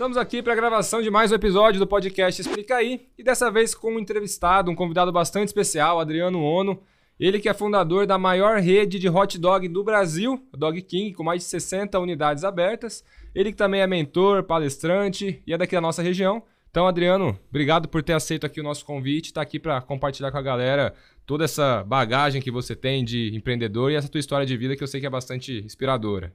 Estamos 0.00 0.16
aqui 0.16 0.42
para 0.42 0.54
a 0.54 0.56
gravação 0.56 1.02
de 1.02 1.10
mais 1.10 1.30
um 1.30 1.34
episódio 1.34 1.78
do 1.78 1.86
podcast 1.86 2.40
Explica 2.40 2.76
Aí, 2.76 3.06
e 3.18 3.22
dessa 3.22 3.50
vez 3.50 3.74
com 3.74 3.96
um 3.96 3.98
entrevistado, 3.98 4.70
um 4.70 4.74
convidado 4.74 5.12
bastante 5.12 5.48
especial, 5.48 6.00
Adriano 6.00 6.42
Ono. 6.42 6.80
Ele 7.18 7.38
que 7.38 7.50
é 7.50 7.52
fundador 7.52 8.06
da 8.06 8.16
maior 8.16 8.60
rede 8.60 8.98
de 8.98 9.10
hot 9.10 9.38
dog 9.38 9.68
do 9.68 9.84
Brasil, 9.84 10.42
Dog 10.56 10.80
King, 10.80 11.12
com 11.12 11.22
mais 11.22 11.42
de 11.42 11.48
60 11.48 11.98
unidades 11.98 12.44
abertas. 12.44 13.04
Ele 13.34 13.52
que 13.52 13.58
também 13.58 13.82
é 13.82 13.86
mentor, 13.86 14.42
palestrante 14.42 15.42
e 15.46 15.52
é 15.52 15.58
daqui 15.58 15.74
da 15.74 15.82
nossa 15.82 16.00
região. 16.00 16.42
Então, 16.70 16.88
Adriano, 16.88 17.38
obrigado 17.50 17.86
por 17.86 18.02
ter 18.02 18.14
aceito 18.14 18.46
aqui 18.46 18.58
o 18.58 18.64
nosso 18.64 18.86
convite, 18.86 19.26
está 19.26 19.42
aqui 19.42 19.58
para 19.58 19.82
compartilhar 19.82 20.32
com 20.32 20.38
a 20.38 20.42
galera 20.42 20.94
toda 21.26 21.44
essa 21.44 21.84
bagagem 21.84 22.40
que 22.40 22.50
você 22.50 22.74
tem 22.74 23.04
de 23.04 23.36
empreendedor 23.36 23.92
e 23.92 23.96
essa 23.96 24.08
tua 24.08 24.18
história 24.18 24.46
de 24.46 24.56
vida 24.56 24.74
que 24.74 24.82
eu 24.82 24.88
sei 24.88 24.98
que 24.98 25.06
é 25.06 25.10
bastante 25.10 25.58
inspiradora. 25.62 26.32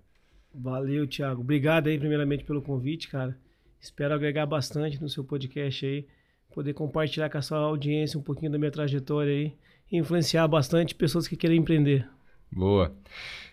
Valeu, 0.53 1.07
Thiago. 1.07 1.41
Obrigado 1.41 1.87
aí, 1.87 1.97
primeiramente, 1.97 2.43
pelo 2.43 2.61
convite, 2.61 3.07
cara. 3.07 3.35
Espero 3.85 4.15
agregar 4.15 4.47
bastante 4.47 4.99
no 4.99 5.07
seu 5.07 5.23
podcast 5.23 5.85
aí, 5.85 6.07
poder 6.51 6.73
compartilhar 6.73 7.29
com 7.29 7.37
a 7.37 7.41
sua 7.43 7.59
audiência 7.59 8.19
um 8.19 8.23
pouquinho 8.23 8.51
da 8.51 8.57
minha 8.57 8.71
trajetória 8.71 9.31
aí 9.31 9.53
e 9.91 9.97
influenciar 9.99 10.47
bastante 10.47 10.95
pessoas 10.95 11.27
que 11.27 11.35
querem 11.35 11.59
empreender. 11.59 12.09
Boa. 12.51 12.91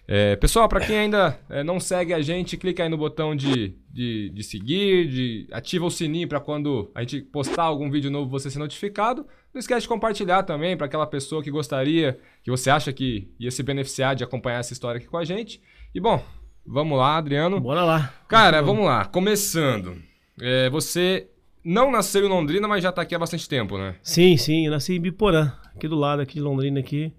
É, 0.09 0.35
pessoal, 0.37 0.71
para 0.71 0.81
quem 0.81 0.97
ainda 0.97 1.39
é, 1.51 1.63
não 1.63 1.79
segue 1.79 2.15
a 2.15 2.23
gente, 2.23 2.57
clica 2.57 2.83
aí 2.83 2.89
no 2.89 2.97
botão 2.97 3.37
de, 3.37 3.77
de, 3.91 4.31
de 4.31 4.43
seguir, 4.43 5.07
de 5.07 5.49
ativa 5.53 5.85
o 5.85 5.91
sininho 5.91 6.27
para 6.27 6.41
quando 6.41 6.91
a 6.95 7.03
gente 7.03 7.21
postar 7.21 7.65
algum 7.65 7.91
vídeo 7.91 8.11
novo 8.11 8.31
você 8.31 8.51
ser 8.51 8.59
notificado. 8.59 9.27
Não 9.53 9.59
esquece 9.59 9.83
de 9.83 9.89
compartilhar 9.89 10.45
também 10.45 10.79
para 10.79 10.87
aquela 10.87 11.07
pessoa 11.07 11.43
que 11.43 11.51
gostaria, 11.51 12.19
que 12.43 12.51
você 12.51 12.71
acha 12.71 12.91
que 12.91 13.31
ia 13.39 13.51
se 13.51 13.63
beneficiar 13.63 14.17
de 14.17 14.25
acompanhar 14.25 14.61
essa 14.61 14.73
história 14.73 14.99
aqui 14.99 15.07
com 15.07 15.19
a 15.19 15.27
gente. 15.27 15.61
E 15.95 16.01
bom, 16.01 16.25
vamos 16.67 16.97
lá, 16.97 17.19
Adriano. 17.19 17.61
Bora 17.61 17.85
lá. 17.85 18.15
Cara, 18.27 18.63
vamos 18.63 18.87
lá. 18.87 19.05
Começando. 19.05 20.11
É, 20.41 20.71
você 20.71 21.29
não 21.65 21.91
nasceu 21.91 22.25
em 22.25 22.29
Londrina, 22.29 22.67
mas 22.67 22.83
já 22.83 22.91
está 22.91 23.03
aqui 23.03 23.15
há 23.15 23.19
bastante 23.19 23.49
tempo, 23.49 23.79
né? 23.79 23.97
Sim, 24.03 24.37
sim. 24.37 24.67
Eu 24.67 24.73
nasci 24.73 24.95
em 24.95 25.01
Biporã, 25.01 25.53
aqui 25.75 25.87
do 25.87 25.97
lado 25.97 26.23
aqui 26.23 26.35
de 26.35 26.41
Londrina 26.41 26.81
aqui. 26.81 27.13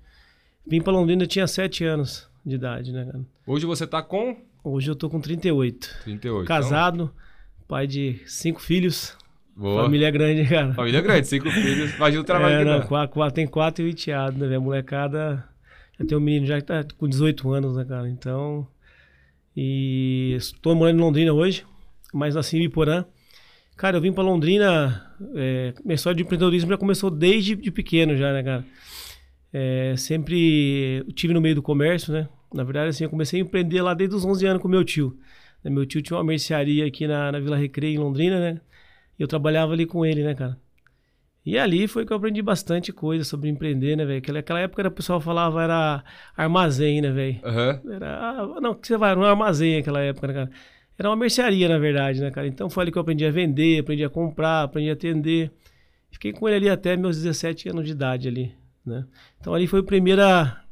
Vim 0.66 0.82
para 0.82 0.94
Londrina, 0.94 1.26
tinha 1.26 1.46
7 1.46 1.84
anos 1.84 2.30
de 2.46 2.56
idade, 2.56 2.92
né, 2.92 3.06
cara? 3.06 3.22
Hoje 3.46 3.66
você 3.66 3.86
tá 3.86 4.02
com? 4.02 4.38
Hoje 4.64 4.90
eu 4.90 4.96
tô 4.96 5.10
com 5.10 5.20
38. 5.20 5.90
38. 6.04 6.48
Casado, 6.48 7.04
então... 7.04 7.68
pai 7.68 7.86
de 7.86 8.22
cinco 8.26 8.62
filhos. 8.62 9.18
Boa. 9.56 9.84
Família 9.84 10.10
grande, 10.10 10.48
cara. 10.48 10.74
Família 10.74 11.02
grande, 11.02 11.28
cinco 11.28 11.50
filhos. 11.52 11.94
Imagina 11.96 12.22
o 12.22 12.26
trabalho 12.26 12.56
é, 12.56 12.60
que 12.60 12.66
não, 12.66 12.80
dá. 12.80 12.86
Quatro, 12.86 13.14
quatro, 13.14 13.36
tem 13.36 13.48
quatro 13.48 13.86
e 13.86 13.92
enteado, 13.92 14.38
né, 14.38 14.48
velho? 14.48 14.62
Molecada. 14.62 15.48
Já 16.00 16.06
tem 16.06 16.18
um 16.18 16.22
menino 16.22 16.46
já 16.46 16.60
que 16.60 16.66
tá 16.66 16.84
com 16.98 17.08
18 17.08 17.52
anos, 17.52 17.76
né, 17.76 17.86
cara? 17.86 18.10
Então. 18.10 18.68
E 19.56 20.34
estou 20.36 20.74
morando 20.74 20.98
em 20.98 21.02
Londrina 21.02 21.34
hoje, 21.34 21.64
mas 22.14 22.36
nasci 22.36 22.58
em 22.58 22.64
Iporã. 22.64 23.06
Cara, 23.76 23.98
eu 23.98 24.02
vim 24.02 24.14
para 24.14 24.24
Londrina. 24.24 25.16
É, 25.36 25.74
minha 25.84 25.96
história 25.96 26.16
de 26.16 26.24
empreendedorismo 26.24 26.70
já 26.70 26.78
começou 26.78 27.10
desde 27.10 27.56
de 27.56 27.72
pequeno, 27.72 28.16
já, 28.16 28.32
né, 28.32 28.44
cara? 28.44 28.66
É, 29.52 29.96
sempre 29.98 31.04
tive 31.14 31.34
no 31.34 31.42
meio 31.42 31.56
do 31.56 31.62
comércio, 31.62 32.14
né? 32.14 32.30
Na 32.54 32.64
verdade, 32.64 32.90
assim, 32.90 33.04
eu 33.04 33.10
comecei 33.10 33.40
a 33.40 33.44
empreender 33.44 33.82
lá 33.82 33.94
desde 33.94 34.16
os 34.16 34.24
11 34.24 34.46
anos 34.46 34.62
com 34.62 34.68
meu 34.68 34.84
tio. 34.84 35.18
Meu 35.64 35.86
tio 35.86 36.02
tinha 36.02 36.18
uma 36.18 36.24
mercearia 36.24 36.86
aqui 36.86 37.08
na, 37.08 37.32
na 37.32 37.40
Vila 37.40 37.58
Recreio, 37.58 37.96
em 37.96 38.04
Londrina, 38.04 38.40
né? 38.40 38.62
E 39.18 39.22
eu 39.22 39.28
trabalhava 39.28 39.74
ali 39.74 39.86
com 39.86 40.06
ele, 40.06 40.24
né, 40.24 40.36
cara? 40.36 40.58
E 41.46 41.58
ali 41.58 41.88
foi 41.88 42.06
que 42.06 42.14
eu 42.14 42.18
aprendi 42.18 42.42
bastante 42.42 42.94
coisa 42.94 43.24
sobre 43.26 43.50
empreender, 43.50 43.98
né, 43.98 44.06
velho? 44.06 44.20
Aquela, 44.20 44.40
aquela 44.40 44.60
época 44.62 44.88
o 44.88 44.92
pessoal 44.92 45.20
falava 45.20 45.62
era 45.62 46.04
armazém, 46.38 47.02
né, 47.02 47.12
velho? 47.12 47.40
Uhum. 47.44 47.94
Era, 47.94 48.30
ah, 48.30 48.62
não, 48.62 48.74
que 48.74 48.88
você 48.88 48.98
vai, 48.98 49.14
não 49.14 49.26
é 49.26 49.30
armazém 49.30 49.78
naquela 49.78 50.02
época, 50.02 50.28
né, 50.28 50.34
cara? 50.34 50.52
Era 50.98 51.10
uma 51.10 51.16
mercearia, 51.16 51.68
na 51.68 51.78
verdade, 51.78 52.22
né, 52.22 52.30
cara? 52.32 52.48
Então 52.48 52.70
foi 52.70 52.84
ali 52.84 52.92
que 52.92 52.98
eu 52.98 53.02
aprendi 53.02 53.26
a 53.26 53.32
vender, 53.32 53.80
aprendi 53.80 54.04
a 54.04 54.10
comprar, 54.10 54.64
aprendi 54.64 54.90
a 54.90 54.94
atender. 54.94 55.52
Fiquei 56.12 56.32
com 56.32 56.48
ele 56.48 56.58
ali 56.58 56.70
até 56.70 56.96
meus 56.96 57.18
17 57.18 57.70
anos 57.70 57.86
de 57.86 57.92
idade 57.92 58.28
ali, 58.28 58.54
né? 58.86 59.06
Então 59.40 59.54
ali 59.54 59.66
foi 59.66 59.80
a 59.80 59.84
primeira 59.84 60.64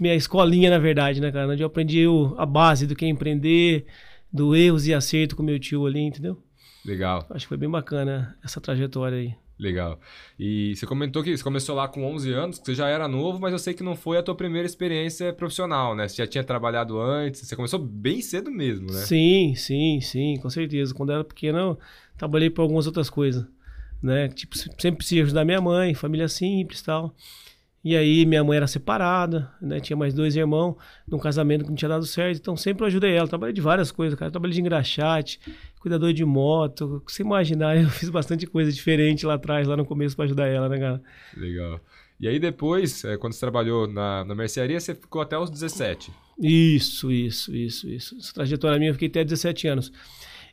minha 0.00 0.14
escolinha, 0.14 0.70
na 0.70 0.78
verdade, 0.78 1.20
né, 1.20 1.30
cara? 1.30 1.48
Onde 1.48 1.62
eu 1.62 1.66
aprendi 1.66 2.04
a 2.36 2.46
base 2.46 2.86
do 2.86 2.96
que 2.96 3.04
é 3.04 3.08
empreender, 3.08 3.86
do 4.32 4.56
erros 4.56 4.86
e 4.86 4.94
acerto 4.94 5.36
com 5.36 5.42
meu 5.42 5.58
tio 5.58 5.86
ali, 5.86 6.00
entendeu? 6.00 6.42
Legal. 6.84 7.26
Acho 7.30 7.44
que 7.44 7.48
foi 7.48 7.56
bem 7.56 7.70
bacana 7.70 8.36
essa 8.42 8.60
trajetória 8.60 9.18
aí. 9.18 9.34
Legal. 9.58 10.00
E 10.38 10.74
você 10.74 10.84
comentou 10.86 11.22
que 11.22 11.36
você 11.36 11.42
começou 11.42 11.76
lá 11.76 11.86
com 11.86 12.04
11 12.04 12.32
anos, 12.32 12.58
que 12.58 12.66
você 12.66 12.74
já 12.74 12.88
era 12.88 13.06
novo, 13.06 13.38
mas 13.38 13.52
eu 13.52 13.58
sei 13.58 13.72
que 13.72 13.84
não 13.84 13.94
foi 13.94 14.18
a 14.18 14.22
tua 14.22 14.34
primeira 14.34 14.66
experiência 14.66 15.32
profissional, 15.32 15.94
né? 15.94 16.08
Você 16.08 16.16
já 16.16 16.26
tinha 16.26 16.42
trabalhado 16.42 17.00
antes, 17.00 17.46
você 17.46 17.54
começou 17.54 17.78
bem 17.78 18.20
cedo 18.20 18.50
mesmo, 18.50 18.90
né? 18.90 18.98
Sim, 18.98 19.54
sim, 19.54 20.00
sim, 20.00 20.38
com 20.40 20.50
certeza. 20.50 20.92
Quando 20.92 21.10
eu 21.10 21.16
era 21.16 21.24
pequeno, 21.24 21.58
eu 21.58 21.78
trabalhei 22.18 22.50
por 22.50 22.62
algumas 22.62 22.86
outras 22.86 23.08
coisas, 23.08 23.46
né? 24.02 24.28
Tipo, 24.28 24.58
sempre 24.58 24.96
precisava 24.96 25.26
ajudar 25.26 25.44
minha 25.44 25.60
mãe, 25.60 25.94
família 25.94 26.28
simples 26.28 26.80
e 26.80 26.84
tal. 26.84 27.14
E 27.84 27.94
aí 27.94 28.24
minha 28.24 28.42
mãe 28.42 28.56
era 28.56 28.66
separada, 28.66 29.52
né? 29.60 29.78
Tinha 29.78 29.94
mais 29.94 30.14
dois 30.14 30.34
irmãos, 30.34 30.74
num 31.06 31.18
casamento 31.18 31.64
que 31.64 31.68
não 31.68 31.76
tinha 31.76 31.90
dado 31.90 32.06
certo. 32.06 32.38
Então 32.38 32.56
sempre 32.56 32.86
ajudei 32.86 33.14
ela. 33.14 33.28
Trabalhei 33.28 33.52
de 33.52 33.60
várias 33.60 33.92
coisas, 33.92 34.18
cara. 34.18 34.30
Trabalhei 34.30 34.54
de 34.54 34.60
engraxate, 34.62 35.38
cuidador 35.84 36.12
de 36.12 36.24
moto. 36.24 37.02
Se 37.06 37.22
imaginar, 37.22 37.76
eu 37.80 37.88
fiz 37.90 38.08
bastante 38.08 38.46
coisa 38.46 38.72
diferente 38.72 39.26
lá 39.26 39.34
atrás, 39.34 39.68
lá 39.68 39.76
no 39.76 39.84
começo, 39.84 40.16
para 40.16 40.24
ajudar 40.24 40.46
ela, 40.46 40.68
né, 40.68 40.78
cara? 40.78 41.02
Legal. 41.36 41.80
E 42.18 42.26
aí 42.26 42.38
depois, 42.38 43.04
é, 43.04 43.16
quando 43.16 43.34
você 43.34 43.40
trabalhou 43.40 43.86
na, 43.86 44.24
na 44.24 44.34
mercearia, 44.34 44.80
você 44.80 44.94
ficou 44.94 45.20
até 45.20 45.38
os 45.38 45.50
17. 45.50 46.10
Isso, 46.40 47.12
isso, 47.12 47.54
isso, 47.54 47.88
isso. 47.88 48.16
Essa 48.16 48.32
trajetória 48.32 48.78
minha, 48.78 48.90
eu 48.90 48.94
fiquei 48.94 49.08
até 49.08 49.22
17 49.22 49.68
anos. 49.68 49.92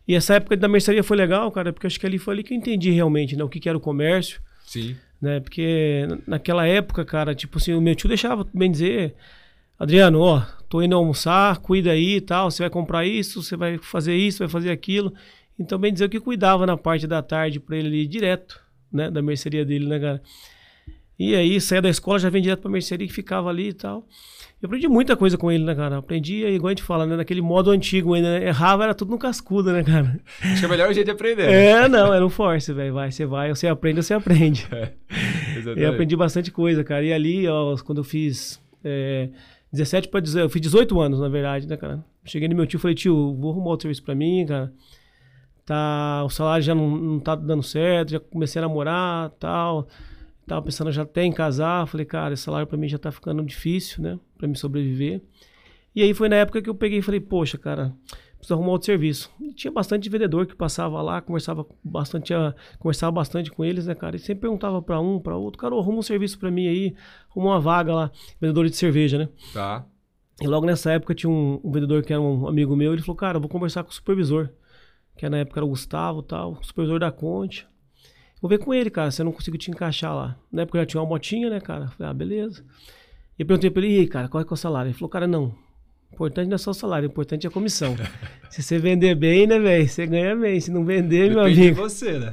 E 0.07 0.15
essa 0.15 0.35
época 0.35 0.57
da 0.57 0.67
mercearia 0.67 1.03
foi 1.03 1.15
legal, 1.15 1.49
cara, 1.51 1.71
porque 1.71 1.87
acho 1.87 1.99
que 1.99 2.05
ali 2.05 2.17
foi 2.17 2.33
ali 2.33 2.43
que 2.43 2.53
eu 2.53 2.57
entendi 2.57 2.91
realmente, 2.91 3.35
né? 3.35 3.43
O 3.43 3.49
que, 3.49 3.59
que 3.59 3.69
era 3.69 3.77
o 3.77 3.81
comércio. 3.81 4.41
Sim 4.65 4.95
né? 5.21 5.39
Porque 5.39 6.07
naquela 6.25 6.65
época, 6.65 7.05
cara, 7.05 7.35
tipo 7.35 7.59
assim, 7.59 7.73
o 7.73 7.81
meu 7.81 7.95
tio 7.95 8.07
deixava 8.07 8.45
bem 8.53 8.71
dizer, 8.71 9.13
Adriano, 9.81 10.19
ó, 10.19 10.43
tô 10.69 10.79
indo 10.83 10.95
almoçar, 10.95 11.57
cuida 11.57 11.89
aí 11.89 12.17
e 12.17 12.21
tal, 12.21 12.51
você 12.51 12.61
vai 12.61 12.69
comprar 12.69 13.03
isso, 13.03 13.41
você 13.41 13.57
vai 13.57 13.79
fazer 13.79 14.15
isso, 14.15 14.37
vai 14.37 14.47
fazer 14.47 14.69
aquilo. 14.69 15.11
Então, 15.57 15.79
bem 15.79 15.91
dizer, 15.91 16.05
o 16.05 16.09
que 16.09 16.19
cuidava 16.19 16.67
na 16.67 16.77
parte 16.77 17.07
da 17.07 17.19
tarde 17.19 17.59
para 17.59 17.75
ele 17.77 17.87
ali 17.87 18.05
direto, 18.05 18.61
né, 18.93 19.09
da 19.09 19.23
mercearia 19.23 19.65
dele, 19.65 19.87
né, 19.87 19.99
cara? 19.99 20.21
E 21.17 21.33
aí, 21.33 21.59
saía 21.59 21.81
da 21.81 21.89
escola, 21.89 22.19
já 22.19 22.29
vem 22.29 22.43
direto 22.43 22.61
pra 22.61 22.69
mercearia 22.69 23.07
que 23.07 23.13
ficava 23.13 23.49
ali 23.49 23.69
e 23.69 23.73
tal. 23.73 24.05
Eu 24.61 24.67
aprendi 24.67 24.87
muita 24.87 25.15
coisa 25.17 25.35
com 25.35 25.51
ele, 25.51 25.63
né, 25.63 25.73
cara? 25.73 25.97
Aprendi, 25.97 26.45
igual 26.45 26.67
a 26.67 26.71
gente 26.73 26.83
fala, 26.83 27.07
né? 27.07 27.15
Naquele 27.15 27.41
modo 27.41 27.71
antigo 27.71 28.13
ainda, 28.13 28.39
né? 28.39 28.49
Errava, 28.49 28.83
era 28.83 28.93
tudo 28.93 29.09
no 29.09 29.17
cascudo, 29.17 29.73
né, 29.73 29.83
cara? 29.83 30.19
Acho 30.43 30.59
que 30.59 30.65
é 30.65 30.67
o 30.67 30.71
melhor 30.71 30.93
jeito 30.93 31.07
de 31.07 31.11
aprender. 31.11 31.49
É, 31.49 31.87
não, 31.87 32.13
era 32.13 32.23
um 32.23 32.29
force, 32.29 32.71
velho. 32.71 32.93
Vai, 32.93 33.11
você 33.11 33.25
vai, 33.25 33.49
você 33.49 33.67
aprende, 33.67 34.03
você 34.03 34.13
aprende. 34.13 34.67
É, 35.75 35.85
eu 35.85 35.89
aprendi 35.89 36.15
bastante 36.15 36.49
coisa, 36.49 36.83
cara. 36.83 37.03
E 37.03 37.11
ali, 37.11 37.47
ó, 37.47 37.75
quando 37.83 37.97
eu 37.99 38.03
fiz 38.03 38.59
é, 38.83 39.29
17 39.71 40.09
para 40.09 40.19
18, 40.19 40.43
eu 40.43 40.49
fiz 40.49 40.61
18 40.61 40.99
anos, 40.99 41.19
na 41.19 41.29
verdade, 41.29 41.67
né, 41.67 41.77
cara? 41.77 42.03
Cheguei 42.25 42.47
no 42.47 42.55
meu 42.55 42.67
tio 42.67 42.77
e 42.77 42.81
falei, 42.81 42.95
tio, 42.95 43.33
vou 43.35 43.51
arrumar 43.51 43.69
outro 43.69 43.83
serviço 43.83 44.03
pra 44.03 44.13
mim, 44.13 44.45
cara. 44.45 44.73
Tá, 45.65 46.23
o 46.25 46.29
salário 46.29 46.63
já 46.63 46.75
não, 46.75 46.89
não 46.89 47.19
tá 47.19 47.35
dando 47.35 47.63
certo, 47.63 48.11
já 48.11 48.19
comecei 48.19 48.59
a 48.59 48.67
namorar 48.67 49.29
tal. 49.31 49.87
Tava 50.45 50.61
pensando 50.61 50.91
já 50.91 51.03
até 51.03 51.23
em 51.23 51.31
casar. 51.31 51.87
Falei, 51.87 52.05
cara, 52.05 52.33
esse 52.33 52.43
salário 52.43 52.67
para 52.67 52.77
mim 52.77 52.87
já 52.87 52.97
tá 52.97 53.11
ficando 53.11 53.41
difícil, 53.43 54.03
né? 54.03 54.19
Para 54.37 54.47
me 54.47 54.57
sobreviver. 54.57 55.21
E 55.95 56.01
aí 56.01 56.13
foi 56.13 56.27
na 56.27 56.37
época 56.37 56.61
que 56.61 56.69
eu 56.69 56.75
peguei 56.75 56.99
e 56.99 57.01
falei, 57.01 57.19
poxa, 57.19 57.57
cara, 57.57 57.93
preciso 58.41 58.55
arrumar 58.55 58.73
outro 58.73 58.87
serviço. 58.87 59.31
E 59.39 59.53
tinha 59.53 59.71
bastante 59.71 60.09
vendedor 60.09 60.45
que 60.45 60.55
passava 60.55 61.01
lá, 61.01 61.21
conversava 61.21 61.65
bastante, 61.83 62.33
conversava 62.79 63.11
bastante 63.11 63.49
com 63.51 63.63
eles, 63.63 63.87
né, 63.87 63.95
cara? 63.95 64.15
E 64.15 64.19
sempre 64.19 64.41
perguntava 64.41 64.81
para 64.81 64.99
um, 64.99 65.19
para 65.19 65.37
outro, 65.37 65.59
cara, 65.59 65.75
arruma 65.75 65.99
um 65.99 66.03
serviço 66.03 66.37
para 66.37 66.51
mim 66.51 66.67
aí, 66.67 66.95
arruma 67.29 67.51
uma 67.51 67.59
vaga 67.59 67.93
lá, 67.93 68.11
vendedor 68.39 68.67
de 68.67 68.75
cerveja, 68.75 69.17
né? 69.17 69.29
Tá. 69.53 69.85
E 70.41 70.47
logo 70.47 70.65
nessa 70.65 70.91
época 70.91 71.13
tinha 71.13 71.29
um, 71.29 71.61
um 71.63 71.71
vendedor 71.71 72.03
que 72.03 72.11
era 72.11 72.21
um 72.21 72.47
amigo 72.47 72.75
meu, 72.75 72.93
ele 72.93 73.01
falou, 73.01 73.15
cara, 73.15 73.37
eu 73.37 73.41
vou 73.41 73.49
conversar 73.49 73.83
com 73.83 73.91
o 73.91 73.93
supervisor, 73.93 74.49
que 75.15 75.29
na 75.29 75.37
época 75.37 75.59
era 75.59 75.65
o 75.65 75.69
Gustavo 75.69 76.21
tal, 76.21 76.53
o 76.53 76.63
supervisor 76.63 76.99
da 76.99 77.11
Conte. 77.11 77.67
Vou 78.41 78.49
ver 78.49 78.57
com 78.57 78.73
ele, 78.73 78.89
cara, 78.89 79.11
se 79.11 79.21
eu 79.21 79.25
não 79.25 79.31
consigo 79.31 79.55
te 79.55 79.69
encaixar 79.69 80.15
lá. 80.15 80.35
Na 80.51 80.63
época 80.63 80.79
eu 80.79 80.81
já 80.81 80.85
tinha 80.87 81.01
uma 81.01 81.07
motinha, 81.07 81.47
né, 81.47 81.59
cara? 81.59 81.89
Falei, 81.89 82.09
ah, 82.09 82.13
beleza. 82.13 82.65
E 83.37 83.43
eu 83.43 83.45
perguntei 83.45 83.69
pra 83.69 83.83
ele, 83.83 83.97
e 83.97 83.99
aí, 83.99 84.07
cara, 84.07 84.27
qual 84.27 84.41
é, 84.41 84.45
que 84.45 84.51
é 84.51 84.55
o 84.55 84.57
salário? 84.57 84.89
Ele 84.89 84.97
falou, 84.97 85.09
cara, 85.09 85.27
não. 85.27 85.53
Importante 86.13 86.47
não 86.47 86.55
é 86.55 86.57
só 86.57 86.71
o 86.71 86.73
salário, 86.73 87.07
o 87.07 87.11
importante 87.11 87.47
é 87.47 87.49
a 87.49 87.51
comissão. 87.51 87.95
se 88.49 88.61
você 88.61 88.77
vender 88.77 89.15
bem, 89.15 89.47
né, 89.47 89.57
velho? 89.57 89.87
Você 89.87 90.05
ganha 90.05 90.35
bem. 90.35 90.59
Se 90.59 90.71
não 90.71 90.85
vender, 90.85 91.29
Depende 91.29 91.35
meu 91.35 91.43
amigo. 91.43 91.55
Depende 91.55 91.75
de 91.75 91.81
você, 91.81 92.19
né? 92.19 92.31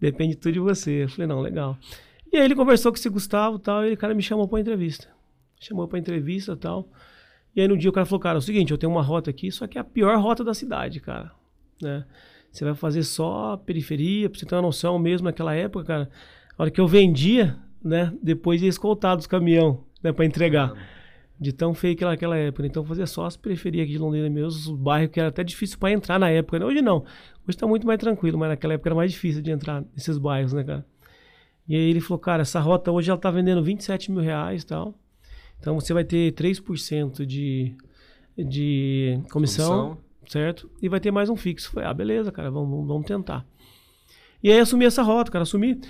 Depende 0.00 0.36
tudo 0.36 0.52
de 0.54 0.60
você. 0.60 1.04
Eu 1.04 1.08
falei, 1.08 1.26
não, 1.26 1.40
legal. 1.40 1.78
E 2.32 2.36
aí 2.36 2.44
ele 2.44 2.54
conversou 2.54 2.92
com 2.92 2.98
esse 2.98 3.08
Gustavo 3.08 3.56
e 3.56 3.60
tal, 3.60 3.86
e 3.86 3.92
o 3.92 3.96
cara 3.96 4.14
me 4.14 4.22
chamou 4.22 4.46
pra 4.48 4.60
entrevista. 4.60 5.08
Chamou 5.60 5.88
pra 5.88 5.98
entrevista 5.98 6.52
e 6.52 6.56
tal. 6.56 6.88
E 7.54 7.60
aí 7.60 7.68
no 7.68 7.76
dia 7.76 7.90
o 7.90 7.92
cara 7.92 8.06
falou, 8.06 8.20
cara, 8.20 8.36
é 8.36 8.40
o 8.40 8.42
seguinte, 8.42 8.70
eu 8.70 8.78
tenho 8.78 8.92
uma 8.92 9.02
rota 9.02 9.30
aqui, 9.30 9.50
só 9.50 9.66
que 9.66 9.78
é 9.78 9.80
a 9.80 9.84
pior 9.84 10.18
rota 10.18 10.44
da 10.44 10.54
cidade, 10.54 11.00
cara. 11.00 11.32
Né? 11.82 12.04
Você 12.50 12.64
vai 12.64 12.74
fazer 12.74 13.02
só 13.02 13.56
periferia, 13.56 14.28
pra 14.28 14.38
você 14.38 14.46
ter 14.46 14.54
uma 14.54 14.62
noção 14.62 14.98
mesmo 14.98 15.26
naquela 15.26 15.54
época, 15.54 15.84
cara. 15.84 16.10
A 16.56 16.62
hora 16.62 16.70
que 16.70 16.80
eu 16.80 16.86
vendia, 16.86 17.56
né? 17.82 18.12
Depois 18.22 18.62
ia 18.62 18.68
escoltar 18.68 19.16
dos 19.16 19.26
caminhão, 19.26 19.84
né? 20.02 20.12
Pra 20.12 20.24
entregar. 20.24 20.72
De 21.40 21.52
tão 21.52 21.72
feio 21.72 21.94
que 21.96 22.02
era 22.02 22.12
aquela 22.12 22.36
época. 22.36 22.66
Então, 22.66 22.84
fazer 22.84 23.06
sócio, 23.06 23.38
preferia 23.38 23.84
aqui 23.84 23.92
de 23.92 23.98
Londrina 23.98 24.28
mesmo, 24.28 24.48
os 24.48 24.70
bairros 24.70 25.12
que 25.12 25.20
era 25.20 25.28
até 25.28 25.44
difícil 25.44 25.78
para 25.78 25.92
entrar 25.92 26.18
na 26.18 26.28
época. 26.28 26.58
Né? 26.58 26.64
Hoje 26.64 26.82
não. 26.82 27.04
Hoje 27.46 27.56
tá 27.56 27.66
muito 27.66 27.86
mais 27.86 27.98
tranquilo, 27.98 28.38
mas 28.38 28.48
naquela 28.48 28.74
época 28.74 28.88
era 28.88 28.94
mais 28.96 29.12
difícil 29.12 29.40
de 29.40 29.50
entrar 29.50 29.84
nesses 29.94 30.18
bairros, 30.18 30.52
né, 30.52 30.64
cara? 30.64 30.84
E 31.68 31.76
aí 31.76 31.90
ele 31.90 32.00
falou, 32.00 32.18
cara, 32.18 32.42
essa 32.42 32.58
rota 32.58 32.90
hoje 32.90 33.10
ela 33.10 33.20
tá 33.20 33.30
vendendo 33.30 33.62
27 33.62 34.10
mil 34.10 34.22
reais 34.22 34.62
e 34.62 34.66
tal. 34.66 34.94
Então 35.60 35.78
você 35.78 35.92
vai 35.92 36.04
ter 36.04 36.32
3% 36.32 37.26
de, 37.26 37.74
de 38.36 39.20
comissão, 39.30 39.88
comissão, 39.88 39.98
certo? 40.26 40.70
E 40.80 40.88
vai 40.88 40.98
ter 40.98 41.10
mais 41.10 41.28
um 41.28 41.36
fixo. 41.36 41.70
Falei, 41.70 41.88
ah, 41.88 41.94
beleza, 41.94 42.32
cara, 42.32 42.50
vamos, 42.50 42.86
vamos 42.86 43.06
tentar. 43.06 43.46
E 44.42 44.50
aí 44.50 44.58
assumi 44.58 44.84
essa 44.84 45.02
rota, 45.02 45.30
cara, 45.30 45.42
assumi. 45.42 45.80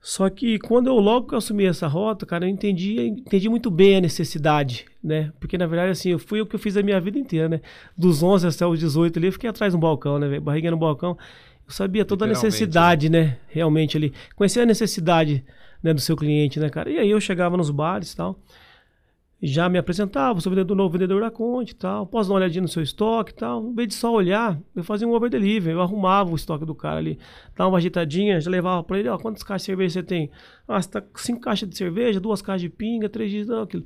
Só 0.00 0.30
que 0.30 0.58
quando 0.60 0.86
eu 0.86 0.94
logo 0.94 1.26
que 1.26 1.34
eu 1.34 1.38
assumi 1.38 1.64
essa 1.64 1.86
rota, 1.86 2.24
cara, 2.24 2.44
eu 2.44 2.48
entendi, 2.48 3.08
entendi 3.08 3.48
muito 3.48 3.70
bem 3.70 3.96
a 3.96 4.00
necessidade, 4.00 4.86
né? 5.02 5.32
Porque 5.40 5.58
na 5.58 5.66
verdade, 5.66 5.90
assim, 5.90 6.10
eu 6.10 6.18
fui 6.18 6.40
o 6.40 6.46
que 6.46 6.54
eu 6.54 6.60
fiz 6.60 6.76
a 6.76 6.82
minha 6.82 7.00
vida 7.00 7.18
inteira, 7.18 7.48
né? 7.48 7.60
Dos 7.96 8.22
11 8.22 8.46
até 8.46 8.66
os 8.66 8.78
18 8.78 9.18
ali, 9.18 9.28
eu 9.28 9.32
fiquei 9.32 9.50
atrás 9.50 9.72
do 9.72 9.78
balcão, 9.78 10.18
né? 10.18 10.38
Barriga 10.38 10.70
no 10.70 10.76
balcão. 10.76 11.18
Eu 11.66 11.72
sabia 11.72 12.04
toda 12.04 12.24
a 12.24 12.28
necessidade, 12.28 13.10
né? 13.10 13.20
né? 13.20 13.38
Realmente 13.48 13.96
ali. 13.96 14.12
Conhecer 14.34 14.60
a 14.60 14.66
necessidade 14.66 15.44
né, 15.82 15.92
do 15.92 16.00
seu 16.00 16.16
cliente, 16.16 16.58
né, 16.58 16.70
cara? 16.70 16.90
E 16.90 16.98
aí 16.98 17.10
eu 17.10 17.20
chegava 17.20 17.56
nos 17.56 17.70
bares 17.70 18.12
e 18.12 18.16
tal 18.16 18.38
já 19.40 19.68
me 19.68 19.78
apresentava, 19.78 20.40
sou 20.40 20.50
vendedor 20.50 20.76
novo 20.76 20.90
vendedor 20.90 21.20
da 21.20 21.30
Conte 21.30 21.70
e 21.70 21.74
tal, 21.74 22.06
posso 22.06 22.28
dar 22.28 22.34
uma 22.34 22.40
olhadinha 22.40 22.62
no 22.62 22.68
seu 22.68 22.82
estoque 22.82 23.30
e 23.30 23.34
tal. 23.34 23.64
Em 23.64 23.74
vez 23.74 23.88
de 23.88 23.94
só 23.94 24.12
olhar, 24.12 24.58
eu 24.74 24.82
fazia 24.82 25.06
um 25.06 25.12
over 25.12 25.30
delivery, 25.30 25.74
eu 25.74 25.80
arrumava 25.80 26.30
o 26.30 26.34
estoque 26.34 26.64
do 26.64 26.74
cara 26.74 26.98
ali, 26.98 27.18
dava 27.56 27.70
uma 27.70 27.78
agitadinha, 27.78 28.40
já 28.40 28.50
levava 28.50 28.82
para 28.82 28.98
ele, 28.98 29.08
ó, 29.08 29.16
quantas 29.16 29.44
caixas 29.44 29.62
de 29.62 29.66
cerveja 29.66 29.92
você 29.94 30.02
tem? 30.02 30.30
Ah, 30.66 30.82
você 30.82 30.90
tá 30.90 31.02
cinco 31.16 31.40
caixas 31.40 31.68
de 31.68 31.76
cerveja, 31.76 32.18
duas 32.18 32.42
caixas 32.42 32.62
de 32.62 32.68
pinga, 32.68 33.08
três 33.08 33.30
dias, 33.30 33.46
não, 33.46 33.62
aquilo. 33.62 33.84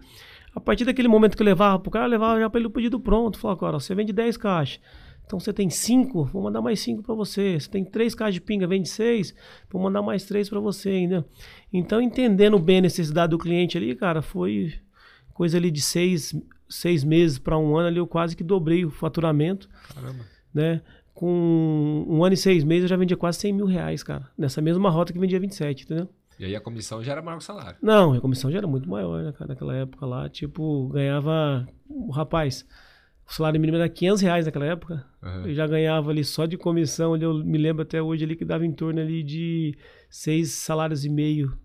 A 0.54 0.60
partir 0.60 0.84
daquele 0.84 1.08
momento 1.08 1.36
que 1.36 1.42
eu 1.42 1.46
levava 1.46 1.78
pro 1.78 1.90
cara, 1.90 2.06
eu 2.06 2.10
levava 2.10 2.40
já 2.40 2.48
para 2.48 2.58
ele 2.58 2.66
o 2.66 2.70
pedido 2.70 3.00
pronto. 3.00 3.38
Falava, 3.38 3.58
agora, 3.58 3.80
você 3.80 3.94
vende 3.94 4.12
10 4.12 4.36
caixas. 4.36 4.80
Então 5.24 5.40
você 5.40 5.50
tem 5.50 5.70
cinco, 5.70 6.24
vou 6.24 6.42
mandar 6.42 6.60
mais 6.60 6.80
cinco 6.80 7.02
para 7.02 7.14
você. 7.14 7.58
Você 7.58 7.70
tem 7.70 7.84
três 7.84 8.14
caixas 8.14 8.34
de 8.34 8.40
pinga, 8.42 8.66
vende 8.66 8.88
seis, 8.88 9.34
vou 9.70 9.80
mandar 9.80 10.02
mais 10.02 10.24
três 10.26 10.48
para 10.50 10.60
você 10.60 10.90
ainda. 10.90 11.26
Então, 11.72 12.02
entendendo 12.02 12.58
bem 12.58 12.78
a 12.78 12.82
necessidade 12.82 13.30
do 13.30 13.38
cliente 13.38 13.78
ali, 13.78 13.94
cara, 13.94 14.20
foi 14.20 14.74
coisa 15.32 15.56
ali 15.56 15.70
de 15.70 15.80
seis, 15.80 16.34
seis 16.68 17.04
meses 17.04 17.38
para 17.38 17.58
um 17.58 17.76
ano 17.76 17.88
ali 17.88 17.98
eu 17.98 18.06
quase 18.06 18.36
que 18.36 18.44
dobrei 18.44 18.84
o 18.84 18.90
faturamento. 18.90 19.68
Caramba. 19.94 20.24
Né? 20.52 20.82
Com 21.14 22.06
um 22.08 22.24
ano 22.24 22.34
e 22.34 22.36
seis 22.36 22.64
meses 22.64 22.84
eu 22.84 22.88
já 22.88 22.96
vendia 22.96 23.16
quase 23.16 23.38
100 23.38 23.52
mil 23.52 23.66
reais, 23.66 24.02
cara. 24.02 24.28
Nessa 24.36 24.60
mesma 24.60 24.90
rota 24.90 25.12
que 25.12 25.18
vendia 25.18 25.38
27, 25.38 25.84
entendeu? 25.84 26.08
E 26.38 26.44
aí 26.44 26.56
a 26.56 26.60
comissão 26.60 27.02
já 27.02 27.12
era 27.12 27.22
maior 27.22 27.36
que 27.36 27.44
o 27.44 27.46
salário? 27.46 27.78
Não, 27.82 28.14
a 28.14 28.20
comissão 28.20 28.50
já 28.50 28.58
era 28.58 28.66
muito 28.66 28.88
maior, 28.88 29.22
né, 29.22 29.32
cara? 29.32 29.48
Naquela 29.48 29.76
época 29.76 30.06
lá, 30.06 30.28
tipo, 30.28 30.88
ganhava... 30.88 31.66
O 31.88 32.10
rapaz, 32.10 32.66
o 33.28 33.32
salário 33.32 33.60
mínimo 33.60 33.76
era 33.76 33.88
500 33.88 34.22
reais 34.22 34.46
naquela 34.46 34.66
época. 34.66 35.06
Uhum. 35.22 35.46
Eu 35.46 35.54
já 35.54 35.66
ganhava 35.66 36.10
ali 36.10 36.24
só 36.24 36.46
de 36.46 36.56
comissão, 36.56 37.14
ali, 37.14 37.24
eu 37.24 37.34
me 37.34 37.58
lembro 37.58 37.82
até 37.82 38.02
hoje 38.02 38.24
ali 38.24 38.34
que 38.34 38.44
dava 38.44 38.66
em 38.66 38.72
torno 38.72 39.00
ali 39.00 39.22
de 39.22 39.76
seis 40.10 40.50
salários 40.52 41.04
e 41.04 41.08
meio 41.08 41.56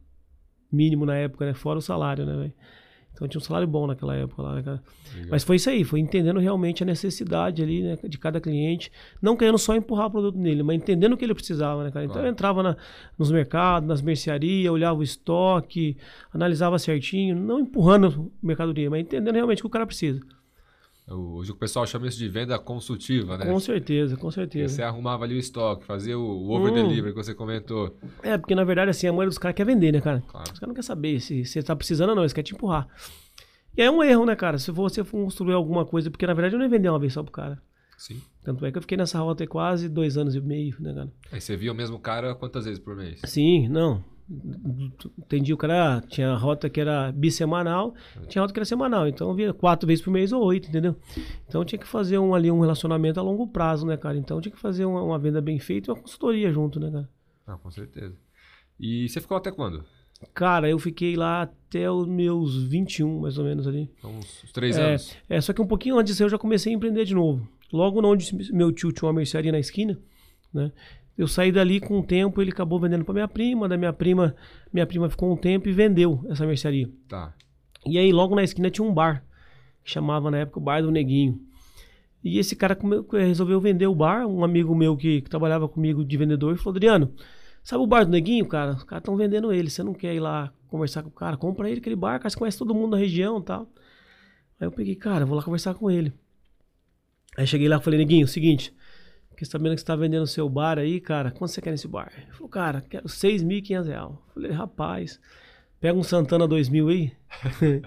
mínimo 0.72 1.06
na 1.06 1.16
época, 1.16 1.46
né? 1.46 1.54
Fora 1.54 1.80
o 1.80 1.82
salário, 1.82 2.26
né, 2.26 2.36
velho? 2.36 2.54
Então 3.18 3.28
tinha 3.28 3.40
um 3.40 3.44
salário 3.44 3.68
bom 3.68 3.88
naquela 3.88 4.16
época 4.16 4.44
lá, 4.44 4.56
né, 4.56 4.62
cara? 4.62 4.84
Mas 5.28 5.44
foi 5.44 5.56
isso 5.56 5.70
aí, 5.70 5.84
foi 5.84 6.00
entendendo 6.00 6.40
realmente 6.40 6.84
a 6.84 6.86
necessidade 6.86 7.64
ali, 7.64 7.82
né, 7.82 7.98
de 8.04 8.18
cada 8.20 8.40
cliente, 8.40 8.92
não 9.20 9.36
querendo 9.36 9.58
só 9.58 9.76
empurrar 9.76 10.06
o 10.06 10.12
produto 10.12 10.38
nele, 10.38 10.62
mas 10.62 10.78
entendendo 10.78 11.14
o 11.14 11.18
que 11.18 11.26
ele 11.26 11.34
precisava, 11.34 11.84
né, 11.84 11.90
cara? 11.90 12.06
Então 12.06 12.14
claro. 12.14 12.28
eu 12.28 12.32
entrava 12.32 12.62
na, 12.62 12.78
nos 13.18 13.32
mercados, 13.32 13.90
nas 13.90 14.02
mercearias, 14.04 14.72
olhava 14.72 15.00
o 15.00 15.04
estoque, 15.04 15.98
analisava 16.32 16.78
certinho, 16.78 17.36
não 17.36 17.60
empurrando 17.60 18.32
mercadoria, 18.42 18.90
mas 18.90 19.02
entendendo 19.02 19.34
realmente 19.34 19.60
o 19.60 19.64
que 19.64 19.68
o 19.68 19.72
cara 19.72 19.88
precisa. 19.88 20.22
Hoje 21.10 21.52
o 21.52 21.56
pessoal 21.56 21.88
chama 21.88 22.08
isso 22.08 22.18
de 22.18 22.28
venda 22.28 22.60
consultiva, 22.60 23.38
né? 23.38 23.46
Com 23.46 23.60
certeza, 23.62 24.18
com 24.18 24.30
certeza. 24.30 24.76
você 24.76 24.84
arrumava 24.84 25.24
ali 25.24 25.36
o 25.36 25.40
estoque, 25.40 25.86
fazia 25.86 26.20
o 26.20 26.50
over 26.50 26.74
delivery 26.74 27.12
hum. 27.12 27.14
que 27.14 27.24
você 27.24 27.34
comentou. 27.34 27.96
É, 28.22 28.38
porque 28.38 28.54
na 28.54 28.66
verdade 28.66 28.92
assim, 28.92 29.08
a 29.08 29.12
maioria 29.12 29.30
dos 29.30 29.38
caras 29.38 29.56
quer 29.56 29.66
vender, 29.66 29.94
né, 29.94 30.02
cara? 30.02 30.22
Claro. 30.28 30.52
Os 30.52 30.60
caras 30.60 30.68
não 30.68 30.74
querem 30.74 30.86
saber 30.86 31.22
se 31.22 31.46
você 31.46 31.64
tá 31.64 31.74
precisando 31.76 32.10
ou 32.10 32.16
não, 32.16 32.24
eles 32.24 32.34
querem 32.34 32.48
te 32.48 32.54
empurrar. 32.54 32.90
E 33.76 33.82
é 33.82 33.90
um 33.90 34.04
erro, 34.04 34.26
né, 34.26 34.36
cara? 34.36 34.58
Se 34.58 34.70
você 34.70 35.02
for 35.02 35.24
construir 35.24 35.54
alguma 35.54 35.86
coisa, 35.86 36.12
porque 36.12 36.28
na 36.28 36.34
verdade 36.34 36.56
eu 36.56 36.60
não 36.60 36.66
ia 36.66 36.70
vender 36.70 36.90
uma 36.90 37.00
vez 37.00 37.14
só 37.14 37.24
pro 37.24 37.32
cara. 37.32 37.62
Sim. 37.98 38.22
Tanto 38.44 38.66
é 38.66 38.72
que 38.72 38.78
eu 38.78 38.82
fiquei 38.82 38.98
nessa 38.98 39.18
rota 39.20 39.48
quase 39.48 39.88
dois 39.88 40.18
anos 40.18 40.36
e 40.36 40.42
meio, 40.42 40.76
né, 40.80 40.94
cara? 40.94 41.12
Aí 41.32 41.40
você 41.40 41.56
via 41.56 41.72
o 41.72 41.76
mesmo 41.76 41.98
cara 42.00 42.36
quantas 42.36 42.66
vezes 42.66 42.80
por 42.80 42.98
mês? 42.98 43.22
Sim, 43.24 43.70
não 43.70 44.04
entendi 45.18 45.54
o 45.54 45.58
cara 45.58 46.02
tinha 46.08 46.34
rota 46.36 46.70
que 46.70 46.82
era 46.82 47.12
bissemanal, 47.12 47.96
tinha 48.28 48.42
rota 48.42 48.54
que 48.54 48.60
era 48.60 48.66
semanal, 48.66 49.08
então 49.08 49.34
via 49.34 49.54
quatro 49.54 49.88
vezes 49.88 50.04
por 50.04 50.12
mês 50.12 50.32
ou 50.32 50.44
oito, 50.44 50.68
entendeu? 50.68 50.96
Então 51.48 51.64
tinha 51.64 51.80
que 51.80 51.88
fazer 51.88 52.18
um 52.18 52.36
ali 52.36 52.52
um 52.52 52.60
relacionamento 52.60 53.20
a 53.20 53.24
longo 53.24 53.48
prazo, 53.48 53.86
né, 53.86 53.96
cara? 53.96 54.18
Então 54.18 54.42
tinha 54.42 54.54
que 54.54 54.60
fazer 54.60 54.86
uma, 54.86 55.02
uma 55.02 55.18
venda 55.18 55.42
bem 55.42 55.60
feita 55.60 55.90
e 55.90 55.94
uma 55.94 56.02
consultoria 56.02 56.52
junto, 56.52 56.80
né, 56.80 56.92
cara? 56.92 57.10
Ah, 57.48 57.58
com 57.58 57.72
certeza. 57.72 58.16
E 58.80 59.08
você 59.08 59.22
ficou 59.22 59.38
até 59.38 59.52
quando? 59.52 59.86
Cara, 60.34 60.70
eu 60.70 60.80
fiquei 60.80 61.16
lá 61.16 61.44
até 61.44 61.90
os 61.90 62.08
meus 62.08 62.64
21, 62.64 63.22
mais 63.22 63.38
ou 63.38 63.46
menos 63.46 63.68
ali. 63.68 63.90
Então, 63.98 64.18
uns 64.18 64.52
três 64.52 64.78
é, 64.78 64.90
anos. 64.90 65.16
É, 65.30 65.40
só 65.40 65.54
que 65.54 65.62
um 65.62 65.68
pouquinho 65.68 65.98
antes 65.98 66.20
eu 66.20 66.28
já 66.28 66.38
comecei 66.38 66.74
a 66.74 66.76
empreender 66.76 67.06
de 67.06 67.14
novo. 67.14 67.48
Logo 67.72 68.06
onde 68.06 68.34
meu 68.52 68.72
tio 68.72 68.92
tinha 68.92 69.08
uma 69.08 69.14
mercearia 69.14 69.52
na 69.52 69.60
esquina, 69.60 70.00
né? 70.54 70.72
Eu 71.18 71.28
saí 71.28 71.52
dali 71.52 71.80
com 71.80 71.98
um 71.98 72.04
tempo, 72.04 72.42
ele 72.42 72.52
acabou 72.52 72.80
vendendo 72.80 73.04
para 73.04 73.14
minha 73.14 73.28
prima, 73.28 73.68
da 73.68 73.76
minha 73.76 73.92
prima, 73.92 74.36
minha 74.72 74.86
prima 74.86 75.10
ficou 75.10 75.32
um 75.32 75.36
tempo 75.36 75.68
e 75.68 75.72
vendeu 75.72 76.24
essa 76.30 76.46
mercearia. 76.46 76.90
Tá. 77.08 77.34
E 77.86 77.98
aí 77.98 78.12
logo 78.12 78.36
na 78.36 78.44
esquina 78.44 78.70
tinha 78.70 78.86
um 78.86 78.94
bar, 78.94 79.24
que 79.84 79.90
chamava 79.90 80.30
na 80.30 80.40
época 80.40 80.60
o 80.60 80.62
Bar 80.62 80.82
do 80.82 80.92
Neguinho. 80.92 81.42
E 82.24 82.38
esse 82.38 82.56
cara 82.56 82.78
resolveu 83.14 83.60
vender 83.60 83.88
o 83.88 83.96
bar, 83.96 84.28
um 84.28 84.44
amigo 84.44 84.76
meu 84.76 84.96
que, 84.96 85.22
que 85.22 85.30
trabalhava 85.30 85.68
comigo 85.68 86.06
de 86.06 86.18
vendedor, 86.18 86.56
falou, 86.58 86.76
Adriano, 86.76 87.14
sabe 87.64 87.84
o 87.84 87.88
Bar 87.88 88.06
do 88.06 88.12
Neguinho, 88.12 88.46
cara? 88.46 88.74
Os 88.74 88.84
caras 88.84 89.02
estão 89.02 89.16
vendendo 89.16 89.52
ele, 89.52 89.70
você 89.70 89.82
não 89.82 89.94
quer 89.94 90.14
ir 90.14 90.20
lá 90.20 90.54
conversar 90.68 91.02
com 91.02 91.10
o 91.10 91.12
cara? 91.12 91.38
Compra 91.38 91.70
ele 91.70 91.80
aquele 91.80 91.96
bar, 91.96 92.20
cara, 92.20 92.30
você 92.30 92.38
conhece 92.38 92.58
todo 92.58 92.76
mundo 92.76 92.92
da 92.92 92.98
região 92.98 93.40
e 93.40 93.44
tal. 93.44 93.68
Aí 94.60 94.68
eu 94.68 94.72
peguei, 94.72 94.96
cara, 94.96 95.26
vou 95.26 95.36
lá 95.36 95.44
conversar 95.44 95.74
com 95.74 95.90
ele. 95.90 96.14
Aí 97.38 97.48
cheguei 97.48 97.68
lá 97.68 97.78
e 97.78 97.82
falei, 97.82 98.00
Neguinho, 98.00 98.28
seguinte, 98.28 98.74
Fiquei 99.38 99.52
sabendo 99.52 99.76
que 99.76 99.82
você 99.82 99.86
tá 99.86 99.96
vendendo 99.96 100.26
seu 100.26 100.50
bar 100.50 100.80
aí, 100.80 101.00
cara. 101.00 101.30
Quanto 101.30 101.52
você 101.52 101.62
quer 101.62 101.70
nesse 101.70 101.88
bar? 101.88 102.12
Ele 102.18 102.32
falou, 102.32 102.50
cara, 102.50 102.82
quero 102.82 103.06
6.500 103.06 103.86
reais. 103.86 104.12
Falei, 104.34 104.52
rapaz, 104.52 105.20
pega 105.80 105.96
um 105.96 106.02
Santana 106.02 106.48
2000 106.48 106.90
aí. 106.90 107.12
e 107.62 107.84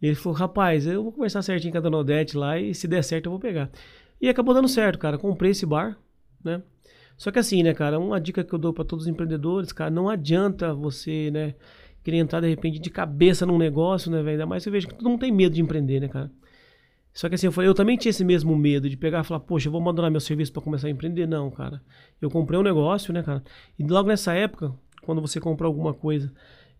ele 0.08 0.14
falou, 0.14 0.38
rapaz, 0.38 0.86
eu 0.86 1.02
vou 1.02 1.12
conversar 1.12 1.42
certinho 1.42 1.70
com 1.70 1.76
a 1.76 1.82
Dona 1.82 1.98
Odete 1.98 2.34
lá 2.34 2.58
e 2.58 2.74
se 2.74 2.88
der 2.88 3.04
certo 3.04 3.26
eu 3.26 3.30
vou 3.30 3.38
pegar. 3.38 3.70
E 4.18 4.26
acabou 4.26 4.54
dando 4.54 4.68
certo, 4.68 4.98
cara. 4.98 5.18
Comprei 5.18 5.50
esse 5.50 5.66
bar, 5.66 5.98
né? 6.42 6.62
Só 7.14 7.30
que 7.30 7.38
assim, 7.38 7.62
né, 7.62 7.74
cara, 7.74 7.98
uma 7.98 8.18
dica 8.18 8.42
que 8.42 8.54
eu 8.54 8.58
dou 8.58 8.72
para 8.72 8.82
todos 8.82 9.04
os 9.04 9.10
empreendedores, 9.10 9.72
cara, 9.72 9.90
não 9.90 10.08
adianta 10.08 10.72
você, 10.72 11.30
né, 11.30 11.56
querer 12.02 12.16
entrar 12.16 12.40
de 12.40 12.48
repente 12.48 12.78
de 12.78 12.88
cabeça 12.88 13.44
num 13.44 13.58
negócio, 13.58 14.10
né, 14.10 14.22
velho? 14.22 14.30
Ainda 14.30 14.46
mais 14.46 14.62
você 14.62 14.70
veja 14.70 14.88
que 14.88 14.94
todo 14.94 15.10
mundo 15.10 15.20
tem 15.20 15.30
medo 15.30 15.54
de 15.54 15.60
empreender, 15.60 16.00
né, 16.00 16.08
cara? 16.08 16.30
Só 17.12 17.28
que 17.28 17.34
assim, 17.34 17.46
eu, 17.46 17.52
falei, 17.52 17.68
eu 17.68 17.74
também 17.74 17.96
tinha 17.96 18.10
esse 18.10 18.24
mesmo 18.24 18.56
medo 18.56 18.88
de 18.88 18.96
pegar 18.96 19.20
e 19.20 19.24
falar, 19.24 19.40
poxa, 19.40 19.68
eu 19.68 19.72
vou 19.72 19.80
abandonar 19.80 20.10
meu 20.10 20.20
serviço 20.20 20.52
para 20.52 20.62
começar 20.62 20.86
a 20.86 20.90
empreender. 20.90 21.26
Não, 21.26 21.50
cara. 21.50 21.82
Eu 22.20 22.30
comprei 22.30 22.58
um 22.58 22.62
negócio, 22.62 23.12
né, 23.12 23.22
cara? 23.22 23.42
E 23.78 23.84
logo 23.84 24.08
nessa 24.08 24.32
época, 24.32 24.72
quando 25.02 25.20
você 25.20 25.40
compra 25.40 25.66
alguma 25.66 25.92
coisa 25.92 26.32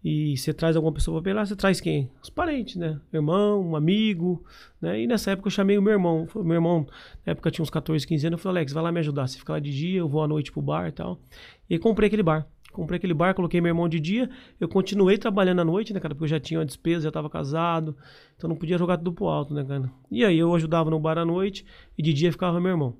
e 0.03 0.37
você 0.37 0.55
traz 0.55 0.77
alguma 0.77 0.93
pessoa 0.93 1.21
para 1.21 1.31
pegar, 1.31 1.47
você 1.47 1.57
traz 1.57 1.81
quem? 1.81 2.11
Os 2.23 2.31
parentes, 2.31 2.77
né? 2.77 2.99
Irmão, 3.13 3.61
um 3.61 3.77
amigo, 3.77 4.45
né? 4.81 5.03
E 5.03 5.07
nessa 5.07 5.33
época 5.33 5.49
eu 5.49 5.53
chamei 5.53 5.77
o 5.77 5.83
meu 5.83 5.93
irmão. 5.93 6.27
Meu 6.37 6.55
irmão, 6.55 6.87
na 7.27 7.33
época 7.33 7.51
tinha 7.51 7.63
uns 7.63 7.71
14, 7.71 8.07
15 8.07 8.27
anos. 8.29 8.39
Eu 8.39 8.43
falei, 8.43 8.61
Alex, 8.61 8.73
vai 8.73 8.83
lá 8.83 8.93
me 8.93 9.01
ajudar. 9.01 9.27
Você 9.27 9.39
fica 9.39 9.53
lá 9.53 9.59
de 9.59 9.71
dia, 9.71 9.99
eu 9.99 10.09
vou 10.09 10.23
à 10.23 10.29
noite 10.29 10.53
pro 10.53 10.63
bar 10.63 10.89
e 10.89 10.93
tal. 10.93 11.21
E 11.69 11.79
comprei 11.79 12.07
aquele 12.07 12.23
bar. 12.23 12.47
Comprei 12.73 12.99
aquele 12.99 13.15
bar, 13.15 13.35
coloquei 13.35 13.61
meu 13.61 13.71
irmão 13.71 13.89
de 13.89 13.99
dia. 13.99 14.31
Eu 14.59 14.69
continuei 14.69 15.19
trabalhando 15.19 15.61
à 15.61 15.65
noite, 15.65 15.93
né, 15.93 16.00
cara? 16.00 16.15
Porque 16.15 16.25
eu 16.25 16.29
já 16.29 16.41
tinha 16.41 16.61
uma 16.61 16.67
despesa, 16.67 17.05
já 17.05 17.11
tava 17.11 17.29
casado. 17.29 17.97
Então 18.37 18.49
não 18.49 18.57
podia 18.57 18.79
jogar 18.79 18.97
tudo 18.97 19.12
pro 19.12 19.27
alto, 19.27 19.53
né, 19.53 19.65
cara? 19.65 19.91
E 20.11 20.25
aí 20.25 20.39
eu 20.39 20.55
ajudava 20.55 20.91
no 20.91 21.00
bar 21.00 21.19
à 21.19 21.25
noite 21.25 21.65
e 21.99 22.03
de 22.03 22.12
dia 22.12 22.31
ficava 22.31 22.61
meu 22.61 22.71
irmão. 22.71 22.97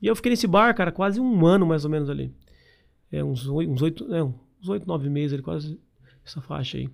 E 0.00 0.06
eu 0.06 0.16
fiquei 0.16 0.30
nesse 0.30 0.46
bar, 0.46 0.74
cara, 0.74 0.92
quase 0.92 1.20
um 1.20 1.46
ano 1.46 1.66
mais 1.66 1.84
ou 1.84 1.90
menos 1.90 2.10
ali. 2.10 2.34
É, 3.10 3.22
uns 3.22 3.46
oito, 3.46 4.12
é, 4.12 4.22
uns 4.22 4.68
oito, 4.68 4.86
nove 4.86 5.08
meses 5.08 5.34
ali, 5.34 5.42
quase 5.42 5.80
essa 6.24 6.40
faixa 6.40 6.78
aí. 6.78 6.88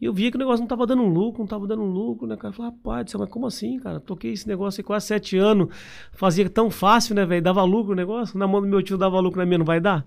E 0.00 0.04
eu 0.04 0.12
via 0.12 0.30
que 0.30 0.36
o 0.36 0.38
negócio 0.38 0.60
não 0.60 0.68
tava 0.68 0.86
dando 0.86 1.02
lucro, 1.02 1.40
não 1.40 1.46
tava 1.46 1.66
dando 1.66 1.82
lucro, 1.82 2.26
né, 2.26 2.36
cara? 2.36 2.48
Eu 2.48 2.52
falei, 2.56 2.70
rapaz, 2.70 3.12
mas 3.14 3.28
como 3.28 3.46
assim, 3.46 3.78
cara? 3.80 3.98
Toquei 3.98 4.32
esse 4.32 4.46
negócio 4.46 4.80
aí 4.80 4.84
quase 4.84 5.06
sete 5.06 5.36
anos, 5.36 5.68
fazia 6.12 6.48
tão 6.48 6.70
fácil, 6.70 7.14
né, 7.14 7.26
velho? 7.26 7.42
Dava 7.42 7.62
lucro 7.64 7.92
o 7.92 7.96
negócio, 7.96 8.38
na 8.38 8.46
mão 8.46 8.60
do 8.60 8.68
meu 8.68 8.82
tio 8.82 8.96
dava 8.96 9.18
lucro, 9.18 9.40
na 9.40 9.46
minha 9.46 9.58
não 9.58 9.66
vai 9.66 9.80
dar? 9.80 10.06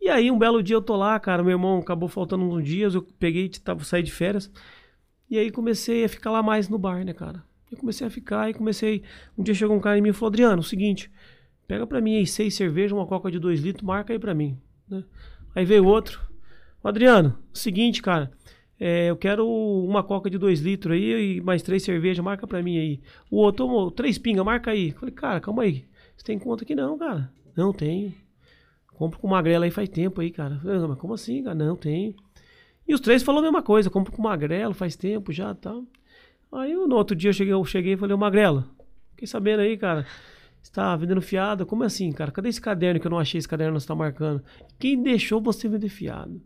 E 0.00 0.08
aí, 0.08 0.30
um 0.30 0.38
belo 0.38 0.62
dia 0.62 0.76
eu 0.76 0.82
tô 0.82 0.96
lá, 0.96 1.18
cara, 1.20 1.42
meu 1.42 1.52
irmão 1.52 1.78
acabou 1.78 2.08
faltando 2.08 2.44
uns 2.44 2.64
dias, 2.64 2.94
eu 2.94 3.02
peguei, 3.18 3.48
tava, 3.50 3.84
saí 3.84 4.02
de 4.02 4.10
férias. 4.10 4.50
E 5.28 5.38
aí 5.38 5.50
comecei 5.50 6.04
a 6.04 6.08
ficar 6.08 6.30
lá 6.30 6.42
mais 6.42 6.68
no 6.68 6.78
bar, 6.78 7.04
né, 7.04 7.12
cara? 7.12 7.44
Eu 7.70 7.78
comecei 7.78 8.06
a 8.06 8.10
ficar 8.10 8.50
e 8.50 8.54
comecei. 8.54 9.02
Um 9.38 9.42
dia 9.42 9.54
chegou 9.54 9.76
um 9.76 9.80
cara 9.80 9.98
em 9.98 10.02
mim 10.02 10.08
e 10.10 10.12
falou: 10.12 10.28
Adriano, 10.28 10.60
o 10.60 10.64
seguinte, 10.64 11.10
pega 11.68 11.86
pra 11.86 12.00
mim 12.00 12.16
aí 12.16 12.26
seis 12.26 12.54
cervejas, 12.54 12.92
uma 12.92 13.06
coca 13.06 13.30
de 13.30 13.38
dois 13.38 13.60
litros, 13.60 13.84
marca 13.86 14.12
aí 14.12 14.18
pra 14.18 14.34
mim. 14.34 14.58
Né? 14.88 15.04
Aí 15.54 15.64
veio 15.64 15.84
outro. 15.86 16.20
Adriano, 16.82 17.38
o 17.52 17.58
seguinte, 17.58 18.02
cara, 18.02 18.30
É, 18.78 19.10
eu 19.10 19.16
quero 19.16 19.46
uma 19.46 20.02
coca 20.02 20.30
de 20.30 20.38
2 20.38 20.60
litros 20.60 20.94
aí 20.96 21.36
e 21.36 21.40
mais 21.42 21.62
três 21.62 21.82
cervejas, 21.82 22.24
marca 22.24 22.46
pra 22.46 22.62
mim 22.62 22.78
aí. 22.78 23.00
O 23.30 23.36
outro, 23.36 23.90
três 23.90 24.16
pinga, 24.18 24.42
marca 24.42 24.70
aí. 24.70 24.92
Falei, 24.92 25.14
cara, 25.14 25.40
calma 25.40 25.62
aí. 25.64 25.84
Você 26.16 26.24
tem 26.24 26.38
conta 26.38 26.64
aqui 26.64 26.74
não, 26.74 26.96
cara? 26.98 27.30
Não, 27.56 27.72
tenho. 27.72 28.14
Compro 29.00 29.18
com 29.18 29.28
magrela 29.28 29.64
aí 29.64 29.70
faz 29.70 29.88
tempo 29.88 30.20
aí, 30.20 30.30
cara. 30.30 30.60
Falei, 30.60 30.78
mas 30.86 30.98
como 30.98 31.14
assim, 31.14 31.42
cara? 31.42 31.54
Não, 31.54 31.74
tenho. 31.74 32.14
E 32.86 32.92
os 32.92 33.00
três 33.00 33.22
falaram 33.22 33.46
a 33.46 33.50
mesma 33.50 33.62
coisa, 33.62 33.88
compro 33.88 34.12
com 34.12 34.20
magrelo 34.20 34.74
faz 34.74 34.94
tempo 34.94 35.32
já 35.32 35.54
tal. 35.54 35.86
Aí 36.52 36.74
no 36.74 36.94
outro 36.96 37.16
dia 37.16 37.30
eu 37.30 37.32
cheguei, 37.32 37.54
eu 37.54 37.64
cheguei 37.64 37.94
e 37.94 37.96
falei, 37.96 38.14
ô 38.14 38.18
magrelo, 38.18 38.62
fiquei 39.12 39.26
sabendo 39.26 39.60
aí, 39.60 39.78
cara. 39.78 40.04
Você 40.60 40.70
tá 40.70 40.94
vendendo 40.96 41.22
fiado? 41.22 41.64
Como 41.64 41.82
assim, 41.82 42.12
cara? 42.12 42.30
Cadê 42.30 42.50
esse 42.50 42.60
caderno 42.60 43.00
que 43.00 43.06
eu 43.06 43.10
não 43.10 43.18
achei 43.18 43.38
esse 43.38 43.48
caderno 43.48 43.72
que 43.72 43.80
você 43.80 43.88
tá 43.88 43.94
marcando? 43.94 44.44
Quem 44.78 45.02
deixou 45.02 45.40
você 45.40 45.66
vender 45.66 45.88
fiado? 45.88 46.38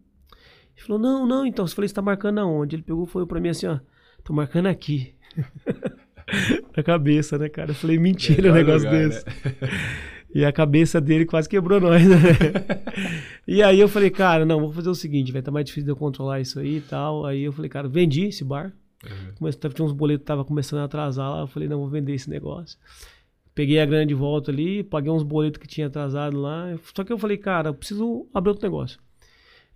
Ele 0.76 0.87
falou, 0.87 1.02
não, 1.02 1.26
não, 1.26 1.44
então. 1.44 1.66
Você 1.66 1.75
falou, 1.75 1.88
você 1.88 1.94
tá 1.94 2.02
marcando 2.02 2.38
aonde? 2.38 2.76
Ele 2.76 2.84
pegou 2.84 3.02
e 3.02 3.08
foi 3.08 3.26
pra 3.26 3.40
mim 3.40 3.49
assim, 3.49 3.66
ó, 3.66 3.80
tô 4.23 4.32
marcando 4.32 4.66
aqui. 4.66 5.12
Na 6.76 6.84
cabeça, 6.84 7.37
né, 7.37 7.49
cara? 7.49 7.73
Eu 7.73 7.75
falei, 7.75 7.99
mentira 7.99 8.52
um 8.52 8.54
negócio 8.54 8.88
lugar, 8.88 9.08
desse. 9.08 9.26
Né? 9.26 9.32
E 10.34 10.44
a 10.44 10.52
cabeça 10.52 11.00
dele 11.00 11.24
quase 11.24 11.48
quebrou 11.48 11.80
nós, 11.80 12.04
né? 12.04 12.16
e 13.46 13.62
aí 13.62 13.78
eu 13.78 13.88
falei, 13.88 14.10
cara, 14.10 14.44
não, 14.44 14.58
vou 14.58 14.72
fazer 14.72 14.88
o 14.88 14.94
seguinte, 14.94 15.30
vai 15.30 15.40
estar 15.40 15.52
tá 15.52 15.54
mais 15.54 15.64
difícil 15.64 15.84
de 15.84 15.92
eu 15.92 15.96
controlar 15.96 16.40
isso 16.40 16.58
aí 16.58 16.78
e 16.78 16.80
tal. 16.80 17.24
Aí 17.24 17.44
eu 17.44 17.52
falei, 17.52 17.68
cara, 17.68 17.86
vendi 17.86 18.24
esse 18.24 18.42
bar. 18.42 18.72
Uhum. 19.04 19.50
tinha 19.70 19.86
uns 19.86 19.92
boletos 19.92 20.22
que 20.22 20.26
tava 20.26 20.44
começando 20.44 20.80
a 20.80 20.84
atrasar 20.84 21.30
lá. 21.30 21.40
Eu 21.42 21.46
falei, 21.46 21.68
não, 21.68 21.78
vou 21.78 21.88
vender 21.88 22.14
esse 22.14 22.28
negócio. 22.28 22.76
Peguei 23.54 23.78
a 23.78 23.86
grana 23.86 24.04
de 24.04 24.14
volta 24.14 24.50
ali, 24.50 24.82
paguei 24.82 25.12
uns 25.12 25.22
boletos 25.22 25.60
que 25.60 25.68
tinha 25.68 25.86
atrasado 25.86 26.36
lá. 26.36 26.76
Só 26.96 27.04
que 27.04 27.12
eu 27.12 27.18
falei, 27.18 27.36
cara, 27.36 27.68
eu 27.68 27.74
preciso 27.74 28.26
abrir 28.34 28.50
outro 28.50 28.66
negócio. 28.66 28.98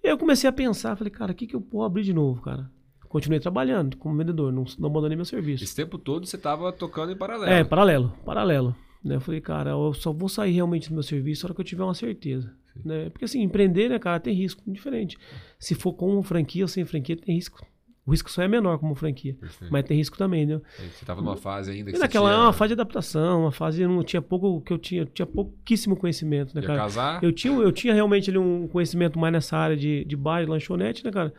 E 0.02 0.08
aí 0.08 0.12
eu 0.12 0.18
comecei 0.18 0.50
a 0.50 0.52
pensar, 0.52 0.96
falei, 0.96 1.12
cara, 1.12 1.30
o 1.30 1.34
que, 1.36 1.46
que 1.46 1.54
eu 1.54 1.64
vou 1.70 1.84
abrir 1.84 2.02
de 2.02 2.12
novo, 2.12 2.42
cara? 2.42 2.68
Continuei 3.08 3.38
trabalhando 3.38 3.96
como 3.96 4.16
vendedor, 4.16 4.52
não, 4.52 4.64
não 4.76 4.88
abandonei 4.88 5.14
meu 5.14 5.24
serviço. 5.24 5.62
Esse 5.62 5.76
tempo 5.76 5.96
todo 5.98 6.26
você 6.26 6.36
estava 6.36 6.72
tocando 6.72 7.12
em 7.12 7.16
paralelo. 7.16 7.52
É, 7.52 7.62
paralelo, 7.62 8.12
paralelo. 8.24 8.76
Né? 9.04 9.16
Eu 9.16 9.20
falei, 9.20 9.40
cara, 9.40 9.70
eu 9.70 9.94
só 9.94 10.12
vou 10.12 10.28
sair 10.28 10.52
realmente 10.52 10.88
do 10.88 10.94
meu 10.94 11.02
serviço 11.02 11.44
na 11.44 11.48
hora 11.48 11.54
que 11.54 11.60
eu 11.60 11.64
tiver 11.64 11.84
uma 11.84 11.94
certeza. 11.94 12.52
Né? 12.84 13.10
Porque 13.10 13.24
assim, 13.24 13.42
empreender, 13.42 13.88
né, 13.88 13.98
cara, 13.98 14.20
tem 14.20 14.34
risco 14.34 14.62
diferente. 14.66 15.18
Se 15.58 15.74
for 15.74 15.92
com 15.92 16.22
franquia 16.22 16.64
ou 16.64 16.68
sem 16.68 16.84
franquia, 16.84 17.16
tem 17.16 17.34
risco. 17.34 17.64
O 18.08 18.10
risco 18.10 18.30
só 18.30 18.40
é 18.42 18.48
menor 18.48 18.78
como 18.78 18.94
franquia. 18.94 19.34
Perfeito. 19.34 19.70
Mas 19.70 19.84
tem 19.84 19.94
risco 19.94 20.16
também, 20.16 20.46
né? 20.46 20.58
Você 20.78 21.02
estava 21.02 21.20
numa 21.20 21.36
fase 21.36 21.72
ainda 21.72 21.92
que 21.92 21.98
naquela 21.98 22.30
tinha... 22.30 22.42
uma 22.42 22.52
fase 22.54 22.68
de 22.68 22.72
adaptação, 22.80 23.42
uma 23.42 23.52
fase 23.52 23.82
eu 23.82 23.88
não 23.88 24.02
tinha 24.02 24.22
pouco 24.22 24.62
que 24.62 24.72
eu 24.72 24.78
tinha, 24.78 25.02
eu 25.02 25.06
tinha 25.06 25.26
pouquíssimo 25.26 25.94
conhecimento, 25.94 26.54
né, 26.54 26.62
cara? 26.62 26.78
casar? 26.78 27.22
Eu 27.22 27.30
tinha, 27.32 27.52
eu 27.52 27.70
tinha 27.70 27.92
realmente 27.92 28.30
ali 28.30 28.38
um 28.38 28.66
conhecimento 28.66 29.18
mais 29.18 29.30
nessa 29.30 29.58
área 29.58 29.76
de, 29.76 30.06
de 30.06 30.16
bar, 30.16 30.42
de 30.42 30.50
lanchonete, 30.50 31.04
né, 31.04 31.10
cara? 31.10 31.34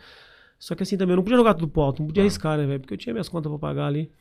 Só 0.60 0.76
que 0.76 0.84
assim 0.84 0.96
também 0.96 1.14
eu 1.14 1.16
não 1.18 1.24
podia 1.24 1.38
jogar 1.38 1.56
tudo 1.56 1.68
pro 1.68 1.82
alto, 1.82 2.04
não 2.04 2.08
podia 2.08 2.22
ah. 2.22 2.26
arriscar, 2.26 2.56
né, 2.56 2.68
velho? 2.68 2.80
Porque 2.82 2.94
eu 2.94 3.00
tinha 3.00 3.14
minhas 3.14 3.30
contas 3.30 3.50
para 3.50 3.58
pagar 3.58 3.88
ali. 3.88 4.12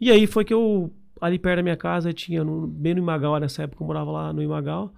E 0.00 0.12
aí 0.12 0.28
foi 0.28 0.44
que 0.44 0.54
eu 0.54 0.92
ali 1.20 1.38
perto 1.38 1.56
da 1.56 1.62
minha 1.62 1.76
casa 1.76 2.12
tinha 2.12 2.42
no, 2.42 2.66
bem 2.66 2.94
no 2.94 3.00
Imagal 3.00 3.38
nessa 3.38 3.62
época 3.62 3.82
eu 3.82 3.86
morava 3.86 4.10
lá 4.10 4.32
no 4.32 4.42
Imagal. 4.42 4.92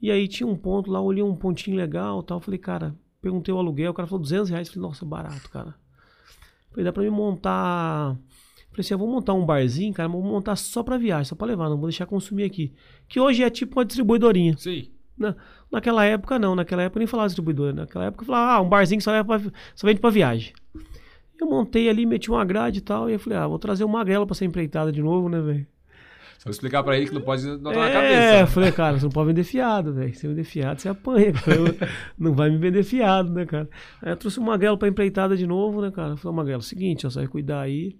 E 0.00 0.10
aí 0.10 0.28
tinha 0.28 0.46
um 0.46 0.56
ponto 0.56 0.90
lá, 0.90 1.00
olhei 1.00 1.22
um 1.22 1.34
pontinho 1.34 1.76
legal, 1.76 2.22
tal, 2.22 2.40
falei, 2.40 2.58
cara, 2.58 2.94
perguntei 3.20 3.52
o 3.52 3.58
aluguel, 3.58 3.90
o 3.90 3.94
cara 3.94 4.06
falou 4.06 4.22
200 4.22 4.48
reais, 4.48 4.68
falei, 4.68 4.82
nossa, 4.82 5.04
barato, 5.04 5.50
cara. 5.50 5.74
Falei, 6.70 6.84
dá 6.84 6.92
pra 6.92 7.02
me 7.02 7.10
montar. 7.10 8.16
Falei 8.70 8.80
assim, 8.80 8.94
eu 8.94 8.98
vou 8.98 9.08
montar 9.08 9.34
um 9.34 9.44
barzinho, 9.44 9.92
cara, 9.92 10.08
vou 10.08 10.22
montar 10.22 10.54
só 10.54 10.84
pra 10.84 10.96
viagem, 10.96 11.24
só 11.24 11.34
pra 11.34 11.48
levar, 11.48 11.68
não 11.68 11.76
vou 11.76 11.88
deixar 11.88 12.06
consumir 12.06 12.44
aqui. 12.44 12.72
Que 13.08 13.18
hoje 13.18 13.42
é 13.42 13.50
tipo 13.50 13.78
uma 13.78 13.84
distribuidorinha. 13.84 14.56
Sim. 14.56 14.88
Na, 15.18 15.34
naquela 15.70 16.04
época, 16.04 16.38
não. 16.38 16.54
Naquela 16.54 16.82
época 16.82 17.00
nem 17.00 17.06
falava 17.06 17.26
distribuidora. 17.26 17.72
Naquela 17.72 18.04
época 18.04 18.22
eu 18.22 18.26
falava, 18.26 18.52
ah, 18.52 18.60
um 18.60 18.68
barzinho 18.68 18.98
que 18.98 19.04
só, 19.04 19.24
pra, 19.24 19.40
só 19.74 19.86
vende 19.86 20.00
pra 20.00 20.10
viagem. 20.10 20.52
Eu 21.40 21.46
montei 21.46 21.88
ali, 21.88 22.04
meti 22.04 22.30
uma 22.30 22.44
grade 22.44 22.78
e 22.78 22.82
tal, 22.82 23.08
e 23.08 23.12
eu 23.12 23.18
falei, 23.18 23.38
ah, 23.38 23.46
vou 23.46 23.58
trazer 23.58 23.84
uma 23.84 23.98
magrela 23.98 24.26
pra 24.26 24.34
ser 24.34 24.44
empreitada 24.44 24.90
de 24.90 25.00
novo, 25.00 25.28
né, 25.28 25.40
velho? 25.40 25.66
Só 26.38 26.50
explicar 26.50 26.84
pra 26.84 26.96
ele 26.96 27.08
que 27.08 27.14
não 27.14 27.20
pode 27.20 27.44
notar 27.46 27.74
é, 27.74 27.86
na 27.86 27.92
cabeça. 27.92 28.14
É, 28.14 28.42
eu 28.42 28.46
falei, 28.46 28.72
cara, 28.72 28.98
você 28.98 29.04
não 29.04 29.10
pode 29.10 29.26
vender 29.26 29.42
fiado, 29.42 29.92
velho. 29.92 30.14
Se 30.14 30.26
vender 30.26 30.44
fiado, 30.44 30.80
você 30.80 30.88
apanha, 30.88 31.32
cara. 31.32 31.90
não 32.16 32.32
vai 32.32 32.48
me 32.48 32.58
vender 32.58 32.84
fiado, 32.84 33.32
né, 33.32 33.44
cara? 33.44 33.68
Aí 34.00 34.12
eu 34.12 34.16
trouxe 34.16 34.38
uma 34.38 34.52
magrelo 34.52 34.78
pra 34.78 34.86
empreitada 34.86 35.36
de 35.36 35.46
novo, 35.46 35.80
né, 35.82 35.90
cara? 35.90 36.10
Eu 36.10 36.16
falei, 36.16 36.36
magrelo, 36.36 36.62
seguinte, 36.62 37.06
ó, 37.06 37.10
você 37.10 37.20
vai 37.20 37.28
cuidar 37.28 37.60
aí. 37.60 37.96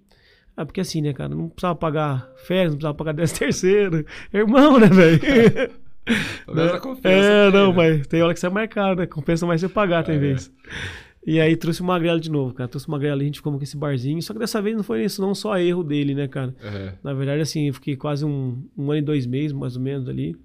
Ah, 0.55 0.65
porque 0.65 0.79
assim, 0.81 1.01
né, 1.01 1.13
cara, 1.13 1.29
não 1.29 1.49
precisava 1.49 1.75
pagar 1.75 2.29
férias, 2.37 2.71
não 2.71 2.77
precisava 2.77 2.97
pagar 2.97 3.13
10 3.13 3.31
terceiro. 3.31 4.05
Irmão, 4.33 4.79
né, 4.79 4.87
velho? 4.87 5.19
é, 7.03 7.51
não, 7.51 7.69
né? 7.69 7.73
mas 7.75 8.07
tem 8.07 8.21
hora 8.21 8.33
que 8.33 8.39
você 8.39 8.47
é 8.47 8.49
marcado, 8.49 9.01
né? 9.01 9.07
Compensa 9.07 9.45
mais 9.45 9.61
você 9.61 9.69
pagar, 9.69 10.03
tem 10.03 10.15
é. 10.15 10.19
vez. 10.19 10.51
E 11.25 11.39
aí 11.39 11.55
trouxe 11.55 11.81
o 11.81 11.85
Magrelo 11.85 12.19
de 12.19 12.31
novo, 12.31 12.53
cara. 12.53 12.67
Trouxe 12.67 12.87
o 12.87 12.91
Magrelo 12.91 13.21
e 13.21 13.23
a 13.23 13.25
gente 13.25 13.39
ficou 13.39 13.55
com 13.55 13.61
esse 13.61 13.77
barzinho. 13.77 14.21
Só 14.21 14.33
que 14.33 14.39
dessa 14.39 14.61
vez 14.61 14.75
não 14.75 14.83
foi 14.83 15.03
isso, 15.03 15.21
não 15.21 15.35
só 15.35 15.57
erro 15.57 15.83
dele, 15.83 16.15
né, 16.15 16.27
cara? 16.27 16.55
Uhum. 16.63 16.91
Na 17.03 17.13
verdade, 17.13 17.41
assim, 17.41 17.67
eu 17.67 17.73
fiquei 17.73 17.95
quase 17.95 18.25
um, 18.25 18.63
um 18.77 18.91
ano 18.91 18.99
e 18.99 19.01
dois 19.01 19.25
meses, 19.25 19.51
mais 19.51 19.75
ou 19.75 19.81
menos, 19.81 20.07
ali. 20.07 20.35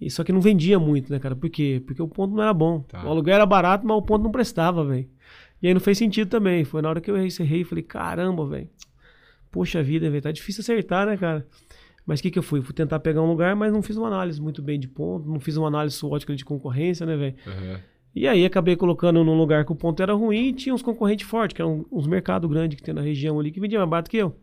E 0.00 0.10
só 0.10 0.24
que 0.24 0.32
não 0.32 0.40
vendia 0.40 0.78
muito, 0.78 1.12
né, 1.12 1.18
cara? 1.18 1.36
Por 1.36 1.48
quê? 1.50 1.82
Porque 1.86 2.02
o 2.02 2.08
ponto 2.08 2.34
não 2.34 2.42
era 2.42 2.52
bom. 2.52 2.80
Tá. 2.80 3.04
O 3.04 3.08
aluguel 3.08 3.34
era 3.34 3.46
barato, 3.46 3.86
mas 3.86 3.96
o 3.96 4.02
ponto 4.02 4.22
não 4.22 4.30
prestava, 4.30 4.84
velho. 4.84 5.08
E 5.62 5.68
aí 5.68 5.74
não 5.74 5.80
fez 5.80 5.98
sentido 5.98 6.28
também. 6.28 6.64
Foi 6.64 6.82
na 6.82 6.88
hora 6.88 7.00
que 7.00 7.10
eu 7.10 7.22
encerrei 7.24 7.60
e 7.60 7.64
falei, 7.64 7.84
caramba, 7.84 8.46
velho. 8.46 8.68
Poxa 9.50 9.82
vida, 9.82 10.10
velho. 10.10 10.22
Tá 10.22 10.32
difícil 10.32 10.62
acertar, 10.62 11.06
né, 11.06 11.16
cara? 11.16 11.46
Mas 12.06 12.20
o 12.20 12.22
que, 12.22 12.30
que 12.30 12.38
eu 12.38 12.42
fui? 12.42 12.60
Fui 12.60 12.74
tentar 12.74 13.00
pegar 13.00 13.22
um 13.22 13.26
lugar, 13.26 13.56
mas 13.56 13.72
não 13.72 13.82
fiz 13.82 13.96
uma 13.96 14.08
análise 14.08 14.40
muito 14.40 14.60
bem 14.60 14.78
de 14.78 14.88
ponto, 14.88 15.26
não 15.28 15.40
fiz 15.40 15.56
uma 15.56 15.68
análise 15.68 16.04
ótica 16.04 16.34
de 16.34 16.44
concorrência, 16.44 17.06
né, 17.06 17.16
velho? 17.16 17.34
Uhum. 17.46 17.78
E 18.14 18.28
aí 18.28 18.44
acabei 18.44 18.76
colocando 18.76 19.24
num 19.24 19.36
lugar 19.36 19.64
que 19.64 19.72
o 19.72 19.74
ponto 19.74 20.00
era 20.00 20.12
ruim 20.12 20.48
e 20.48 20.52
tinha 20.52 20.74
uns 20.74 20.82
concorrentes 20.82 21.26
fortes, 21.26 21.54
que 21.54 21.60
eram 21.60 21.84
uns 21.90 22.06
mercados 22.06 22.48
grandes 22.48 22.76
que 22.76 22.82
tem 22.82 22.94
na 22.94 23.00
região 23.00 23.40
ali, 23.40 23.50
que 23.50 23.58
vendiam 23.58 23.80
mais 23.80 23.90
barato 23.90 24.10
que 24.10 24.16
eu. 24.16 24.36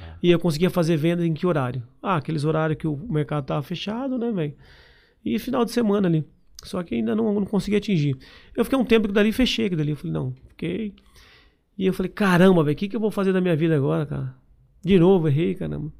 É. 0.00 0.14
E 0.22 0.30
eu 0.30 0.38
conseguia 0.38 0.70
fazer 0.70 0.96
venda 0.96 1.26
em 1.26 1.34
que 1.34 1.46
horário? 1.46 1.82
Ah, 2.00 2.16
aqueles 2.16 2.44
horários 2.44 2.78
que 2.78 2.86
o 2.86 2.96
mercado 2.96 3.46
tava 3.46 3.62
fechado, 3.62 4.16
né, 4.16 4.30
velho? 4.30 4.54
E 5.24 5.38
final 5.40 5.64
de 5.64 5.72
semana 5.72 6.06
ali. 6.06 6.24
Só 6.62 6.82
que 6.82 6.94
ainda 6.94 7.16
não, 7.16 7.34
não 7.34 7.44
consegui 7.44 7.76
atingir. 7.76 8.16
Eu 8.54 8.64
fiquei 8.64 8.78
um 8.78 8.84
tempo 8.84 9.08
que 9.08 9.14
dali 9.14 9.32
fechei, 9.32 9.68
que 9.68 9.76
dali 9.76 9.90
eu 9.90 9.96
falei, 9.96 10.12
não, 10.12 10.32
fiquei. 10.48 10.94
E 11.76 11.84
eu 11.84 11.92
falei, 11.92 12.10
caramba, 12.10 12.62
velho, 12.62 12.74
o 12.74 12.78
que, 12.78 12.88
que 12.88 12.96
eu 12.96 13.00
vou 13.00 13.10
fazer 13.10 13.32
da 13.32 13.40
minha 13.40 13.56
vida 13.56 13.76
agora, 13.76 14.06
cara? 14.06 14.34
De 14.82 14.98
novo, 14.98 15.28
errei, 15.28 15.54
caramba. 15.54 15.92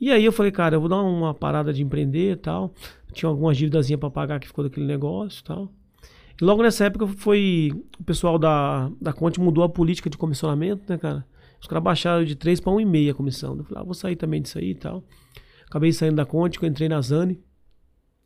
E 0.00 0.10
aí 0.10 0.24
eu 0.24 0.32
falei, 0.32 0.52
cara, 0.52 0.76
eu 0.76 0.80
vou 0.80 0.88
dar 0.88 1.00
uma 1.00 1.32
parada 1.32 1.72
de 1.72 1.82
empreender 1.82 2.32
e 2.32 2.36
tal. 2.36 2.74
Tinha 3.12 3.28
algumas 3.28 3.56
dívidas 3.56 3.88
para 3.96 4.10
pagar 4.10 4.40
que 4.40 4.46
ficou 4.46 4.64
daquele 4.64 4.86
negócio 4.86 5.40
e 5.40 5.44
tal. 5.44 5.72
Logo 6.40 6.62
nessa 6.62 6.84
época 6.84 7.06
foi. 7.06 7.72
O 7.98 8.04
pessoal 8.04 8.38
da, 8.38 8.90
da 9.00 9.12
Conte 9.12 9.40
mudou 9.40 9.64
a 9.64 9.68
política 9.68 10.08
de 10.08 10.16
comissionamento, 10.16 10.82
né, 10.88 10.96
cara? 10.96 11.24
Os 11.60 11.66
caras 11.66 11.82
baixaram 11.82 12.24
de 12.24 12.36
3 12.36 12.60
para 12.60 12.72
1,5 12.72 13.10
a 13.10 13.14
comissão. 13.14 13.56
Eu 13.56 13.64
falei, 13.64 13.82
ah, 13.82 13.84
vou 13.84 13.94
sair 13.94 14.16
também 14.16 14.40
disso 14.40 14.58
aí 14.58 14.70
e 14.70 14.74
tal. 14.74 15.02
Acabei 15.66 15.92
saindo 15.92 16.16
da 16.16 16.24
Conte, 16.24 16.62
eu 16.62 16.68
entrei 16.68 16.88
na 16.88 17.00
Zane. 17.00 17.40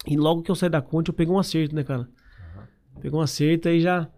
E 0.06 0.16
logo 0.16 0.42
que 0.42 0.50
eu 0.50 0.54
saí 0.54 0.68
da 0.68 0.82
Conte, 0.82 1.08
eu 1.08 1.14
peguei 1.14 1.32
um 1.32 1.38
acerto, 1.38 1.74
né, 1.74 1.82
cara? 1.82 2.00
Uhum. 2.00 3.00
Peguei 3.00 3.18
um 3.18 3.22
acerto 3.22 3.68
e 3.68 3.80
já. 3.80 4.08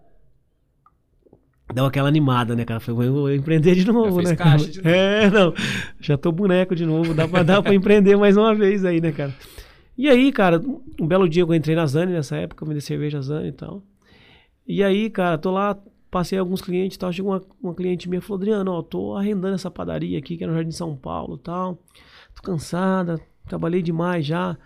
Deu 1.73 1.87
aquela 1.87 2.09
animada, 2.09 2.55
né, 2.57 2.65
cara? 2.65 2.81
Falei, 2.81 3.09
vou 3.09 3.33
empreender 3.33 3.75
de 3.75 3.87
novo, 3.87 4.21
né? 4.21 4.35
Cara? 4.35 4.59
De 4.59 4.79
novo. 4.79 4.89
É, 4.89 5.31
não. 5.31 5.55
Já 6.01 6.19
tô 6.19 6.33
boneco 6.33 6.75
de 6.75 6.85
novo. 6.85 7.15
Dá 7.15 7.29
pra, 7.29 7.43
dá 7.43 7.63
pra 7.63 7.73
empreender 7.75 8.17
mais 8.17 8.37
uma 8.37 8.55
vez 8.55 8.85
aí, 8.85 9.01
né, 9.01 9.13
cara? 9.13 9.35
E 9.97 10.09
aí, 10.09 10.33
cara, 10.33 10.61
um 11.01 11.07
belo 11.07 11.29
dia 11.29 11.43
eu 11.43 11.55
entrei 11.55 11.77
na 11.77 11.87
Zane 11.87 12.13
nessa 12.13 12.37
época, 12.37 12.67
vendi 12.67 12.81
cerveja 12.81 13.23
Zane 13.23 13.49
e 13.49 13.53
tal. 13.53 13.83
E 14.67 14.83
aí, 14.83 15.09
cara, 15.09 15.39
tô 15.39 15.51
lá, 15.53 15.79
passei 16.11 16.39
alguns 16.39 16.61
clientes 16.61 16.97
e 16.97 16.99
tal. 16.99 17.13
Chegou 17.13 17.33
uma, 17.33 17.43
uma 17.63 17.75
cliente 17.75 18.09
minha 18.09 18.19
e 18.19 18.21
falou: 18.21 18.39
Adriano, 18.39 18.73
ó, 18.73 18.83
tô 18.83 19.17
arrendando 19.17 19.55
essa 19.55 19.71
padaria 19.71 20.19
aqui, 20.19 20.37
que 20.37 20.45
é 20.45 20.47
no 20.47 20.55
Jardim 20.55 20.73
São 20.73 20.97
Paulo 20.97 21.39
tal. 21.39 21.79
Tô 22.35 22.43
cansada, 22.43 23.21
trabalhei 23.47 23.83
demais 23.83 24.27
já. 24.27 24.57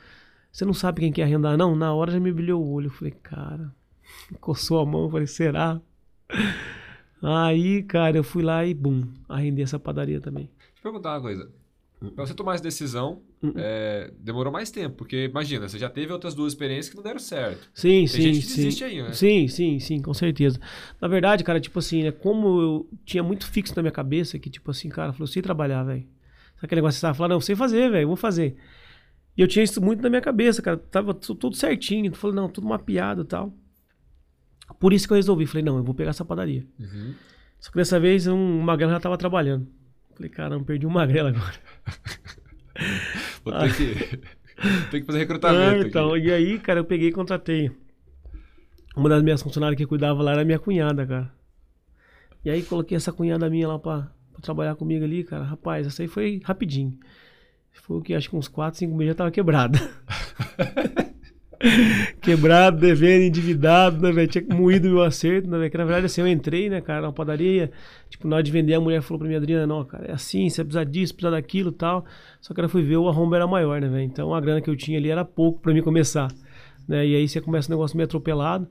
Você 0.50 0.64
não 0.64 0.74
sabe 0.74 1.00
quem 1.00 1.12
quer 1.12 1.24
arrendar, 1.24 1.56
não? 1.56 1.76
Na 1.76 1.92
hora 1.92 2.10
já 2.10 2.20
me 2.20 2.32
brilhou 2.32 2.64
o 2.64 2.72
olho. 2.72 2.86
Eu 2.86 2.90
falei, 2.90 3.12
cara, 3.22 3.72
coçou 4.40 4.80
a 4.80 4.86
mão. 4.86 5.10
falei, 5.10 5.26
será? 5.26 5.80
Aí, 7.22 7.82
cara, 7.82 8.16
eu 8.16 8.24
fui 8.24 8.42
lá 8.42 8.64
e 8.64 8.72
bum, 8.72 9.02
arrendei 9.28 9.64
essa 9.64 9.78
padaria 9.78 10.20
também. 10.20 10.48
Deixa 10.58 10.78
eu 10.78 10.82
perguntar 10.82 11.14
uma 11.14 11.20
coisa. 11.20 11.50
Pra 12.14 12.24
você 12.24 12.32
tomar 12.32 12.54
essa 12.54 12.62
decisão, 12.62 13.22
uh 13.42 13.48
-uh. 13.48 13.54
É, 13.56 14.12
demorou 14.20 14.52
mais 14.52 14.70
tempo, 14.70 14.94
porque 14.96 15.24
imagina, 15.24 15.68
você 15.68 15.78
já 15.78 15.90
teve 15.90 16.12
outras 16.12 16.32
duas 16.32 16.52
experiências 16.52 16.88
que 16.88 16.96
não 16.96 17.02
deram 17.02 17.18
certo. 17.18 17.68
Sim, 17.74 17.88
Tem 17.88 18.06
sim, 18.06 18.22
gente 18.22 18.46
que 18.46 18.72
sim. 18.72 18.84
Aí, 18.84 19.02
né? 19.02 19.12
Sim, 19.12 19.48
sim, 19.48 19.80
sim, 19.80 20.00
com 20.00 20.14
certeza. 20.14 20.60
Na 21.00 21.08
verdade, 21.08 21.42
cara, 21.42 21.58
tipo 21.58 21.78
assim, 21.80 22.04
né, 22.04 22.12
como 22.12 22.60
eu 22.60 22.90
tinha 23.04 23.22
muito 23.22 23.50
fixo 23.50 23.74
na 23.74 23.82
minha 23.82 23.90
cabeça 23.90 24.38
que, 24.38 24.48
tipo 24.48 24.70
assim, 24.70 24.88
cara, 24.88 25.12
falou, 25.12 25.26
sei 25.26 25.42
trabalhar, 25.42 25.82
velho. 25.82 26.02
Sabe 26.54 26.66
aquele 26.66 26.80
negócio 26.80 26.96
que 26.96 27.00
você 27.00 27.06
tava 27.06 27.14
falando? 27.14 27.32
Não, 27.32 27.40
sei 27.40 27.56
fazer, 27.56 27.90
velho, 27.90 28.06
vou 28.06 28.16
fazer. 28.16 28.56
E 29.36 29.40
eu 29.40 29.48
tinha 29.48 29.64
isso 29.64 29.80
muito 29.80 30.00
na 30.00 30.08
minha 30.08 30.22
cabeça, 30.22 30.62
cara, 30.62 30.76
tava 30.76 31.12
tudo 31.14 31.56
certinho, 31.56 32.12
falei, 32.14 32.36
não, 32.36 32.48
tudo 32.48 32.66
mapeado 32.66 33.22
e 33.22 33.24
tal. 33.24 33.52
Por 34.78 34.92
isso 34.92 35.06
que 35.08 35.12
eu 35.12 35.16
resolvi, 35.16 35.46
falei, 35.46 35.64
não, 35.64 35.78
eu 35.78 35.84
vou 35.84 35.94
pegar 35.94 36.10
essa 36.10 36.24
padaria. 36.24 36.64
Uhum. 36.78 37.14
Só 37.58 37.70
que 37.70 37.76
dessa 37.76 37.98
vez 37.98 38.26
um, 38.28 38.60
uma 38.60 38.76
galera 38.76 38.98
já 38.98 39.00
tava 39.00 39.18
trabalhando. 39.18 39.66
Falei, 40.18 40.30
caramba, 40.30 40.64
perdi 40.64 40.84
uma 40.84 40.96
magrela 40.96 41.28
agora. 41.28 41.54
Vou 43.44 43.54
ter 43.56 43.76
que, 43.76 44.16
ter 44.90 45.00
que 45.00 45.06
fazer 45.06 45.18
recrutamento. 45.20 45.84
Ah, 45.84 45.88
então, 45.88 46.12
aqui. 46.12 46.26
e 46.26 46.32
aí, 46.32 46.58
cara, 46.58 46.80
eu 46.80 46.84
peguei 46.84 47.10
e 47.10 47.12
contratei. 47.12 47.70
Uma 48.96 49.08
das 49.08 49.22
minhas 49.22 49.40
funcionárias 49.40 49.78
que 49.78 49.86
cuidava 49.86 50.20
lá 50.20 50.32
era 50.32 50.44
minha 50.44 50.58
cunhada, 50.58 51.06
cara. 51.06 51.32
E 52.44 52.50
aí 52.50 52.64
coloquei 52.64 52.96
essa 52.96 53.12
cunhada 53.12 53.48
minha 53.48 53.68
lá 53.68 53.78
pra, 53.78 54.10
pra 54.32 54.42
trabalhar 54.42 54.74
comigo 54.74 55.04
ali, 55.04 55.22
cara. 55.22 55.44
Rapaz, 55.44 55.86
essa 55.86 56.02
aí 56.02 56.08
foi 56.08 56.40
rapidinho. 56.42 56.98
Foi 57.70 57.98
o 57.98 58.02
que 58.02 58.12
acho 58.12 58.28
que 58.28 58.34
uns 58.34 58.48
4, 58.48 58.76
5 58.76 58.92
meses 58.96 59.12
já 59.12 59.14
tava 59.14 59.30
quebrada. 59.30 59.78
Quebrado, 62.20 62.78
devendo, 62.78 63.22
endividado, 63.22 64.00
né, 64.00 64.12
velho? 64.12 64.28
Tinha 64.28 64.44
moído 64.54 64.88
meu 64.88 65.02
acerto, 65.02 65.48
né, 65.48 65.58
velho? 65.58 65.70
Que 65.70 65.78
na 65.78 65.84
verdade, 65.84 66.06
assim, 66.06 66.20
eu 66.20 66.28
entrei, 66.28 66.70
né, 66.70 66.80
cara, 66.80 67.02
na 67.02 67.12
padaria. 67.12 67.70
Tipo, 68.08 68.28
na 68.28 68.36
hora 68.36 68.42
de 68.42 68.52
vender, 68.52 68.74
a 68.74 68.80
mulher 68.80 69.02
falou 69.02 69.18
pra 69.18 69.28
mim, 69.28 69.34
Adriana, 69.34 69.66
não, 69.66 69.84
cara, 69.84 70.06
é 70.06 70.12
assim, 70.12 70.48
você 70.48 70.64
precisa 70.64 70.84
disso, 70.84 71.14
precisa 71.14 71.30
daquilo 71.32 71.72
tal. 71.72 72.04
Só 72.40 72.54
que 72.54 72.60
ela 72.60 72.68
fui 72.68 72.82
ver, 72.82 72.96
o 72.96 73.08
arrombo 73.08 73.34
era 73.34 73.46
maior, 73.46 73.80
né, 73.80 73.88
velho? 73.88 74.04
Então 74.04 74.32
a 74.32 74.40
grana 74.40 74.60
que 74.60 74.70
eu 74.70 74.76
tinha 74.76 74.98
ali 74.98 75.10
era 75.10 75.24
pouco 75.24 75.60
pra 75.60 75.74
mim 75.74 75.82
começar. 75.82 76.28
Né? 76.86 77.06
E 77.06 77.16
aí 77.16 77.28
você 77.28 77.40
começa 77.40 77.68
um 77.70 77.74
negócio 77.76 77.96
meio 77.96 78.06
atropelado. 78.06 78.68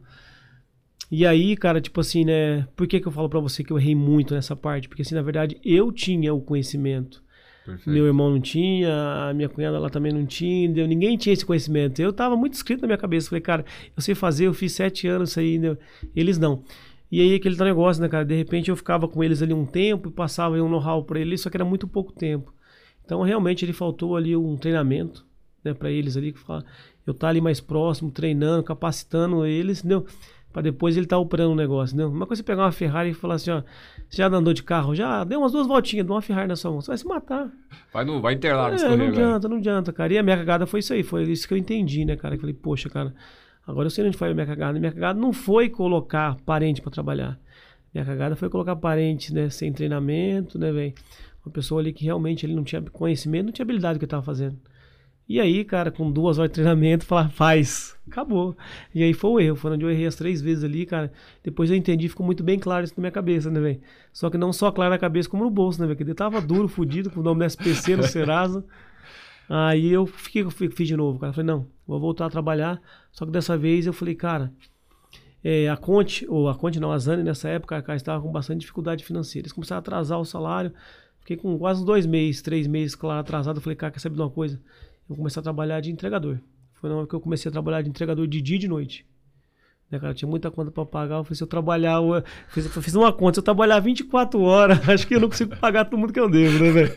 E 1.10 1.26
aí, 1.26 1.56
cara, 1.56 1.80
tipo 1.80 2.02
assim, 2.02 2.26
né? 2.26 2.68
Por 2.76 2.86
que, 2.88 3.00
que 3.00 3.08
eu 3.08 3.12
falo 3.12 3.30
pra 3.30 3.40
você 3.40 3.64
que 3.64 3.72
eu 3.72 3.80
errei 3.80 3.96
muito 3.96 4.34
nessa 4.34 4.56
parte? 4.56 4.90
Porque, 4.90 5.04
assim, 5.04 5.16
na 5.16 5.22
verdade, 5.22 5.58
eu 5.64 5.92
tinha 5.92 6.34
o 6.34 6.42
conhecimento. 6.42 7.24
Perfeito. 7.68 7.90
Meu 7.90 8.06
irmão 8.06 8.32
não 8.32 8.40
tinha, 8.40 9.28
a 9.30 9.34
minha 9.34 9.50
cunhada 9.50 9.78
lá 9.78 9.90
também 9.90 10.14
não 10.14 10.26
tinha, 10.26 10.64
entendeu? 10.64 10.88
ninguém 10.88 11.18
tinha 11.18 11.34
esse 11.34 11.46
conhecimento. 11.46 12.02
Eu 12.02 12.14
tava 12.14 12.38
muito 12.38 12.54
escrito 12.54 12.80
na 12.80 12.88
minha 12.88 12.98
cabeça. 12.98 13.28
Falei, 13.28 13.42
cara, 13.42 13.66
eu 13.94 14.02
sei 14.02 14.16
fazer, 14.16 14.48
eu 14.48 14.54
fiz 14.54 14.72
sete 14.72 15.06
anos 15.06 15.32
isso 15.32 15.40
aí, 15.42 15.60
eles 16.16 16.40
não. 16.40 16.64
E 17.12 17.20
aí 17.20 17.36
aquele 17.36 17.58
negócio, 17.58 18.02
né, 18.02 18.08
cara? 18.08 18.24
De 18.24 18.34
repente 18.36 18.70
eu 18.70 18.76
ficava 18.78 19.06
com 19.06 19.22
eles 19.22 19.42
ali 19.42 19.54
um 19.54 19.66
tempo 19.66 20.08
e 20.08 20.12
passava 20.12 20.56
um 20.56 20.70
know-how 20.70 21.04
pra 21.04 21.20
eles, 21.20 21.42
só 21.42 21.50
que 21.50 21.58
era 21.58 21.66
muito 21.66 21.90
pouco 21.90 22.14
tempo. 22.14 22.54
Então 23.04 23.22
realmente 23.22 23.66
ele 23.66 23.74
faltou 23.74 24.16
ali 24.16 24.34
um 24.34 24.56
treinamento, 24.56 25.26
né, 25.62 25.74
para 25.74 25.92
eles 25.92 26.16
ali, 26.16 26.32
que 26.32 26.40
eu 26.40 26.58
estar 27.12 27.18
tá 27.18 27.28
ali 27.28 27.42
mais 27.42 27.60
próximo, 27.60 28.12
treinando, 28.12 28.64
capacitando 28.64 29.46
eles, 29.46 29.80
entendeu? 29.80 30.06
Para 30.52 30.62
depois 30.64 30.96
ele 30.96 31.06
estar 31.06 31.18
tá 31.18 31.20
operando 31.20 31.52
o 31.52 31.54
um 31.54 31.56
negócio, 31.56 31.94
entendeu? 31.94 32.10
Uma 32.10 32.26
coisa 32.26 32.42
é 32.42 32.46
pegar 32.46 32.64
uma 32.64 32.72
Ferrari 32.72 33.12
e 33.12 33.14
falar 33.14 33.36
assim, 33.36 33.52
ó, 33.52 33.62
você 34.10 34.18
já 34.18 34.28
andou 34.28 34.54
de 34.54 34.64
carro? 34.64 34.96
Já 34.96 35.24
deu 35.24 35.40
umas 35.40 35.52
duas 35.52 35.68
voltinhas, 35.68 36.06
deu 36.06 36.16
uma 36.16 36.22
Ferrari 36.22 36.48
na 36.48 36.56
sua 36.56 36.72
mão. 36.72 36.82
Você 36.82 36.88
vai 36.88 36.98
se 36.98 37.06
matar. 37.06 37.52
Vai, 37.94 38.06
no, 38.06 38.22
vai 38.22 38.34
Interlagos 38.34 38.82
é, 38.82 38.96
Não 38.96 39.08
adianta, 39.08 39.48
não 39.48 39.58
adianta, 39.58 39.94
cara. 39.94 40.14
E 40.14 40.18
a 40.18 40.24
minha 40.24 40.38
cagada 40.38 40.66
foi 40.66 40.80
isso 40.80 40.94
aí. 40.94 41.04
Foi 41.04 41.24
isso 41.24 41.48
que 41.48 41.54
eu 41.54 41.58
entendi, 41.58 42.06
né, 42.06 42.16
cara? 42.16 42.36
Eu 42.36 42.40
falei, 42.40 42.56
poxa, 42.56 42.90
cara, 42.90 43.14
agora 43.68 43.88
eu 43.88 43.92
sei 43.92 44.06
onde 44.06 44.18
foi 44.18 44.32
a 44.32 44.34
minha 44.34 44.48
cagada. 44.48 44.80
Minha 44.80 44.92
cagada 44.92 45.20
não 45.20 45.34
foi 45.34 45.70
colocar 45.70 46.38
parente 46.46 46.82
para 46.82 46.92
trabalhar. 46.92 47.38
Minha 47.94 48.06
cagada 48.06 48.36
foi 48.36 48.50
colocar 48.50 48.76
parente, 48.76 49.34
né, 49.34 49.50
sem 49.50 49.72
treinamento, 49.74 50.58
né, 50.58 50.72
velho? 50.72 50.94
Uma 51.46 51.52
pessoa 51.52 51.82
ali 51.82 51.94
que 51.94 52.06
realmente 52.06 52.46
ele 52.46 52.54
não 52.54 52.64
tinha 52.64 52.82
conhecimento, 52.82 53.46
não 53.46 53.52
tinha 53.52 53.64
habilidade 53.64 53.98
do 53.98 54.00
que 54.00 54.06
eu 54.06 54.10
tava 54.10 54.24
fazendo. 54.24 54.58
E 55.30 55.42
aí, 55.42 55.66
cara, 55.66 55.92
com 55.92 56.10
duas 56.10 56.38
horas 56.40 56.50
de 56.50 56.56
treinamento, 56.56 57.04
falar, 57.06 57.30
faz. 57.30 57.96
Acabou. 58.08 58.56
E 58.96 59.04
aí 59.04 59.14
foi 59.14 59.30
o 59.30 59.40
erro. 59.40 59.56
Foi 59.58 59.72
onde 59.72 59.84
eu 59.84 59.92
errei 59.92 60.06
as 60.06 60.16
três 60.16 60.42
vezes 60.42 60.64
ali, 60.64 60.86
cara. 60.86 61.12
Depois 61.44 61.70
eu 61.70 61.76
entendi, 61.76 62.08
ficou 62.08 62.26
muito 62.26 62.44
bem 62.44 62.58
claro 62.58 62.86
isso 62.86 62.94
na 62.96 63.02
minha 63.02 63.12
cabeça, 63.12 63.52
né, 63.52 63.60
velho? 63.60 63.82
Só 64.14 64.30
que 64.30 64.38
não 64.38 64.54
só 64.54 64.72
claro 64.72 64.92
na 64.92 64.98
cabeça, 64.98 65.30
como 65.30 65.44
no 65.44 65.50
bolso, 65.50 65.82
né, 65.82 65.88
velho? 65.88 65.98
Porque 65.98 66.10
eu 66.10 66.16
tava 66.16 66.40
duro, 66.40 66.68
fudido, 66.68 67.10
com 67.10 67.20
o 67.20 67.24
nome 67.24 67.40
do 67.40 67.46
SPC 67.46 67.98
no 67.98 68.04
Serasa. 68.08 68.64
Aí 69.50 69.92
eu 69.92 70.06
fiquei, 70.06 70.50
fiz 70.50 70.88
de 70.88 70.96
novo, 70.96 71.20
cara. 71.20 71.34
Falei, 71.34 71.48
não, 71.48 71.68
vou 71.86 72.00
voltar 72.00 72.26
a 72.26 72.30
trabalhar. 72.30 72.82
Só 73.12 73.26
que 73.26 73.32
dessa 73.32 73.58
vez 73.58 73.86
eu 73.86 73.94
falei, 73.94 74.16
cara, 74.16 74.54
é, 75.44 75.70
a 75.70 75.78
Conte, 75.78 76.26
ou 76.30 76.50
a 76.50 76.56
Conte 76.56 76.80
não, 76.80 76.92
a 76.92 76.98
Zane, 76.98 77.24
nessa 77.24 77.50
época, 77.50 77.82
cara, 77.82 77.96
estava 77.96 78.22
com 78.22 78.32
bastante 78.32 78.62
dificuldade 78.62 79.04
financeira. 79.04 79.46
Eles 79.46 79.54
começaram 79.54 79.80
a 79.80 79.82
atrasar 79.82 80.20
o 80.20 80.26
salário. 80.26 80.74
Fiquei 81.20 81.38
com 81.38 81.58
quase 81.58 81.86
dois 81.86 82.06
meses, 82.06 82.42
três 82.42 82.68
meses, 82.68 82.96
claro, 82.96 83.20
atrasado. 83.20 83.58
Eu 83.58 83.62
falei, 83.62 83.76
cara, 83.76 83.92
quer 83.92 84.00
saber 84.00 84.16
de 84.16 84.22
uma 84.22 84.30
coisa? 84.30 84.62
Eu 85.10 85.16
comecei 85.16 85.40
a 85.40 85.44
trabalhar 85.44 85.80
de 85.82 85.92
entregador. 85.92 86.38
Foi 86.74 86.90
na 86.90 86.96
hora 86.98 87.08
que 87.08 87.14
eu 87.14 87.20
comecei 87.20 87.50
a 87.50 87.52
trabalhar 87.52 87.82
de 87.82 87.90
entregador 87.90 88.28
de 88.28 88.42
dia 88.42 88.58
e 88.58 88.60
de 88.60 88.68
noite. 88.68 89.06
Né, 89.90 89.98
cara, 90.00 90.14
tinha 90.14 90.30
muita 90.30 90.52
conta 90.52 90.70
para 90.70 90.86
pagar. 90.86 91.16
Eu 91.16 91.24
falei, 91.24 91.38
se 91.38 91.44
eu 91.44 91.48
trabalhar, 91.48 91.94
eu 91.94 92.22
fiz, 92.50 92.76
eu 92.76 92.82
fiz 92.82 92.94
uma 92.94 93.12
conta, 93.14 93.36
se 93.36 93.40
eu 93.40 93.44
trabalhar 93.44 93.80
24 93.80 94.40
horas, 94.42 94.78
acho 94.90 95.08
que 95.08 95.16
eu 95.16 95.20
não 95.20 95.30
consigo 95.30 95.56
pagar 95.56 95.86
todo 95.86 95.98
mundo 95.98 96.12
que 96.12 96.20
eu 96.20 96.30
devo, 96.30 96.62
né, 96.62 96.72
velho? 96.72 96.94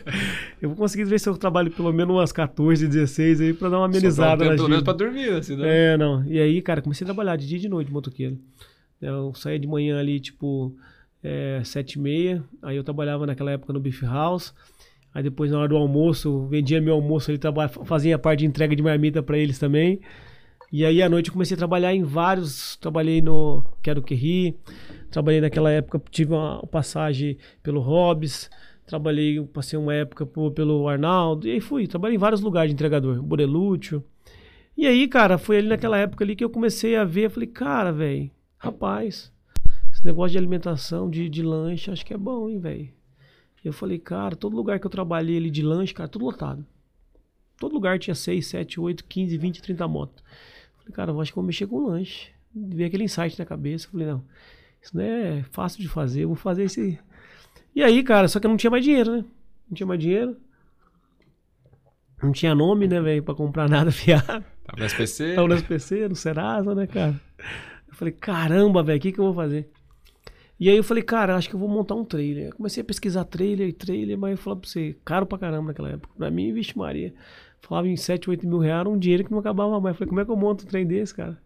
Eu 0.61 0.69
vou 0.69 0.77
conseguir 0.77 1.05
ver 1.05 1.19
se 1.19 1.29
eu 1.29 1.37
trabalho 1.37 1.71
pelo 1.71 1.91
menos 1.93 2.13
umas 2.13 2.33
14, 2.33 2.87
16 2.87 3.41
aí 3.41 3.53
pra 3.53 3.69
dar 3.69 3.77
uma 3.77 3.85
amenizada. 3.85 4.43
Pelo 4.43 4.67
menos 4.67 4.83
pra 4.83 4.93
dormir, 4.93 5.29
assim, 5.29 5.55
né? 5.55 5.93
É, 5.93 5.97
não. 5.97 6.25
E 6.25 6.37
aí, 6.37 6.61
cara, 6.61 6.81
comecei 6.81 7.05
a 7.05 7.07
trabalhar 7.07 7.37
de 7.37 7.47
dia 7.47 7.57
e 7.57 7.61
de 7.61 7.69
noite, 7.69 7.91
motoqueiro. 7.91 8.37
Eu 9.01 9.33
saía 9.33 9.57
de 9.57 9.67
manhã 9.67 9.97
ali, 9.97 10.19
tipo, 10.19 10.75
é, 11.23 11.61
7 11.63 11.93
e 11.93 11.99
meia. 11.99 12.43
Aí 12.61 12.75
eu 12.75 12.83
trabalhava 12.83 13.25
naquela 13.25 13.51
época 13.51 13.71
no 13.71 13.79
Beef 13.79 14.03
House. 14.03 14.53
Aí 15.13 15.23
depois, 15.23 15.51
na 15.51 15.59
hora 15.59 15.67
do 15.67 15.77
almoço, 15.77 16.45
vendia 16.47 16.79
meu 16.81 16.93
almoço, 16.93 17.31
ele 17.31 17.39
fazia 17.85 18.15
a 18.15 18.19
parte 18.19 18.39
de 18.39 18.45
entrega 18.45 18.75
de 18.75 18.81
marmita 18.81 19.21
para 19.21 19.37
eles 19.37 19.59
também. 19.59 19.99
E 20.71 20.85
aí 20.85 21.01
à 21.01 21.09
noite 21.09 21.27
eu 21.27 21.33
comecei 21.33 21.55
a 21.55 21.57
trabalhar 21.57 21.93
em 21.93 22.03
vários. 22.03 22.77
Trabalhei 22.77 23.21
no 23.21 23.63
Quero 23.81 24.01
Que 24.01 24.15
Ri, 24.15 24.57
trabalhei 25.09 25.41
naquela 25.41 25.69
época, 25.69 26.01
tive 26.09 26.33
uma 26.33 26.65
passagem 26.67 27.37
pelo 27.61 27.81
Hobbs, 27.81 28.49
trabalhei, 28.85 29.43
passei 29.47 29.77
uma 29.77 29.93
época 29.93 30.25
pelo 30.25 30.87
Arnaldo, 30.87 31.47
e 31.47 31.51
aí 31.51 31.59
fui, 31.59 31.87
trabalhei 31.87 32.15
em 32.15 32.19
vários 32.19 32.41
lugares 32.41 32.69
de 32.69 32.73
entregador, 32.73 33.21
Borelúcio. 33.21 34.03
E 34.77 34.87
aí, 34.87 35.07
cara, 35.07 35.37
foi 35.37 35.57
ali 35.57 35.67
naquela 35.67 35.97
época 35.97 36.23
ali 36.23 36.35
que 36.35 36.43
eu 36.43 36.49
comecei 36.49 36.95
a 36.95 37.03
ver, 37.03 37.29
falei, 37.29 37.47
cara, 37.47 37.91
velho, 37.91 38.31
rapaz, 38.57 39.31
esse 39.91 40.05
negócio 40.05 40.31
de 40.31 40.37
alimentação, 40.37 41.09
de, 41.09 41.27
de 41.29 41.43
lanche, 41.43 41.91
acho 41.91 42.05
que 42.05 42.13
é 42.13 42.17
bom, 42.17 42.49
hein, 42.49 42.59
velho. 42.59 43.00
Eu 43.63 43.71
falei, 43.71 43.99
cara, 43.99 44.35
todo 44.35 44.55
lugar 44.55 44.79
que 44.79 44.85
eu 44.85 44.91
trabalhei 44.91 45.37
ali 45.37 45.51
de 45.51 45.61
lanche, 45.61 45.93
cara, 45.93 46.09
tudo 46.09 46.25
lotado. 46.25 46.65
Todo 47.57 47.73
lugar 47.73 47.99
tinha 47.99 48.15
6, 48.15 48.47
7, 48.47 48.79
8, 48.79 49.05
15, 49.05 49.37
20, 49.37 49.61
30 49.61 49.87
motos. 49.87 50.23
Falei, 50.77 50.91
cara, 50.93 51.11
eu 51.11 51.21
acho 51.21 51.31
que 51.31 51.35
vou 51.35 51.45
mexer 51.45 51.67
com 51.67 51.85
lanche. 51.85 52.29
Veio 52.53 52.87
aquele 52.87 53.03
insight 53.03 53.37
na 53.37 53.45
cabeça. 53.45 53.87
Falei, 53.91 54.07
não, 54.07 54.23
isso 54.81 54.97
não 54.97 55.03
é 55.03 55.43
fácil 55.51 55.79
de 55.79 55.87
fazer, 55.87 56.23
eu 56.23 56.29
vou 56.29 56.35
fazer 56.35 56.63
esse. 56.63 56.97
E 57.75 57.83
aí, 57.83 58.01
cara, 58.03 58.27
só 58.27 58.39
que 58.39 58.47
eu 58.47 58.49
não 58.49 58.57
tinha 58.57 58.71
mais 58.71 58.83
dinheiro, 58.83 59.17
né? 59.17 59.25
Não 59.69 59.75
tinha 59.75 59.87
mais 59.87 59.99
dinheiro. 59.99 60.35
Não 62.21 62.31
tinha 62.31 62.53
nome, 62.53 62.87
né, 62.87 62.99
velho, 62.99 63.23
pra 63.23 63.35
comprar 63.35 63.69
nada 63.69 63.89
fiado. 63.93 64.25
Tava 64.63 64.79
no 64.79 64.85
SPC? 64.85 65.35
Tava 65.35 65.47
no 65.47 65.53
SPC, 65.55 66.07
no 66.09 66.15
Serasa, 66.15 66.73
né, 66.73 66.87
cara? 66.87 67.19
Eu 67.87 67.95
falei, 67.95 68.11
caramba, 68.11 68.81
velho, 68.81 68.97
o 68.97 69.01
que, 69.01 69.11
que 69.11 69.19
eu 69.19 69.25
vou 69.25 69.33
fazer? 69.33 69.69
E 70.61 70.69
aí 70.69 70.77
eu 70.77 70.83
falei, 70.83 71.01
cara, 71.01 71.35
acho 71.35 71.49
que 71.49 71.55
eu 71.55 71.59
vou 71.59 71.67
montar 71.67 71.95
um 71.95 72.05
trailer. 72.05 72.49
Eu 72.49 72.55
comecei 72.55 72.81
a 72.81 72.85
pesquisar 72.85 73.23
trailer 73.25 73.67
e 73.67 73.73
trailer, 73.73 74.15
mas 74.15 74.33
eu 74.33 74.37
falei 74.37 74.59
pra 74.59 74.69
você, 74.69 74.95
caro 75.03 75.25
pra 75.25 75.39
caramba 75.39 75.69
naquela 75.69 75.89
época. 75.89 76.13
Pra 76.15 76.29
mim, 76.29 76.53
vixe 76.53 76.77
Maria, 76.77 77.15
falava 77.61 77.87
em 77.87 77.97
7, 77.97 78.29
8 78.29 78.47
mil 78.47 78.59
reais, 78.59 78.85
um 78.85 78.95
dinheiro 78.95 79.25
que 79.25 79.31
não 79.31 79.39
acabava 79.39 79.81
mais. 79.81 79.95
Eu 79.95 79.97
falei, 79.97 80.09
como 80.09 80.21
é 80.21 80.25
que 80.25 80.29
eu 80.29 80.35
monto 80.35 80.63
um 80.63 80.67
trem 80.67 80.85
desse, 80.85 81.15
cara? 81.15 81.41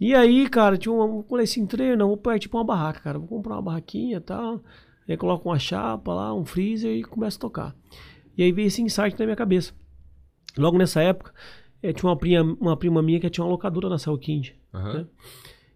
E 0.00 0.14
aí, 0.14 0.48
cara, 0.48 0.78
tinha 0.78 0.92
um, 0.92 1.16
eu 1.18 1.26
falei 1.28 1.42
assim, 1.42 1.66
trailer, 1.66 1.98
não, 1.98 2.06
vou 2.06 2.16
pegar 2.16 2.38
tipo 2.38 2.56
uma 2.56 2.62
barraca, 2.62 3.00
cara. 3.00 3.18
Vou 3.18 3.26
comprar 3.26 3.54
uma 3.54 3.62
barraquinha 3.62 4.18
e 4.18 4.20
tal. 4.20 4.62
Aí 5.08 5.16
coloco 5.16 5.48
uma 5.48 5.58
chapa 5.58 6.14
lá, 6.14 6.32
um 6.32 6.44
freezer 6.44 6.96
e 6.96 7.02
começo 7.02 7.38
a 7.38 7.40
tocar. 7.40 7.76
E 8.38 8.44
aí 8.44 8.52
veio 8.52 8.68
esse 8.68 8.80
insight 8.80 9.18
na 9.18 9.24
minha 9.24 9.36
cabeça. 9.36 9.72
Logo 10.56 10.78
nessa 10.78 11.02
época, 11.02 11.34
eh, 11.82 11.92
tinha 11.92 12.08
uma 12.08 12.16
prima, 12.16 12.56
uma 12.60 12.76
prima 12.76 13.02
minha 13.02 13.18
que 13.18 13.28
tinha 13.28 13.44
uma 13.44 13.50
locadora 13.50 13.88
na 13.88 13.98
Salkind. 13.98 14.50
Uhum. 14.72 14.92
Né? 14.92 15.06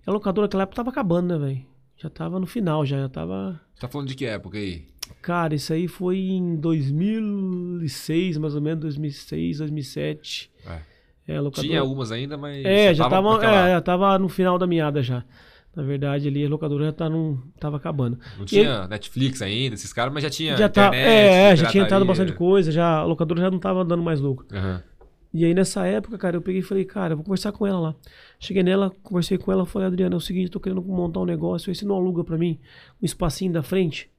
a 0.06 0.10
locadora 0.12 0.46
naquela 0.46 0.62
época 0.62 0.76
tava 0.76 0.90
acabando, 0.90 1.36
né, 1.36 1.44
velho? 1.44 1.67
Já 1.98 2.08
tava 2.08 2.38
no 2.38 2.46
final, 2.46 2.86
já, 2.86 2.98
já 2.98 3.08
tava. 3.08 3.60
Você 3.74 3.80
tá 3.80 3.88
falando 3.88 4.08
de 4.08 4.14
que 4.14 4.24
época 4.24 4.56
aí? 4.56 4.86
Cara, 5.20 5.54
isso 5.54 5.72
aí 5.72 5.88
foi 5.88 6.18
em 6.18 6.56
2006, 6.56 8.38
mais 8.38 8.54
ou 8.54 8.60
menos, 8.60 8.80
2006, 8.80 9.58
2007. 9.58 10.50
É. 10.64 10.80
É, 11.26 11.40
locadora... 11.40 11.68
Tinha 11.68 11.80
algumas 11.80 12.12
ainda, 12.12 12.38
mas. 12.38 12.64
É, 12.64 12.94
já 12.94 13.08
tava, 13.08 13.32
naquela... 13.32 13.68
é, 13.68 13.72
já 13.72 13.80
tava 13.80 14.18
no 14.18 14.28
final 14.28 14.58
da 14.58 14.66
meada 14.66 15.02
já. 15.02 15.24
Na 15.74 15.82
verdade, 15.82 16.26
ali 16.26 16.44
a 16.44 16.48
locadora 16.48 16.86
já 16.86 16.92
tá 16.92 17.08
num, 17.08 17.38
tava 17.60 17.76
acabando. 17.76 18.18
Não 18.38 18.46
tinha 18.46 18.84
e... 18.84 18.88
Netflix 18.88 19.42
ainda, 19.42 19.74
esses 19.74 19.92
caras, 19.92 20.12
mas 20.12 20.22
já 20.22 20.30
tinha. 20.30 20.56
Já 20.56 20.68
tá, 20.68 20.88
internet, 20.88 21.04
tá, 21.04 21.10
é, 21.10 21.56
já 21.56 21.66
tinha 21.68 21.84
entrado 21.84 22.04
bastante 22.04 22.32
coisa, 22.32 22.72
já, 22.72 22.98
a 22.98 23.04
locadora 23.04 23.40
já 23.40 23.50
não 23.50 23.58
tava 23.58 23.84
dando 23.84 24.02
mais 24.02 24.20
lucro. 24.20 24.46
Uhum. 24.52 24.80
E 25.32 25.44
aí 25.44 25.52
nessa 25.52 25.86
época, 25.86 26.16
cara, 26.16 26.36
eu 26.36 26.42
peguei 26.42 26.60
e 26.60 26.64
falei, 26.64 26.84
cara, 26.84 27.14
vou 27.14 27.24
conversar 27.24 27.52
com 27.52 27.66
ela 27.66 27.78
lá. 27.78 27.94
Cheguei 28.40 28.62
nela, 28.62 28.90
conversei 29.02 29.36
com 29.36 29.52
ela, 29.52 29.66
falei, 29.66 29.88
Adriana, 29.88 30.14
é 30.14 30.16
o 30.16 30.20
seguinte, 30.20 30.50
tô 30.50 30.58
querendo 30.58 30.82
montar 30.82 31.20
um 31.20 31.26
negócio, 31.26 31.70
aí 31.70 31.74
você 31.74 31.84
não 31.84 31.94
aluga 31.94 32.24
pra 32.24 32.38
mim 32.38 32.58
um 33.00 33.04
espacinho 33.04 33.52
da 33.52 33.62
frente, 33.62 34.10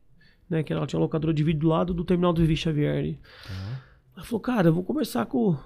né? 0.49 0.61
Que 0.61 0.71
ela 0.71 0.85
tinha 0.85 0.99
uma 0.99 1.05
locadora 1.05 1.33
de 1.33 1.43
vídeo 1.43 1.61
do 1.61 1.67
lado 1.67 1.93
do 1.93 2.03
terminal 2.03 2.31
do 2.31 2.41
Vivi 2.41 2.55
Xavier. 2.55 3.05
Uhum. 3.05 3.75
Ela 4.15 4.25
falou, 4.25 4.39
cara, 4.39 4.67
eu 4.69 4.73
vou 4.73 4.83
conversar 4.83 5.25
com, 5.25 5.57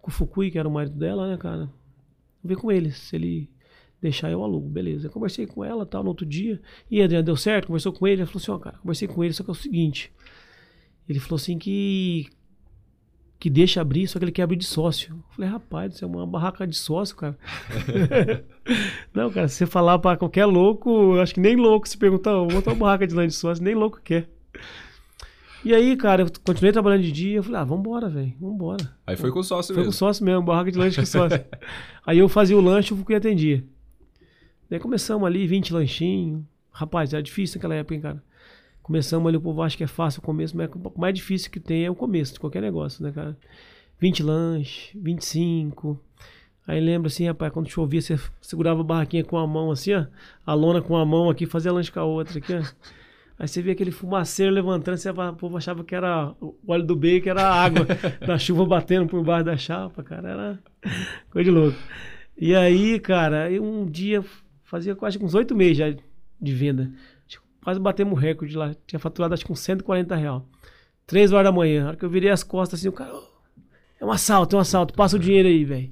com 0.00 0.10
o 0.10 0.12
Fukui, 0.12 0.50
que 0.50 0.58
era 0.58 0.68
o 0.68 0.72
marido 0.72 0.96
dela, 0.96 1.28
né, 1.28 1.36
cara? 1.36 1.66
Vou 2.42 2.48
ver 2.48 2.56
com 2.56 2.70
ele, 2.70 2.92
se 2.92 3.16
ele 3.16 3.50
deixar 4.00 4.30
eu 4.30 4.44
alugo, 4.44 4.68
beleza. 4.68 5.06
Eu 5.06 5.10
conversei 5.10 5.46
com 5.46 5.64
ela 5.64 5.86
tal, 5.86 6.02
no 6.02 6.10
outro 6.10 6.26
dia. 6.26 6.60
E 6.90 7.00
a 7.00 7.04
Adriana 7.04 7.24
deu 7.24 7.36
certo, 7.36 7.68
conversou 7.68 7.92
com 7.92 8.06
ele, 8.06 8.20
ele 8.20 8.26
falou 8.26 8.42
assim, 8.42 8.50
ó, 8.50 8.58
cara, 8.58 8.76
conversei 8.78 9.08
com 9.08 9.24
ele, 9.24 9.32
só 9.32 9.42
que 9.42 9.50
é 9.50 9.52
o 9.52 9.56
seguinte. 9.56 10.12
Ele 11.08 11.18
falou 11.18 11.36
assim 11.36 11.58
que 11.58 12.28
que 13.38 13.50
deixa 13.50 13.80
abrir, 13.80 14.06
só 14.06 14.18
que 14.18 14.24
ele 14.24 14.32
quer 14.32 14.42
abrir 14.42 14.56
de 14.56 14.64
sócio. 14.64 15.12
Eu 15.12 15.34
falei, 15.34 15.50
rapaz, 15.50 15.94
isso 15.94 16.04
é 16.04 16.08
uma 16.08 16.26
barraca 16.26 16.66
de 16.66 16.76
sócio, 16.76 17.16
cara. 17.16 17.38
não, 19.12 19.30
cara, 19.30 19.48
se 19.48 19.56
você 19.56 19.66
falar 19.66 19.98
pra 19.98 20.16
qualquer 20.16 20.46
louco, 20.46 21.18
acho 21.20 21.34
que 21.34 21.40
nem 21.40 21.56
louco 21.56 21.88
se 21.88 21.98
pergunta, 21.98 22.32
vou 22.32 22.48
botar 22.48 22.72
uma 22.72 22.86
barraca 22.86 23.06
de 23.06 23.14
lã 23.14 23.26
de 23.26 23.34
sócio, 23.34 23.62
nem 23.62 23.74
louco 23.74 24.00
quer. 24.02 24.28
E 25.64 25.74
aí, 25.74 25.96
cara, 25.96 26.22
eu 26.22 26.26
continuei 26.44 26.72
trabalhando 26.72 27.02
de 27.02 27.12
dia, 27.12 27.36
eu 27.36 27.42
falei, 27.42 27.60
ah, 27.60 27.64
vambora, 27.64 28.08
velho, 28.08 28.34
vambora. 28.40 28.96
Aí 29.06 29.16
foi 29.16 29.30
com 29.30 29.40
o 29.40 29.44
sócio 29.44 29.74
foi 29.74 29.82
mesmo. 29.82 29.92
Foi 29.92 29.98
com 29.98 30.06
o 30.06 30.08
sócio 30.08 30.24
mesmo, 30.24 30.42
barraca 30.42 30.70
de 30.70 30.78
lanche 30.78 31.00
com 31.00 31.06
sócio. 31.06 31.44
aí 32.06 32.18
eu 32.18 32.28
fazia 32.28 32.56
o 32.56 32.60
lanche, 32.60 32.92
eu 32.92 32.96
fui 32.96 33.14
atendia. 33.14 33.64
Daí 34.68 34.78
começamos 34.78 35.26
ali, 35.26 35.46
20 35.46 35.72
lanchinhos, 35.72 36.42
Rapaz, 36.74 37.14
era 37.14 37.22
difícil 37.22 37.58
naquela 37.58 37.76
época, 37.76 37.94
hein, 37.94 38.00
cara. 38.00 38.22
Começamos 38.84 39.26
ali, 39.26 39.38
o 39.38 39.40
povo 39.40 39.62
acha 39.62 39.78
que 39.78 39.82
é 39.82 39.86
fácil 39.86 40.20
o 40.20 40.22
começo, 40.22 40.54
mas 40.54 40.68
o 40.70 41.00
mais 41.00 41.14
difícil 41.14 41.50
que 41.50 41.58
tem 41.58 41.86
é 41.86 41.90
o 41.90 41.94
começo 41.94 42.34
de 42.34 42.38
qualquer 42.38 42.60
negócio, 42.60 43.02
né, 43.02 43.10
cara? 43.12 43.34
20 43.98 44.22
lanches, 44.22 44.90
25. 44.94 45.98
Aí 46.66 46.78
lembra 46.82 47.08
assim, 47.08 47.26
rapaz, 47.26 47.50
quando 47.50 47.66
chovia, 47.70 48.02
você 48.02 48.20
segurava 48.42 48.82
a 48.82 48.84
barraquinha 48.84 49.24
com 49.24 49.38
a 49.38 49.46
mão 49.46 49.70
assim, 49.70 49.94
ó. 49.94 50.04
A 50.44 50.52
lona 50.52 50.82
com 50.82 50.98
a 50.98 51.04
mão 51.06 51.30
aqui, 51.30 51.46
fazia 51.46 51.72
lanche 51.72 51.90
com 51.90 51.98
a 51.98 52.04
outra 52.04 52.38
aqui, 52.38 52.52
ó. 52.52 52.62
Aí 53.38 53.48
você 53.48 53.62
via 53.62 53.72
aquele 53.72 53.90
fumaceiro 53.90 54.52
levantando, 54.52 54.98
você, 54.98 55.08
o 55.08 55.32
povo 55.32 55.56
achava 55.56 55.82
que 55.82 55.94
era 55.94 56.34
o 56.38 56.54
óleo 56.68 56.84
do 56.84 56.94
bacon, 56.94 57.30
era 57.30 57.42
a 57.42 57.64
água 57.64 57.86
da 58.20 58.36
chuva 58.36 58.66
batendo 58.66 59.08
por 59.08 59.24
baixo 59.24 59.46
da 59.46 59.56
chapa, 59.56 60.02
cara. 60.02 60.28
Era 60.28 60.58
coisa 61.30 61.50
de 61.50 61.56
louco. 61.56 61.78
E 62.36 62.54
aí, 62.54 63.00
cara, 63.00 63.48
um 63.62 63.86
dia, 63.86 64.22
fazia 64.62 64.94
quase 64.94 65.16
uns 65.24 65.34
oito 65.34 65.56
meses 65.56 65.78
já 65.78 65.88
de 65.88 66.52
venda 66.52 66.92
quase 67.64 67.80
batemos 67.80 68.20
recorde 68.20 68.56
lá. 68.56 68.74
Tinha 68.86 69.00
faturado 69.00 69.32
acho 69.34 69.44
que 69.44 69.50
uns 69.50 69.60
140 69.60 70.14
real. 70.14 70.46
Três 71.06 71.32
horas 71.32 71.46
da 71.46 71.52
manhã. 71.52 71.82
Na 71.82 71.88
hora 71.88 71.96
que 71.96 72.04
eu 72.04 72.10
virei 72.10 72.30
as 72.30 72.42
costas 72.42 72.78
assim, 72.78 72.88
o 72.88 72.92
cara. 72.92 73.12
Oh, 73.14 73.34
é 73.98 74.04
um 74.04 74.12
assalto, 74.12 74.54
é 74.54 74.58
um 74.58 74.60
assalto, 74.60 74.94
passa 74.94 75.16
o 75.16 75.18
dinheiro 75.18 75.48
aí, 75.48 75.64
velho. 75.64 75.90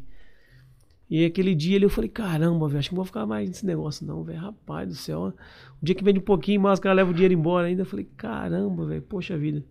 E 1.09 1.25
aquele 1.25 1.55
dia 1.55 1.77
ali 1.77 1.85
eu 1.85 1.91
falei, 1.91 2.09
caramba, 2.09 2.69
velho, 2.69 2.79
acho 2.79 2.89
que 2.89 2.95
não 2.95 2.99
vou 2.99 3.05
ficar 3.05 3.27
mais 3.27 3.49
nesse 3.49 3.67
negócio, 3.67 4.07
não, 4.07 4.23
velho. 4.23 4.39
Rapaz 4.39 4.89
do 4.89 4.95
céu. 4.95 5.35
O 5.81 5.85
dia 5.85 5.95
que 5.95 6.05
vende 6.05 6.19
um 6.19 6.23
pouquinho 6.23 6.61
mais, 6.61 6.79
o 6.79 6.83
cara 6.83 6.95
leva 6.95 7.11
o 7.11 7.15
dinheiro 7.15 7.35
embora 7.35 7.67
ainda. 7.67 7.83
Eu 7.83 7.87
falei, 7.87 8.07
caramba, 8.17 8.87
velho, 8.87 9.03
poxa 9.03 9.37
vida. 9.37 9.65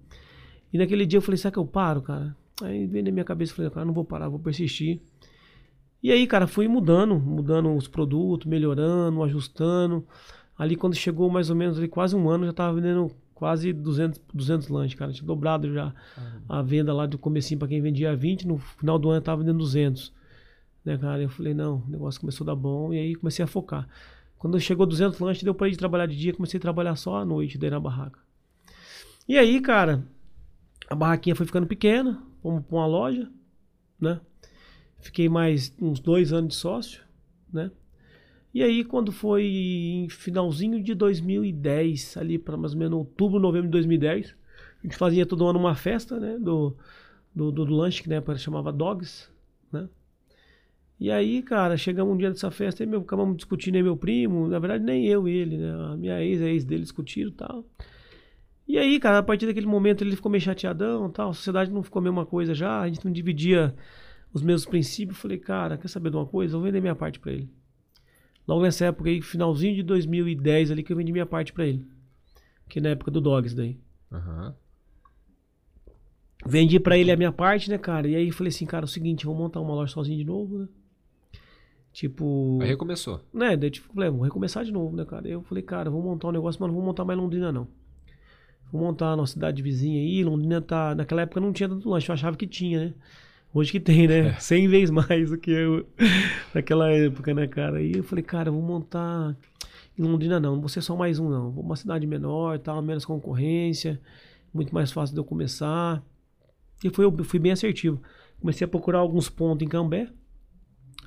E 0.73 0.77
naquele 0.77 1.05
dia 1.05 1.17
eu 1.17 1.21
falei, 1.21 1.37
será 1.37 1.51
que 1.51 1.59
eu 1.59 1.65
paro, 1.65 2.01
cara? 2.01 2.35
Aí 2.61 2.85
veio 2.85 3.05
na 3.05 3.11
minha 3.11 3.25
cabeça, 3.25 3.51
eu 3.51 3.55
falei, 3.55 3.71
cara, 3.71 3.85
não 3.85 3.93
vou 3.93 4.05
parar, 4.05 4.29
vou 4.29 4.39
persistir. 4.39 5.01
E 6.03 6.11
aí, 6.11 6.25
cara, 6.25 6.47
fui 6.47 6.67
mudando, 6.67 7.19
mudando 7.19 7.75
os 7.75 7.87
produtos, 7.87 8.47
melhorando, 8.47 9.21
ajustando. 9.23 10.05
Ali 10.62 10.76
quando 10.76 10.93
chegou 10.93 11.28
mais 11.28 11.50
ou 11.50 11.56
menos 11.56 11.80
ali, 11.80 11.88
quase 11.88 12.15
um 12.15 12.30
ano, 12.30 12.45
já 12.45 12.54
tava 12.54 12.76
vendendo 12.76 13.10
quase 13.34 13.74
200, 13.74 14.21
200 14.32 14.67
lanches, 14.67 14.93
cara. 14.93 15.12
Tinha 15.12 15.26
dobrado 15.26 15.74
já 15.74 15.91
a 16.47 16.62
venda 16.62 16.93
lá 16.93 17.08
do 17.08 17.17
comecinho 17.17 17.58
para 17.58 17.67
quem 17.67 17.82
vendia 17.82 18.15
20, 18.15 18.45
no 18.47 18.60
final 18.60 19.00
do 19.00 19.10
ano 19.10 19.17
eu 19.17 19.24
tava 19.24 19.41
vendendo 19.41 19.58
200. 19.58 20.13
Né, 20.86 21.00
cara? 21.00 21.19
Eu 21.24 21.30
falei, 21.30 21.56
não, 21.56 21.78
o 21.78 21.89
negócio 21.89 22.21
começou 22.21 22.45
a 22.45 22.54
dar 22.54 22.56
bom 22.56 22.93
e 22.93 23.00
aí 23.00 23.15
comecei 23.15 23.43
a 23.43 23.47
focar. 23.47 23.89
Quando 24.38 24.60
chegou 24.60 24.86
200 24.86 25.17
lanches, 25.19 25.41
deu 25.41 25.56
para 25.56 25.67
ir 25.67 25.71
de 25.71 25.80
trabalhar 25.80 26.06
de 26.06 26.15
dia, 26.15 26.32
comecei 26.32 26.60
a 26.60 26.62
trabalhar 26.62 26.95
só 26.95 27.15
à 27.15 27.26
noite, 27.26 27.58
daí 27.58 27.71
na 27.71 27.80
barraca. 27.80 28.19
E 29.28 29.39
aí, 29.39 29.60
cara, 29.62 30.06
a 30.88 30.93
barraquinha 30.93 31.36
foi 31.36 31.47
ficando 31.47 31.65
pequena, 31.65 32.21
fomos 32.43 32.63
pra 32.63 32.78
uma 32.78 32.86
loja, 32.86 33.28
né? 34.00 34.21
Fiquei 35.00 35.28
mais 35.28 35.74
uns 35.82 36.00
dois 36.00 36.32
anos 36.32 36.50
de 36.50 36.56
sócio, 36.56 37.02
né? 37.52 37.71
E 38.53 38.61
aí, 38.61 38.83
quando 38.83 39.11
foi 39.11 39.45
em 39.45 40.09
finalzinho 40.09 40.83
de 40.83 40.93
2010, 40.93 42.17
ali 42.17 42.37
para 42.37 42.57
mais 42.57 42.73
ou 42.73 42.79
menos 42.79 42.97
outubro, 42.97 43.39
novembro 43.39 43.67
de 43.67 43.71
2010, 43.71 44.35
a 44.79 44.87
gente 44.87 44.97
fazia 44.97 45.25
todo 45.25 45.47
ano 45.47 45.57
uma 45.57 45.75
festa, 45.75 46.19
né? 46.19 46.37
Do, 46.37 46.75
do, 47.33 47.51
do, 47.51 47.65
do 47.65 47.73
lanche, 47.73 48.03
que 48.03 48.09
na 48.09 48.15
época 48.15 48.37
chamava 48.37 48.71
Dogs, 48.71 49.29
né? 49.71 49.87
E 50.99 51.09
aí, 51.09 51.41
cara, 51.41 51.77
chegamos 51.77 52.13
um 52.13 52.17
dia 52.17 52.29
dessa 52.29 52.51
festa 52.51 52.83
e 52.83 52.85
meu, 52.85 53.01
acabamos 53.01 53.35
discutindo 53.37 53.75
aí 53.75 53.83
meu 53.83 53.97
primo, 53.97 54.47
na 54.47 54.59
verdade 54.59 54.83
nem 54.83 55.07
eu 55.07 55.27
e 55.27 55.35
ele, 55.35 55.57
né? 55.57 55.71
A 55.93 55.97
minha 55.97 56.21
ex, 56.21 56.41
a 56.41 56.45
ex 56.45 56.63
dele 56.63 56.83
discutiram 56.83 57.31
e 57.31 57.33
tal. 57.33 57.65
E 58.67 58.77
aí, 58.77 58.99
cara, 58.99 59.17
a 59.19 59.23
partir 59.23 59.47
daquele 59.47 59.65
momento 59.65 60.03
ele 60.03 60.15
ficou 60.15 60.31
meio 60.31 60.41
chateadão 60.43 61.09
tal, 61.09 61.29
a 61.31 61.33
sociedade 61.33 61.71
não 61.71 61.83
ficou 61.83 61.99
a 61.99 62.03
mesma 62.03 62.25
coisa 62.25 62.53
já, 62.53 62.81
a 62.81 62.87
gente 62.87 63.03
não 63.03 63.11
dividia 63.11 63.75
os 64.33 64.41
mesmos 64.43 64.65
princípios. 64.65 65.17
Falei, 65.17 65.37
cara, 65.37 65.77
quer 65.77 65.87
saber 65.87 66.09
de 66.11 66.17
uma 66.17 66.25
coisa? 66.25 66.55
Eu 66.55 66.59
vou 66.59 66.67
vender 66.67 66.81
minha 66.81 66.95
parte 66.95 67.19
para 67.19 67.31
ele. 67.33 67.49
Logo 68.51 68.63
nessa 68.63 68.87
época 68.87 69.09
aí, 69.09 69.21
finalzinho 69.21 69.73
de 69.73 69.81
2010 69.81 70.71
ali, 70.71 70.83
que 70.83 70.91
eu 70.91 70.97
vendi 70.97 71.13
minha 71.13 71.25
parte 71.25 71.53
para 71.53 71.65
ele. 71.65 71.87
Que 72.67 72.81
na 72.81 72.89
época 72.89 73.09
do 73.09 73.21
Dogs 73.21 73.55
daí. 73.55 73.79
Uhum. 74.11 74.53
Vendi 76.45 76.77
para 76.77 76.97
ele 76.97 77.13
a 77.13 77.15
minha 77.15 77.31
parte, 77.31 77.69
né, 77.69 77.77
cara? 77.77 78.09
E 78.09 78.13
aí 78.13 78.29
falei 78.29 78.49
assim, 78.49 78.65
cara, 78.65 78.83
é 78.83 78.87
o 78.87 78.89
seguinte, 78.89 79.25
vou 79.25 79.33
montar 79.33 79.61
uma 79.61 79.73
loja 79.73 79.93
sozinho 79.93 80.17
de 80.17 80.25
novo, 80.25 80.57
né? 80.57 80.67
Tipo. 81.93 82.59
Aí 82.61 82.67
recomeçou. 82.67 83.21
Né, 83.33 83.55
daí 83.55 83.71
tipo, 83.71 83.93
falei, 83.93 84.09
vou 84.09 84.23
recomeçar 84.23 84.65
de 84.65 84.71
novo, 84.73 84.97
né, 84.97 85.05
cara? 85.05 85.27
Aí 85.27 85.31
eu 85.31 85.43
falei, 85.43 85.63
cara, 85.63 85.89
vou 85.89 86.03
montar 86.03 86.27
um 86.27 86.33
negócio, 86.33 86.59
mas 86.59 86.67
não 86.67 86.75
vou 86.75 86.85
montar 86.85 87.05
mais 87.05 87.17
Londrina, 87.17 87.53
não. 87.53 87.69
Vou 88.69 88.81
montar 88.81 89.15
uma 89.15 89.27
cidade 89.27 89.61
vizinha 89.61 90.01
aí. 90.01 90.25
Londrina 90.25 90.59
tá. 90.61 90.93
Naquela 90.93 91.21
época 91.21 91.39
não 91.39 91.53
tinha 91.53 91.69
tanto 91.69 91.89
lanche, 91.89 92.09
eu 92.09 92.13
achava 92.13 92.35
que 92.35 92.45
tinha, 92.45 92.87
né? 92.87 92.93
Hoje 93.53 93.71
que 93.71 93.79
tem, 93.79 94.07
né? 94.07 94.29
É. 94.29 94.33
100 94.39 94.67
vezes 94.69 94.89
mais 94.89 95.29
do 95.29 95.37
que 95.37 95.51
eu 95.51 95.85
naquela 96.55 96.89
época, 96.89 97.33
né, 97.33 97.47
cara? 97.47 97.81
E 97.81 97.97
eu 97.97 98.03
falei, 98.03 98.23
cara, 98.23 98.49
eu 98.49 98.53
vou 98.53 98.61
montar 98.61 99.35
em 99.97 100.03
Londrina 100.03 100.39
não, 100.39 100.53
não 100.53 100.61
vou 100.61 100.69
ser 100.69 100.81
só 100.81 100.95
mais 100.95 101.19
um 101.19 101.29
não. 101.29 101.51
Vou 101.51 101.63
uma 101.63 101.75
cidade 101.75 102.07
menor, 102.07 102.57
tal, 102.59 102.81
menos 102.81 103.03
concorrência, 103.03 103.99
muito 104.53 104.73
mais 104.73 104.91
fácil 104.91 105.13
de 105.13 105.19
eu 105.19 105.25
começar. 105.25 106.01
E 106.83 106.89
foi, 106.89 107.05
eu 107.05 107.23
fui 107.23 107.39
bem 107.39 107.51
assertivo. 107.51 108.01
Comecei 108.39 108.65
a 108.65 108.67
procurar 108.67 108.99
alguns 108.99 109.29
pontos 109.29 109.65
em 109.65 109.69
Cambé. 109.69 110.09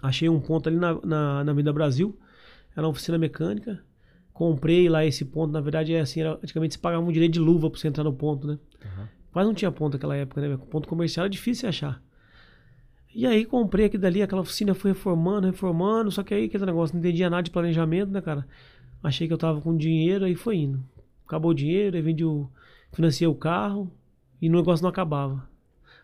Achei 0.03 0.29
um 0.29 0.41
ponto 0.41 0.69
ali 0.69 0.77
na, 0.77 1.01
na, 1.03 1.45
na 1.45 1.53
Vida 1.53 1.73
Brasil. 1.73 2.17
Era 2.77 2.87
uma 2.87 2.91
oficina 2.91 3.17
mecânica. 3.17 3.83
Comprei 4.33 4.89
lá 4.89 5.05
esse 5.05 5.25
ponto. 5.25 5.51
Na 5.51 5.61
verdade, 5.61 5.95
é 5.95 6.01
assim, 6.01 6.21
era, 6.21 6.35
antigamente 6.35 6.75
você 6.75 6.81
pagava 6.81 7.03
um 7.03 7.11
direito 7.11 7.33
de 7.33 7.41
luva 7.41 7.71
pra 7.71 7.81
você 7.81 7.89
entrar 7.89 8.05
no 8.05 8.13
ponto, 8.13 8.47
né? 8.47 8.59
Uhum. 8.85 9.07
Quase 9.33 9.47
não 9.49 9.55
tinha 9.55 9.73
ponto 9.73 9.95
naquela 9.95 10.15
época, 10.15 10.41
né? 10.41 10.57
Ponto 10.71 10.89
comercial 10.89 11.25
era 11.25 11.31
difícil 11.31 11.69
achar. 11.69 12.03
E 13.15 13.29
aí 13.29 13.45
comprei 13.45 13.87
aqui 13.87 13.97
dali, 13.97 14.23
aquela 14.23 14.43
oficina 14.43 14.75
foi 14.75 14.91
reformando, 14.91 15.47
reformando, 15.47 16.11
só 16.11 16.25
que 16.25 16.35
aí 16.35 16.47
aquele 16.47 16.67
negócio, 16.67 16.95
não 16.95 17.01
entendia 17.01 17.31
nada 17.31 17.45
de 17.45 17.51
planejamento, 17.51 18.11
né, 18.11 18.21
cara? 18.21 18.45
Achei 19.03 19.29
que 19.29 19.33
eu 19.33 19.39
tava 19.39 19.61
com 19.61 19.77
dinheiro, 19.77 20.25
aí 20.25 20.35
foi 20.35 20.57
indo. 20.57 20.83
Acabou 21.25 21.53
o 21.53 21.55
dinheiro, 21.55 21.95
aí 21.95 22.03
vendi 22.03 22.25
o. 22.25 22.49
financiei 22.93 23.29
o 23.29 23.35
carro 23.35 23.89
e 24.43 24.49
o 24.49 24.53
negócio 24.53 24.83
não 24.83 24.91
acabava. 24.91 25.49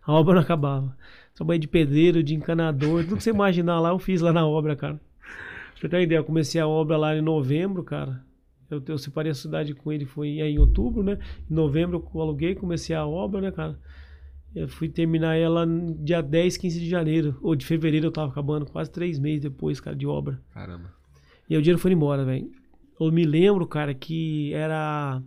A 0.07 0.13
obra 0.13 0.35
não 0.35 0.43
acabava. 0.43 0.97
Trabalhei 1.35 1.59
de 1.59 1.67
pedreiro, 1.67 2.23
de 2.23 2.35
encanador, 2.35 3.03
tudo 3.03 3.17
que 3.17 3.23
você 3.25 3.31
imaginar 3.31 3.81
lá, 3.81 3.89
eu 3.91 3.99
fiz 3.99 4.21
lá 4.21 4.33
na 4.33 4.47
obra, 4.47 4.77
cara. 4.77 4.95
Pra 4.95 5.81
você 5.81 5.89
ter 5.89 5.97
uma 5.97 6.03
ideia, 6.03 6.19
eu 6.19 6.25
comecei 6.25 6.61
a 6.61 6.69
obra 6.69 6.97
lá 6.97 7.17
em 7.17 7.21
novembro, 7.21 7.83
cara. 7.83 8.25
Eu, 8.71 8.81
eu 8.87 8.99
separei 8.99 9.33
a 9.33 9.35
cidade 9.35 9.75
com 9.75 9.91
ele, 9.91 10.05
foi 10.05 10.39
em 10.41 10.59
outubro, 10.59 11.03
né? 11.03 11.19
Em 11.51 11.55
novembro 11.55 12.07
eu 12.15 12.21
aluguei, 12.21 12.55
comecei 12.55 12.95
a 12.95 13.05
obra, 13.05 13.41
né, 13.41 13.51
cara? 13.51 13.77
Eu 14.55 14.69
fui 14.69 14.89
terminar 14.89 15.37
ela 15.37 15.67
dia 15.99 16.21
10, 16.21 16.57
15 16.57 16.81
de 16.81 16.89
janeiro. 16.89 17.39
Ou 17.41 17.55
de 17.55 17.65
fevereiro 17.65 18.07
eu 18.07 18.13
tava 18.13 18.31
acabando, 18.31 18.67
quase 18.67 18.91
três 18.91 19.19
meses 19.19 19.41
depois, 19.41 19.81
cara, 19.81 19.95
de 19.95 20.07
obra. 20.07 20.41
Caramba. 20.53 20.93
E 21.49 21.55
aí 21.55 21.59
o 21.59 21.63
dinheiro 21.63 21.79
foi 21.79 21.93
embora, 21.93 22.25
velho. 22.25 22.51
Eu 22.99 23.11
me 23.13 23.25
lembro, 23.25 23.67
cara, 23.67 23.95
que 23.95 24.53
era 24.53 25.23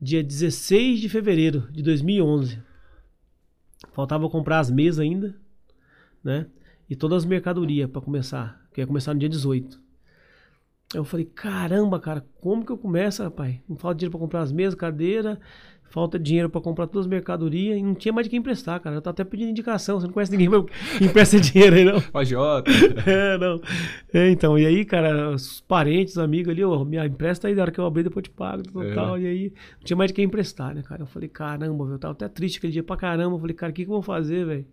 dia 0.00 0.22
16 0.22 1.00
de 1.00 1.08
fevereiro 1.08 1.68
de 1.70 1.82
2011. 1.82 2.60
Faltava 3.92 4.28
comprar 4.28 4.58
as 4.58 4.70
mesas 4.70 5.00
ainda, 5.00 5.34
né? 6.22 6.46
E 6.88 6.96
todas 6.96 7.18
as 7.18 7.24
mercadorias 7.24 7.88
para 7.90 8.00
começar. 8.00 8.60
Que 8.72 8.80
ia 8.80 8.86
começar 8.86 9.14
no 9.14 9.20
dia 9.20 9.28
18. 9.28 9.80
Eu 10.92 11.04
falei, 11.04 11.24
caramba, 11.24 12.00
cara, 12.00 12.26
como 12.40 12.64
que 12.64 12.72
eu 12.72 12.78
começo, 12.78 13.22
rapaz? 13.22 13.56
Não 13.68 13.76
falta 13.76 13.98
dinheiro 13.98 14.10
para 14.10 14.20
comprar 14.20 14.40
as 14.40 14.50
mesas, 14.50 14.74
cadeira, 14.74 15.40
falta 15.90 16.18
dinheiro 16.18 16.48
para 16.48 16.60
comprar 16.60 16.86
todas 16.86 17.06
as 17.06 17.10
mercadorias 17.10 17.76
e 17.76 17.82
não 17.82 17.94
tinha 17.94 18.12
mais 18.12 18.26
de 18.26 18.30
quem 18.30 18.38
emprestar, 18.38 18.80
cara. 18.80 18.96
Eu 18.96 19.02
tava 19.02 19.12
até 19.12 19.24
pedindo 19.24 19.50
indicação, 19.50 20.00
você 20.00 20.06
não 20.06 20.14
conhece 20.14 20.34
ninguém 20.34 20.48
que 20.96 21.04
empresta 21.04 21.38
dinheiro 21.38 21.76
aí, 21.76 21.84
não. 21.84 22.00
Jota. 22.24 22.70
é, 23.06 23.36
não. 23.36 23.60
É, 24.14 24.30
então, 24.30 24.56
e 24.58 24.64
aí, 24.64 24.84
cara, 24.84 25.30
os 25.30 25.60
parentes, 25.60 26.16
amigos 26.16 26.52
ali, 26.52 26.64
ó, 26.64 26.84
minha 26.84 27.04
empresta 27.04 27.48
aí, 27.48 27.54
na 27.54 27.62
hora 27.62 27.72
que 27.72 27.80
eu 27.80 27.84
abrir, 27.84 28.04
depois 28.04 28.24
eu 28.24 28.30
te 28.30 28.34
pago, 28.34 28.62
tal, 28.94 29.16
é. 29.16 29.20
e 29.20 29.26
aí 29.26 29.52
não 29.78 29.84
tinha 29.84 29.96
mais 29.96 30.08
de 30.10 30.14
quem 30.14 30.24
emprestar, 30.24 30.74
né, 30.74 30.82
cara. 30.82 31.02
Eu 31.02 31.06
falei, 31.06 31.28
caramba, 31.28 31.84
eu 31.84 31.98
tava 31.98 32.12
até 32.12 32.28
triste 32.28 32.58
aquele 32.58 32.72
dia 32.72 32.82
pra 32.84 32.96
caramba. 32.96 33.34
Eu 33.34 33.40
falei, 33.40 33.54
cara, 33.54 33.70
o 33.70 33.74
que, 33.74 33.84
que 33.84 33.90
eu 33.90 33.94
vou 33.94 34.02
fazer, 34.02 34.46
velho? 34.46 34.66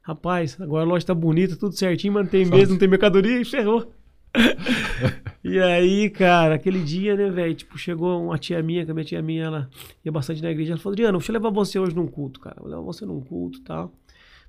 Rapaz, 0.00 0.60
agora 0.60 0.84
a 0.84 0.88
loja 0.88 1.06
tá 1.06 1.14
bonita, 1.14 1.54
tudo 1.54 1.76
certinho, 1.76 2.14
mas 2.14 2.24
não 2.24 2.30
tem 2.30 2.44
mesa, 2.44 2.72
não 2.72 2.78
tem 2.78 2.88
mercadoria 2.88 3.40
e 3.40 3.44
ferrou. 3.44 3.92
e 5.44 5.58
aí, 5.58 6.08
cara, 6.08 6.54
aquele 6.54 6.82
dia, 6.82 7.14
né, 7.16 7.30
velho? 7.30 7.54
Tipo, 7.54 7.76
chegou 7.76 8.24
uma 8.24 8.38
tia 8.38 8.62
minha, 8.62 8.84
que 8.84 8.90
a 8.90 8.94
minha 8.94 9.04
tia 9.04 9.22
minha, 9.22 9.44
ela 9.44 9.70
ia 10.04 10.10
bastante 10.10 10.42
na 10.42 10.50
igreja. 10.50 10.72
Ela 10.72 10.80
falou: 10.80 10.94
Adriano, 10.94 11.18
deixa 11.18 11.30
eu 11.30 11.34
levar 11.34 11.50
você 11.50 11.78
hoje 11.78 11.94
num 11.94 12.06
culto, 12.06 12.40
cara. 12.40 12.56
Vou 12.58 12.68
levar 12.68 12.82
você 12.82 13.04
num 13.04 13.20
culto 13.20 13.58
e 13.58 13.62
tal. 13.62 13.92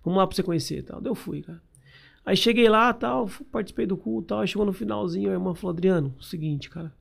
Vamos 0.04 0.18
lá 0.18 0.28
pra 0.28 0.36
você 0.36 0.44
conhecer 0.44 0.80
e 0.80 0.84
tal. 0.84 1.02
Daí 1.02 1.12
eu 1.12 1.16
fui, 1.16 1.42
cara. 1.42 1.62
Aí 2.26 2.38
cheguei 2.38 2.70
lá 2.70 2.94
tal, 2.94 3.30
participei 3.52 3.86
do 3.86 3.98
culto 3.98 4.30
tal. 4.30 4.40
Aí 4.40 4.48
chegou 4.48 4.66
no 4.66 4.74
finalzinho, 4.74 5.30
a 5.30 5.34
irmã 5.34 5.54
falou: 5.54 5.74
Adriano, 5.74 6.16
o 6.18 6.24
seguinte, 6.24 6.70
cara. 6.70 6.94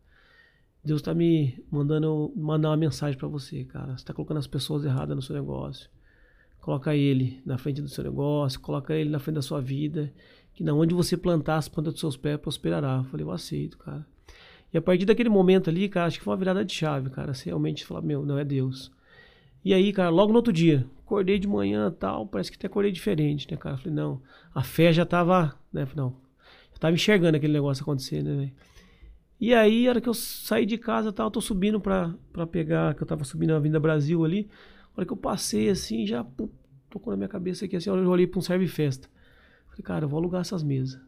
Deus 0.85 1.01
tá 1.01 1.14
me 1.14 1.64
mandando 1.71 2.33
mandar 2.35 2.71
uma 2.71 2.77
mensagem 2.77 3.16
para 3.16 3.29
você, 3.29 3.64
cara. 3.64 3.97
Você 3.97 4.05
tá 4.05 4.12
colocando 4.12 4.38
as 4.38 4.49
pessoas 4.49 4.85
erradas 4.85 5.14
no 5.14 5.23
seu 5.23 5.37
negócio. 5.37 5.88
Coloca 6.61 6.95
ele 6.95 7.40
na 7.47 7.57
frente 7.57 7.81
do 7.81 7.88
seu 7.88 8.03
negócio, 8.03 8.59
coloca 8.61 8.95
ele 8.95 9.11
na 9.11 9.21
frente 9.21 9.37
da 9.37 9.42
sua 9.42 9.61
vida 9.61 10.12
que 10.54 10.62
na 10.62 10.72
onde 10.72 10.94
você 10.94 11.16
plantar 11.16 11.56
as 11.56 11.68
plantas 11.68 11.94
dos 11.94 12.00
seus 12.00 12.16
pés 12.16 12.38
prosperará. 12.38 12.98
Eu 12.98 13.04
falei, 13.04 13.24
eu 13.24 13.30
aceito, 13.30 13.78
cara. 13.78 14.06
E 14.72 14.78
a 14.78 14.82
partir 14.82 15.04
daquele 15.04 15.28
momento 15.28 15.68
ali, 15.68 15.88
cara, 15.88 16.06
acho 16.06 16.18
que 16.18 16.24
foi 16.24 16.32
uma 16.32 16.38
virada 16.38 16.64
de 16.64 16.72
chave, 16.72 17.10
cara. 17.10 17.34
Você 17.34 17.46
realmente 17.46 17.84
falar, 17.84 18.02
meu, 18.02 18.24
não 18.24 18.38
é 18.38 18.44
Deus. 18.44 18.90
E 19.64 19.72
aí, 19.72 19.92
cara, 19.92 20.08
logo 20.10 20.32
no 20.32 20.38
outro 20.38 20.52
dia, 20.52 20.86
acordei 21.04 21.38
de 21.38 21.46
manhã 21.46 21.90
tal, 21.90 22.26
parece 22.26 22.50
que 22.50 22.56
até 22.56 22.66
acordei 22.66 22.90
diferente, 22.90 23.46
né, 23.50 23.56
cara? 23.56 23.76
Falei, 23.76 23.94
não, 23.94 24.20
a 24.54 24.62
fé 24.62 24.92
já 24.92 25.06
tava, 25.06 25.54
né? 25.72 25.86
Não, 25.94 26.16
já 26.72 26.78
tava 26.80 26.94
enxergando 26.94 27.36
aquele 27.36 27.52
negócio 27.52 27.82
acontecer, 27.82 28.22
né, 28.22 28.34
velho? 28.34 28.52
E 29.38 29.54
aí, 29.54 29.86
a 29.86 29.90
hora 29.90 30.00
que 30.00 30.08
eu 30.08 30.14
saí 30.14 30.64
de 30.64 30.78
casa, 30.78 31.12
tal, 31.12 31.26
eu 31.26 31.30
tô 31.30 31.40
subindo 31.40 31.80
pra, 31.80 32.14
pra 32.32 32.46
pegar, 32.46 32.94
que 32.94 33.02
eu 33.02 33.06
tava 33.06 33.24
subindo 33.24 33.52
a 33.52 33.58
Vinda 33.58 33.78
Brasil 33.78 34.24
ali. 34.24 34.48
A 34.94 35.00
hora 35.00 35.06
que 35.06 35.12
eu 35.12 35.16
passei 35.16 35.68
assim, 35.68 36.06
já 36.06 36.22
pô, 36.22 36.48
tocou 36.88 37.12
na 37.12 37.16
minha 37.16 37.28
cabeça 37.28 37.64
aqui 37.64 37.76
assim, 37.76 37.90
eu 37.90 38.08
olhei 38.08 38.26
pra 38.26 38.38
um 38.38 38.42
serve 38.42 38.68
festa. 38.68 39.08
Falei, 39.72 39.82
cara, 39.82 40.04
eu 40.04 40.08
vou 40.08 40.18
alugar 40.18 40.42
essas 40.42 40.62
mesas. 40.62 41.00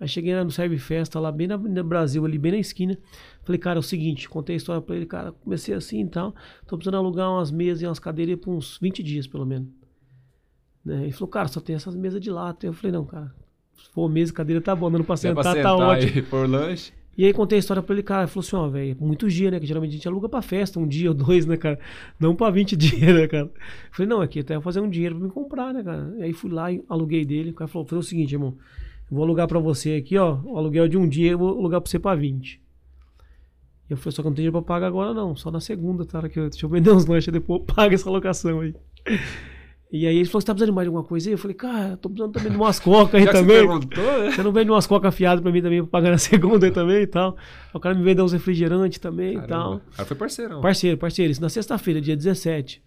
Aí 0.00 0.06
cheguei 0.06 0.34
lá 0.34 0.44
no 0.44 0.50
Serve 0.50 0.78
Festa, 0.78 1.18
lá 1.18 1.32
bem 1.32 1.48
na, 1.48 1.56
no 1.56 1.84
Brasil, 1.84 2.24
ali 2.24 2.38
bem 2.38 2.52
na 2.52 2.58
esquina. 2.58 2.96
Falei, 3.42 3.58
cara, 3.58 3.78
é 3.78 3.80
o 3.80 3.82
seguinte, 3.82 4.28
contei 4.28 4.54
a 4.54 4.56
história 4.56 4.80
pra 4.80 4.94
ele, 4.94 5.06
cara, 5.06 5.32
comecei 5.32 5.74
assim 5.74 6.02
e 6.04 6.08
tal. 6.08 6.34
Tô 6.66 6.76
precisando 6.76 6.98
alugar 6.98 7.30
umas 7.30 7.50
mesas 7.50 7.82
e 7.82 7.86
umas 7.86 7.98
cadeiras 7.98 8.38
por 8.38 8.52
uns 8.52 8.78
20 8.80 9.02
dias, 9.02 9.26
pelo 9.26 9.44
menos. 9.44 9.68
Né? 10.84 11.02
Ele 11.02 11.12
falou, 11.12 11.28
cara, 11.28 11.48
só 11.48 11.60
tem 11.60 11.74
essas 11.74 11.96
mesas 11.96 12.20
de 12.20 12.30
lata. 12.30 12.64
Eu 12.64 12.72
falei, 12.72 12.92
não, 12.92 13.04
cara, 13.04 13.34
se 13.74 13.88
for 13.90 14.08
mesa 14.08 14.30
e 14.30 14.34
cadeira 14.34 14.60
tá 14.62 14.76
bom, 14.76 14.90
dando 14.90 15.04
pra 15.04 15.16
sentar, 15.16 15.42
pra 15.42 15.52
sentar 15.54 15.76
tá 15.76 15.88
ótimo. 15.88 16.22
por 16.26 16.48
lanche. 16.48 16.92
E 17.18 17.24
aí 17.24 17.32
contei 17.32 17.56
a 17.56 17.58
história 17.58 17.82
pra 17.82 17.92
ele, 17.92 18.02
cara, 18.04 18.22
ele 18.22 18.30
falou 18.30 18.46
assim, 18.46 18.54
ó, 18.54 18.68
velho, 18.68 18.96
muito 19.00 19.28
dia, 19.28 19.50
né? 19.50 19.58
Que 19.58 19.66
geralmente 19.66 19.90
a 19.90 19.94
gente 19.94 20.06
aluga 20.06 20.28
pra 20.28 20.40
festa, 20.40 20.78
um 20.78 20.86
dia 20.86 21.10
ou 21.10 21.14
dois, 21.18 21.44
né, 21.46 21.56
cara? 21.56 21.76
Não 22.18 22.36
pra 22.36 22.48
20 22.48 22.76
dias, 22.76 23.12
né, 23.12 23.26
cara? 23.26 23.46
Eu 23.46 23.50
falei, 23.90 24.08
não, 24.08 24.20
aqui 24.20 24.38
até 24.38 24.54
vou 24.54 24.62
fazer 24.62 24.78
um 24.78 24.88
dinheiro 24.88 25.16
pra 25.16 25.24
me 25.24 25.30
comprar, 25.32 25.74
né, 25.74 25.82
cara? 25.82 26.14
E 26.16 26.22
aí 26.22 26.32
fui 26.32 26.48
lá 26.48 26.70
e 26.70 26.80
aluguei 26.88 27.24
dele. 27.24 27.50
O 27.50 27.54
cara 27.54 27.66
falou, 27.66 27.84
falei 27.84 27.98
o 27.98 28.04
seguinte, 28.04 28.32
irmão, 28.32 28.56
eu 29.10 29.16
vou 29.16 29.24
alugar 29.24 29.48
pra 29.48 29.58
você 29.58 29.94
aqui, 29.94 30.16
ó, 30.16 30.38
o 30.44 30.56
aluguel 30.56 30.86
de 30.86 30.96
um 30.96 31.08
dia, 31.08 31.32
eu 31.32 31.38
vou 31.38 31.58
alugar 31.58 31.80
pra 31.80 31.90
você 31.90 31.98
pra 31.98 32.14
20. 32.14 32.60
E 33.90 33.92
eu 33.92 33.96
falei, 33.96 34.12
só 34.12 34.22
que 34.22 34.28
eu 34.28 34.30
não 34.30 34.36
tenho 34.36 34.50
dinheiro 34.50 34.64
pra 34.64 34.74
pagar 34.74 34.86
agora, 34.86 35.12
não, 35.12 35.34
só 35.34 35.50
na 35.50 35.60
segunda, 35.60 36.04
tá? 36.04 36.28
Que 36.28 36.38
eu, 36.38 36.48
deixa 36.48 36.66
eu 36.66 36.70
vender 36.70 36.92
uns 36.92 37.04
lanches, 37.04 37.32
depois 37.32 37.58
eu 37.60 37.66
pago 37.66 37.94
essa 37.94 38.08
locação 38.08 38.60
aí. 38.60 38.76
E 39.90 40.06
aí 40.06 40.16
ele 40.16 40.26
falou, 40.26 40.40
você 40.40 40.46
tá 40.46 40.52
precisando 40.52 40.70
de 40.70 40.74
mais 40.74 40.84
de 40.84 40.88
alguma 40.88 41.04
coisa 41.04 41.28
aí? 41.28 41.32
Eu 41.32 41.38
falei, 41.38 41.54
cara, 41.54 41.96
tô 41.96 42.10
precisando 42.10 42.32
também 42.32 42.50
de 42.50 42.56
umas 42.58 42.78
cocas 42.78 43.14
aí 43.14 43.24
também. 43.32 43.66
Você, 43.66 43.96
né? 43.96 44.30
você 44.30 44.42
não 44.42 44.52
vende 44.52 44.70
umas 44.70 44.86
cocas 44.86 45.08
afiadas 45.08 45.40
pra 45.40 45.50
mim 45.50 45.62
também, 45.62 45.80
pra 45.80 45.90
pagar 45.90 46.10
na 46.10 46.18
segunda 46.18 46.66
aí 46.66 46.72
também 46.72 47.02
e 47.02 47.06
tal. 47.06 47.36
O 47.72 47.80
cara 47.80 47.94
me 47.94 48.02
vendeu 48.02 48.24
uns 48.24 48.32
refrigerantes 48.32 48.98
também 48.98 49.34
Caramba. 49.34 49.46
e 49.46 49.48
tal. 49.48 49.74
O 49.76 49.96
cara 49.96 50.04
foi 50.04 50.16
parceirão. 50.16 50.60
Parceiro, 50.60 50.98
parceiro. 50.98 51.32
Isso 51.32 51.40
na 51.40 51.48
sexta-feira, 51.48 52.00
dia 52.02 52.14
17. 52.14 52.82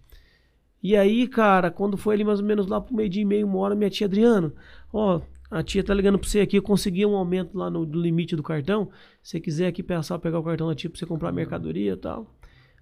E 0.83 0.95
aí, 0.95 1.27
cara, 1.27 1.71
quando 1.71 1.97
foi 1.97 2.15
ali 2.15 2.23
mais 2.23 2.39
ou 2.39 2.45
menos 2.45 2.67
lá 2.67 2.79
pro 2.79 2.95
meio 2.95 3.09
dia 3.09 3.21
e 3.21 3.25
meio, 3.25 3.47
uma 3.47 3.59
hora, 3.59 3.75
minha 3.75 3.89
tia 3.89 4.07
Adriano, 4.07 4.53
ó, 4.91 5.21
a 5.49 5.61
tia 5.61 5.83
tá 5.83 5.93
ligando 5.93 6.17
pra 6.17 6.27
você 6.27 6.39
aqui, 6.39 6.57
eu 6.57 6.61
consegui 6.61 7.05
um 7.05 7.15
aumento 7.15 7.57
lá 7.57 7.69
no, 7.69 7.83
limite 7.83 8.35
do 8.35 8.43
cartão. 8.43 8.89
Se 9.21 9.31
você 9.31 9.39
quiser 9.39 9.67
aqui 9.67 9.83
passar, 9.83 10.17
pegar 10.19 10.39
o 10.39 10.43
cartão 10.43 10.67
da 10.67 10.75
tia 10.75 10.89
pra 10.89 10.97
você 10.97 11.05
comprar 11.05 11.31
mercadoria 11.31 11.93
e 11.93 11.97
tal. 11.97 12.33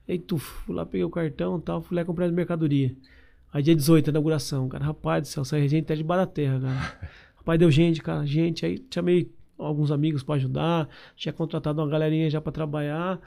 Aí 0.08 0.19
tu, 0.19 0.38
fui 0.38 0.75
lá, 0.75 0.86
peguei 0.86 1.03
o 1.03 1.10
cartão 1.10 1.58
e 1.58 1.62
tal, 1.62 1.82
fui 1.82 1.95
lá 1.95 2.05
comprar 2.05 2.25
as 2.25 2.32
mercadoria. 2.32 2.95
Aí 3.51 3.63
dia 3.63 3.75
18, 3.75 4.09
inauguração, 4.09 4.67
cara. 4.69 4.85
Rapaz 4.85 5.23
do 5.23 5.27
céu, 5.27 5.43
saí 5.43 5.67
gente 5.67 5.83
até 5.83 5.95
de 5.95 6.03
da 6.03 6.25
terra, 6.25 6.59
cara. 6.59 6.99
Rapaz, 7.38 7.59
deu 7.59 7.71
gente, 7.71 8.01
cara, 8.01 8.25
gente. 8.25 8.65
Aí 8.65 8.83
chamei 8.93 9.31
alguns 9.57 9.91
amigos 9.91 10.23
para 10.23 10.35
ajudar. 10.35 10.88
Tinha 11.15 11.33
contratado 11.33 11.81
uma 11.81 11.88
galerinha 11.89 12.29
já 12.29 12.39
para 12.39 12.51
trabalhar. 12.51 13.19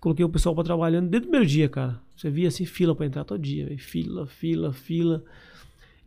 Coloquei 0.00 0.24
o 0.24 0.28
pessoal 0.28 0.54
para 0.54 0.64
trabalhando 0.64 1.08
desde 1.08 1.26
o 1.26 1.30
primeiro 1.30 1.46
dia, 1.46 1.68
cara. 1.68 2.00
Você 2.16 2.30
via 2.30 2.48
assim, 2.48 2.64
fila 2.64 2.94
para 2.94 3.06
entrar 3.06 3.24
todo 3.24 3.40
dia, 3.40 3.66
véio. 3.66 3.78
Fila, 3.78 4.26
fila, 4.26 4.72
fila. 4.72 5.22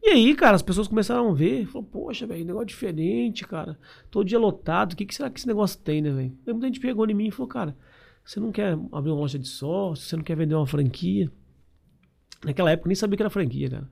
E 0.01 0.09
aí, 0.09 0.35
cara, 0.35 0.55
as 0.55 0.61
pessoas 0.61 0.87
começaram 0.87 1.29
a 1.29 1.33
ver. 1.33 1.65
Falou, 1.67 1.87
poxa, 1.87 2.27
velho, 2.27 2.43
negócio 2.43 2.67
diferente, 2.67 3.45
cara. 3.47 3.79
Todo 4.11 4.25
dia 4.25 4.37
lotado. 4.37 4.93
O 4.93 4.95
que, 4.95 5.05
que 5.05 5.15
será 5.15 5.29
que 5.29 5.39
esse 5.39 5.47
negócio 5.47 5.79
tem, 5.79 6.01
né, 6.01 6.11
velho? 6.11 6.37
Muita 6.45 6.67
gente 6.67 6.79
pegou 6.79 7.09
em 7.09 7.13
mim 7.13 7.27
e 7.27 7.31
falou, 7.31 7.47
cara, 7.47 7.77
você 8.25 8.39
não 8.39 8.51
quer 8.51 8.77
abrir 8.91 9.11
uma 9.11 9.19
loja 9.21 9.39
de 9.39 9.47
sócio? 9.47 10.05
Você 10.05 10.15
não 10.17 10.23
quer 10.23 10.35
vender 10.35 10.55
uma 10.55 10.67
franquia? 10.67 11.31
Naquela 12.43 12.71
época 12.71 12.87
eu 12.87 12.89
nem 12.89 12.95
sabia 12.95 13.17
que 13.17 13.23
era 13.23 13.29
franquia, 13.29 13.69
cara. 13.69 13.89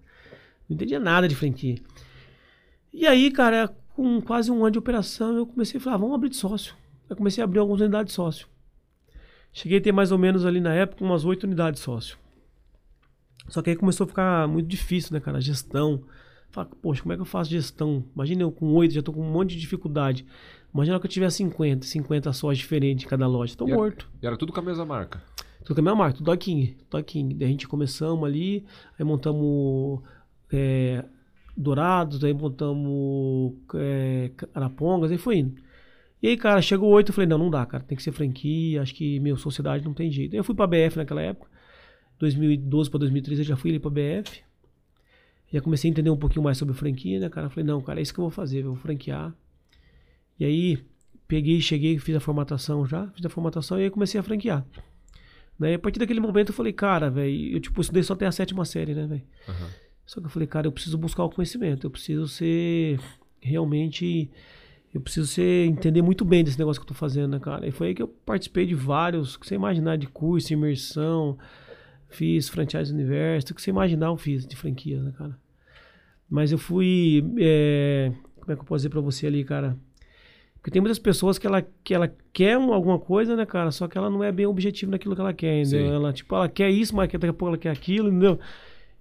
Não 0.67 0.75
entendia 0.75 0.99
nada 0.99 1.27
de 1.27 1.35
franquia. 1.35 1.77
E 2.93 3.07
aí, 3.07 3.31
cara, 3.31 3.73
com 3.95 4.21
quase 4.21 4.51
um 4.51 4.63
ano 4.63 4.71
de 4.71 4.79
operação, 4.79 5.35
eu 5.35 5.45
comecei 5.45 5.79
a 5.79 5.83
falar, 5.83 5.95
ah, 5.95 5.99
vamos 5.99 6.15
abrir 6.15 6.29
de 6.29 6.35
sócio. 6.35 6.75
Eu 7.09 7.15
comecei 7.15 7.41
a 7.41 7.45
abrir 7.45 7.59
algumas 7.59 7.81
unidades 7.81 8.11
de 8.11 8.15
sócio. 8.15 8.47
Cheguei 9.53 9.79
a 9.79 9.81
ter 9.81 9.91
mais 9.91 10.11
ou 10.11 10.17
menos 10.17 10.45
ali 10.45 10.59
na 10.61 10.73
época 10.73 11.03
umas 11.03 11.25
oito 11.25 11.43
unidades 11.43 11.79
de 11.79 11.83
sócio. 11.83 12.17
Só 13.49 13.61
que 13.61 13.69
aí 13.69 13.75
começou 13.75 14.05
a 14.05 14.07
ficar 14.07 14.47
muito 14.47 14.67
difícil, 14.67 15.13
né, 15.13 15.19
cara? 15.19 15.37
A 15.37 15.41
gestão. 15.41 16.03
Fala, 16.49 16.69
poxa, 16.81 17.01
como 17.01 17.13
é 17.13 17.15
que 17.15 17.21
eu 17.21 17.25
faço 17.25 17.49
gestão? 17.49 18.05
Imagina 18.13 18.43
eu 18.43 18.51
com 18.51 18.73
oito, 18.73 18.93
já 18.93 19.01
tô 19.01 19.11
com 19.11 19.21
um 19.21 19.31
monte 19.31 19.51
de 19.55 19.59
dificuldade. 19.59 20.25
Imagina 20.73 20.99
que 20.99 21.05
eu 21.05 21.09
tiver 21.09 21.29
50, 21.29 21.85
50 21.85 22.31
sócios 22.33 22.59
diferentes 22.59 23.05
em 23.05 23.09
cada 23.09 23.27
loja. 23.27 23.55
Tô 23.55 23.67
e 23.67 23.73
morto. 23.73 24.07
Era, 24.13 24.19
e 24.23 24.27
era 24.27 24.37
tudo 24.37 24.53
com 24.53 24.59
a 24.59 24.63
mesma 24.63 24.85
marca? 24.85 25.21
Tudo 25.71 25.75
com 25.75 25.81
a 25.81 25.83
mesma 25.83 25.95
marca, 25.95 26.37
King. 26.37 26.75
Dog 26.89 27.03
King. 27.05 27.33
Daí 27.33 27.47
a 27.47 27.51
gente 27.51 27.67
começamos 27.67 28.27
ali, 28.27 28.65
aí 28.99 29.05
montamos 29.05 30.01
é, 30.51 31.05
Dourados, 31.55 32.21
aí 32.23 32.33
montamos 32.33 33.53
é, 33.75 34.31
Arapongas, 34.53 35.11
aí 35.11 35.17
foi 35.17 35.37
indo. 35.37 35.61
E 36.21 36.27
aí, 36.27 36.37
cara, 36.37 36.61
chegou 36.61 36.89
oito, 36.89 37.09
eu 37.09 37.13
falei, 37.13 37.27
não, 37.27 37.37
não 37.37 37.49
dá, 37.49 37.65
cara, 37.65 37.83
tem 37.83 37.95
que 37.95 38.03
ser 38.03 38.11
franquia, 38.11 38.81
acho 38.81 38.93
que, 38.93 39.19
meu, 39.21 39.37
sociedade 39.37 39.83
não 39.85 39.93
tem 39.93 40.11
jeito. 40.11 40.35
Eu 40.35 40.43
fui 40.43 40.53
pra 40.53 40.67
BF 40.67 40.97
naquela 40.97 41.21
época, 41.21 41.49
2012 42.19 42.89
pra 42.89 42.99
2013 42.99 43.41
eu 43.41 43.45
já 43.45 43.55
fui 43.55 43.71
ali 43.71 43.79
pra 43.79 43.89
BF. 43.89 44.41
Já 45.53 45.61
comecei 45.61 45.89
a 45.89 45.91
entender 45.91 46.09
um 46.09 46.17
pouquinho 46.17 46.43
mais 46.43 46.57
sobre 46.57 46.73
franquia, 46.73 47.19
né, 47.19 47.29
cara? 47.29 47.49
Falei, 47.49 47.65
não, 47.65 47.81
cara, 47.81 47.99
é 47.99 48.03
isso 48.03 48.13
que 48.13 48.19
eu 48.19 48.23
vou 48.23 48.31
fazer, 48.31 48.59
eu 48.59 48.73
vou 48.73 48.75
franquear. 48.75 49.33
E 50.37 50.45
aí, 50.45 50.79
peguei, 51.27 51.61
cheguei, 51.61 51.97
fiz 51.97 52.15
a 52.15 52.19
formatação 52.19 52.85
já, 52.85 53.07
fiz 53.11 53.25
a 53.25 53.29
formatação 53.29 53.79
e 53.79 53.83
aí 53.83 53.89
comecei 53.89 54.19
a 54.19 54.23
franquear. 54.23 54.65
Né? 55.61 55.73
E 55.73 55.75
a 55.75 55.79
partir 55.79 55.99
daquele 55.99 56.19
momento 56.19 56.49
eu 56.49 56.55
falei, 56.55 56.73
cara, 56.73 57.07
velho, 57.07 57.55
eu 57.55 57.59
tipo, 57.59 57.79
estudei 57.79 58.01
só 58.01 58.13
até 58.13 58.25
a 58.25 58.31
sétima 58.31 58.65
série, 58.65 58.95
né, 58.95 59.05
velho? 59.05 59.21
Uhum. 59.47 59.67
Só 60.07 60.19
que 60.19 60.25
eu 60.25 60.31
falei, 60.31 60.47
cara, 60.47 60.65
eu 60.65 60.71
preciso 60.71 60.97
buscar 60.97 61.23
o 61.23 61.29
conhecimento, 61.29 61.85
eu 61.85 61.91
preciso 61.91 62.27
ser 62.27 62.99
realmente. 63.39 64.29
Eu 64.93 64.99
preciso 64.99 65.25
ser, 65.25 65.67
entender 65.67 66.01
muito 66.01 66.25
bem 66.25 66.43
desse 66.43 66.59
negócio 66.59 66.81
que 66.81 66.83
eu 66.83 66.87
tô 66.89 66.93
fazendo, 66.93 67.31
né, 67.31 67.39
cara? 67.39 67.65
E 67.65 67.71
foi 67.71 67.89
aí 67.89 67.95
que 67.95 68.01
eu 68.01 68.07
participei 68.07 68.65
de 68.65 68.75
vários, 68.75 69.37
que 69.37 69.47
você 69.47 69.55
imaginar, 69.55 69.97
de 69.97 70.05
curso, 70.07 70.51
imersão, 70.51 71.37
fiz 72.09 72.49
franchise 72.49 72.91
universo, 72.91 73.53
que 73.53 73.61
você 73.61 73.69
imaginar 73.69 74.07
eu 74.07 74.17
fiz 74.17 74.45
de 74.45 74.55
franquia, 74.55 75.01
né, 75.01 75.13
cara? 75.17 75.37
Mas 76.29 76.51
eu 76.51 76.57
fui. 76.57 77.23
É, 77.39 78.11
como 78.35 78.51
é 78.51 78.55
que 78.55 78.61
eu 78.61 78.65
posso 78.65 78.79
dizer 78.79 78.89
pra 78.89 78.99
você 78.99 79.27
ali, 79.27 79.45
cara? 79.45 79.77
Porque 80.61 80.69
tem 80.69 80.79
muitas 80.79 80.99
pessoas 80.99 81.39
que 81.39 81.47
ela, 81.47 81.65
que 81.83 81.91
ela 81.91 82.13
quer 82.31 82.53
alguma 82.53 82.99
coisa, 82.99 83.35
né, 83.35 83.47
cara? 83.47 83.71
Só 83.71 83.87
que 83.87 83.97
ela 83.97 84.11
não 84.11 84.23
é 84.23 84.31
bem 84.31 84.45
objetivo 84.45 84.91
naquilo 84.91 85.15
que 85.15 85.21
ela 85.21 85.33
quer, 85.33 85.59
entendeu? 85.59 85.87
Sim. 85.87 85.95
Ela, 85.95 86.13
tipo, 86.13 86.35
ela 86.35 86.47
quer 86.47 86.69
isso, 86.69 86.95
mas 86.95 87.09
daqui 87.09 87.25
a 87.25 87.33
pouco 87.33 87.47
ela 87.47 87.57
quer 87.57 87.71
aquilo, 87.71 88.09
entendeu? 88.09 88.39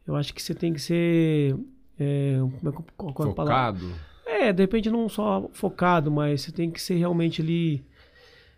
Eu 0.06 0.16
acho 0.16 0.32
que 0.32 0.42
você 0.42 0.54
tem 0.54 0.72
que 0.72 0.80
ser. 0.80 1.54
É, 1.98 2.38
como 2.38 2.70
é, 2.70 2.72
qual, 2.96 3.12
qual 3.12 3.28
focado. 3.34 3.92
É, 4.24 4.52
de 4.54 4.62
repente 4.62 4.88
não 4.88 5.06
só 5.06 5.50
focado, 5.52 6.10
mas 6.10 6.40
você 6.40 6.50
tem 6.50 6.70
que 6.70 6.80
ser 6.80 6.94
realmente 6.94 7.42
ali. 7.42 7.84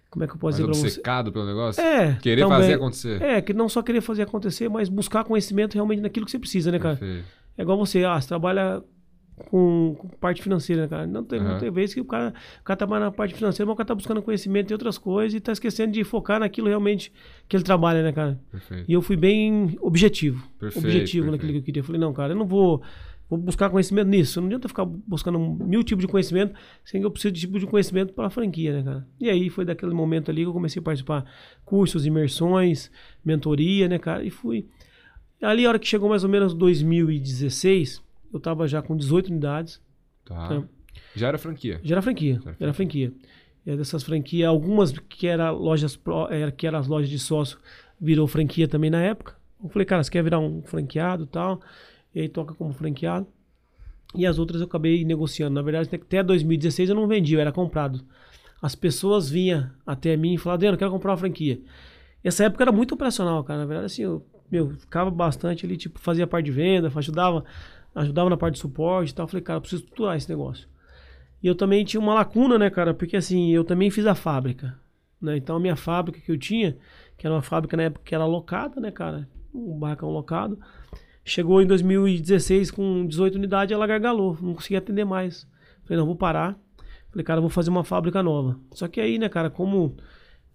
Como 0.08 0.24
é 0.24 0.28
que 0.28 0.34
eu 0.34 0.38
posso 0.38 0.62
mais 0.62 0.76
dizer 0.76 0.86
obcecado 0.86 1.26
você? 1.26 1.32
pelo 1.32 1.46
negócio? 1.46 1.82
É. 1.82 2.18
Querer 2.22 2.42
também, 2.42 2.58
fazer 2.58 2.74
acontecer. 2.74 3.20
É, 3.20 3.42
que 3.42 3.52
não 3.52 3.68
só 3.68 3.82
querer 3.82 4.00
fazer 4.00 4.22
acontecer, 4.22 4.68
mas 4.68 4.88
buscar 4.88 5.24
conhecimento 5.24 5.74
realmente 5.74 6.00
naquilo 6.00 6.24
que 6.24 6.30
você 6.30 6.38
precisa, 6.38 6.70
né, 6.70 6.78
cara? 6.78 6.96
Perfeito. 6.96 7.26
É 7.58 7.62
igual 7.62 7.76
você, 7.76 8.04
ah, 8.04 8.20
você 8.20 8.28
trabalha 8.28 8.80
com, 9.36 9.96
com, 9.98 10.08
parte 10.08 10.42
financeira, 10.42 10.82
né, 10.82 10.88
cara. 10.88 11.06
Não 11.06 11.24
tem, 11.24 11.40
uhum. 11.40 11.48
não 11.48 11.58
tem 11.58 11.70
vez 11.70 11.94
que 11.94 12.00
o 12.00 12.04
cara, 12.04 12.34
o 12.60 12.64
cara 12.64 12.76
tá 12.76 12.86
mais 12.86 13.02
na 13.02 13.10
parte 13.10 13.34
financeira, 13.34 13.66
mas 13.66 13.74
o 13.74 13.76
cara 13.76 13.86
tá 13.86 13.94
buscando 13.94 14.22
conhecimento 14.22 14.70
em 14.70 14.74
outras 14.74 14.98
coisas 14.98 15.34
e 15.34 15.40
tá 15.40 15.52
esquecendo 15.52 15.92
de 15.92 16.04
focar 16.04 16.40
naquilo 16.40 16.68
realmente 16.68 17.12
que 17.48 17.56
ele 17.56 17.64
trabalha, 17.64 18.02
né, 18.02 18.12
cara? 18.12 18.38
Perfeito. 18.50 18.84
E 18.88 18.92
eu 18.92 19.02
fui 19.02 19.16
bem 19.16 19.76
objetivo. 19.80 20.46
Perfeito, 20.58 20.86
objetivo 20.86 21.24
perfeito. 21.24 21.30
naquilo 21.30 21.52
que 21.52 21.58
eu 21.58 21.62
queria. 21.62 21.80
Eu 21.80 21.84
falei, 21.84 22.00
não, 22.00 22.12
cara, 22.12 22.32
eu 22.32 22.36
não 22.36 22.46
vou, 22.46 22.82
vou 23.28 23.38
buscar 23.38 23.70
conhecimento 23.70 24.08
nisso. 24.08 24.40
Não 24.40 24.48
adianta 24.48 24.68
ficar 24.68 24.84
buscando 24.84 25.38
mil 25.38 25.82
tipos 25.82 26.04
de 26.04 26.08
conhecimento, 26.08 26.54
sem 26.84 27.00
que 27.00 27.06
eu 27.06 27.10
preciso 27.10 27.32
de 27.32 27.40
tipo 27.40 27.58
de 27.58 27.66
conhecimento 27.66 28.12
para 28.12 28.26
a 28.26 28.30
franquia, 28.30 28.72
né, 28.74 28.82
cara? 28.82 29.06
E 29.18 29.30
aí 29.30 29.48
foi 29.48 29.64
daquele 29.64 29.94
momento 29.94 30.30
ali 30.30 30.42
que 30.42 30.48
eu 30.48 30.52
comecei 30.52 30.80
a 30.80 30.82
participar 30.82 31.24
cursos, 31.64 32.06
imersões, 32.06 32.90
mentoria, 33.24 33.88
né, 33.88 33.98
cara? 33.98 34.22
E 34.24 34.30
fui. 34.30 34.66
Ali, 35.40 35.66
a 35.66 35.70
hora 35.70 35.78
que 35.78 35.88
chegou 35.88 36.08
mais 36.08 36.22
ou 36.22 36.30
menos 36.30 36.54
2016 36.54 38.00
eu 38.32 38.38
estava 38.38 38.66
já 38.66 38.80
com 38.80 38.96
18 38.96 39.28
unidades. 39.28 39.80
Tá. 40.24 40.48
Né? 40.48 40.64
Já 41.14 41.28
era 41.28 41.38
franquia? 41.38 41.80
Já 41.82 41.94
era 41.94 42.02
franquia. 42.02 42.40
Já 42.44 42.54
era 42.60 42.72
franquia. 42.72 43.12
E 43.64 43.76
dessas 43.76 44.02
franquias, 44.02 44.48
algumas 44.48 44.92
que 44.92 45.26
eram 45.26 45.54
lojas, 45.54 45.98
era, 46.30 46.50
que 46.50 46.66
eram 46.66 46.78
as 46.78 46.88
lojas 46.88 47.08
de 47.08 47.18
sócio, 47.18 47.58
virou 48.00 48.26
franquia 48.26 48.66
também 48.66 48.90
na 48.90 49.00
época. 49.00 49.36
Eu 49.62 49.68
falei, 49.68 49.86
cara, 49.86 50.02
você 50.02 50.10
quer 50.10 50.22
virar 50.24 50.40
um 50.40 50.62
franqueado 50.62 51.24
e 51.24 51.26
tal? 51.26 51.60
E 52.14 52.20
aí 52.20 52.28
toca 52.28 52.54
como 52.54 52.72
franqueado. 52.72 53.26
E 54.14 54.26
as 54.26 54.38
outras 54.38 54.60
eu 54.60 54.66
acabei 54.66 55.04
negociando. 55.04 55.54
Na 55.54 55.62
verdade, 55.62 55.88
até 55.94 56.22
2016 56.22 56.90
eu 56.90 56.96
não 56.96 57.06
vendi, 57.06 57.34
eu 57.34 57.40
era 57.40 57.52
comprado. 57.52 58.04
As 58.60 58.74
pessoas 58.74 59.30
vinham 59.30 59.70
até 59.86 60.16
mim 60.16 60.34
e 60.34 60.38
falavam, 60.38 60.54
Adriano, 60.54 60.74
eu 60.74 60.78
quero 60.78 60.90
comprar 60.90 61.12
uma 61.12 61.16
franquia. 61.16 61.60
Essa 62.22 62.44
época 62.44 62.64
era 62.64 62.72
muito 62.72 62.94
operacional, 62.94 63.42
cara. 63.44 63.60
Na 63.60 63.66
verdade, 63.66 63.86
assim, 63.86 64.02
eu, 64.02 64.24
meu, 64.50 64.70
ficava 64.70 65.10
bastante 65.10 65.64
ali, 65.64 65.76
tipo, 65.76 65.98
fazia 65.98 66.26
parte 66.26 66.46
de 66.46 66.52
venda, 66.52 66.92
ajudava 66.94 67.44
ajudava 67.94 68.30
na 68.30 68.36
parte 68.36 68.54
de 68.54 68.60
suporte 68.60 69.10
e 69.10 69.14
tal. 69.14 69.26
Falei, 69.28 69.42
cara, 69.42 69.56
eu 69.58 69.60
preciso 69.60 69.82
estruturar 69.82 70.16
esse 70.16 70.28
negócio. 70.28 70.68
E 71.42 71.46
eu 71.46 71.54
também 71.54 71.84
tinha 71.84 72.00
uma 72.00 72.14
lacuna, 72.14 72.58
né, 72.58 72.70
cara? 72.70 72.94
Porque 72.94 73.16
assim, 73.16 73.50
eu 73.50 73.64
também 73.64 73.90
fiz 73.90 74.06
a 74.06 74.14
fábrica. 74.14 74.78
Né? 75.20 75.36
Então 75.36 75.56
a 75.56 75.60
minha 75.60 75.76
fábrica 75.76 76.20
que 76.20 76.30
eu 76.30 76.38
tinha, 76.38 76.76
que 77.16 77.26
era 77.26 77.34
uma 77.34 77.42
fábrica 77.42 77.76
na 77.76 77.84
época 77.84 78.04
que 78.04 78.14
era 78.14 78.24
locada, 78.24 78.80
né, 78.80 78.90
cara? 78.90 79.28
Um 79.54 79.78
barracão 79.78 80.10
locado. 80.10 80.58
Chegou 81.24 81.62
em 81.62 81.66
2016 81.66 82.70
com 82.70 83.06
18 83.06 83.36
unidades, 83.36 83.72
ela 83.72 83.86
gargalou, 83.86 84.36
não 84.40 84.54
conseguia 84.54 84.78
atender 84.78 85.04
mais. 85.04 85.46
Falei, 85.84 85.98
não, 85.98 86.06
vou 86.06 86.16
parar. 86.16 86.58
Falei, 87.10 87.24
cara, 87.24 87.40
vou 87.40 87.50
fazer 87.50 87.70
uma 87.70 87.84
fábrica 87.84 88.22
nova. 88.22 88.58
Só 88.72 88.88
que 88.88 89.00
aí, 89.00 89.18
né, 89.18 89.28
cara, 89.28 89.50
como 89.50 89.96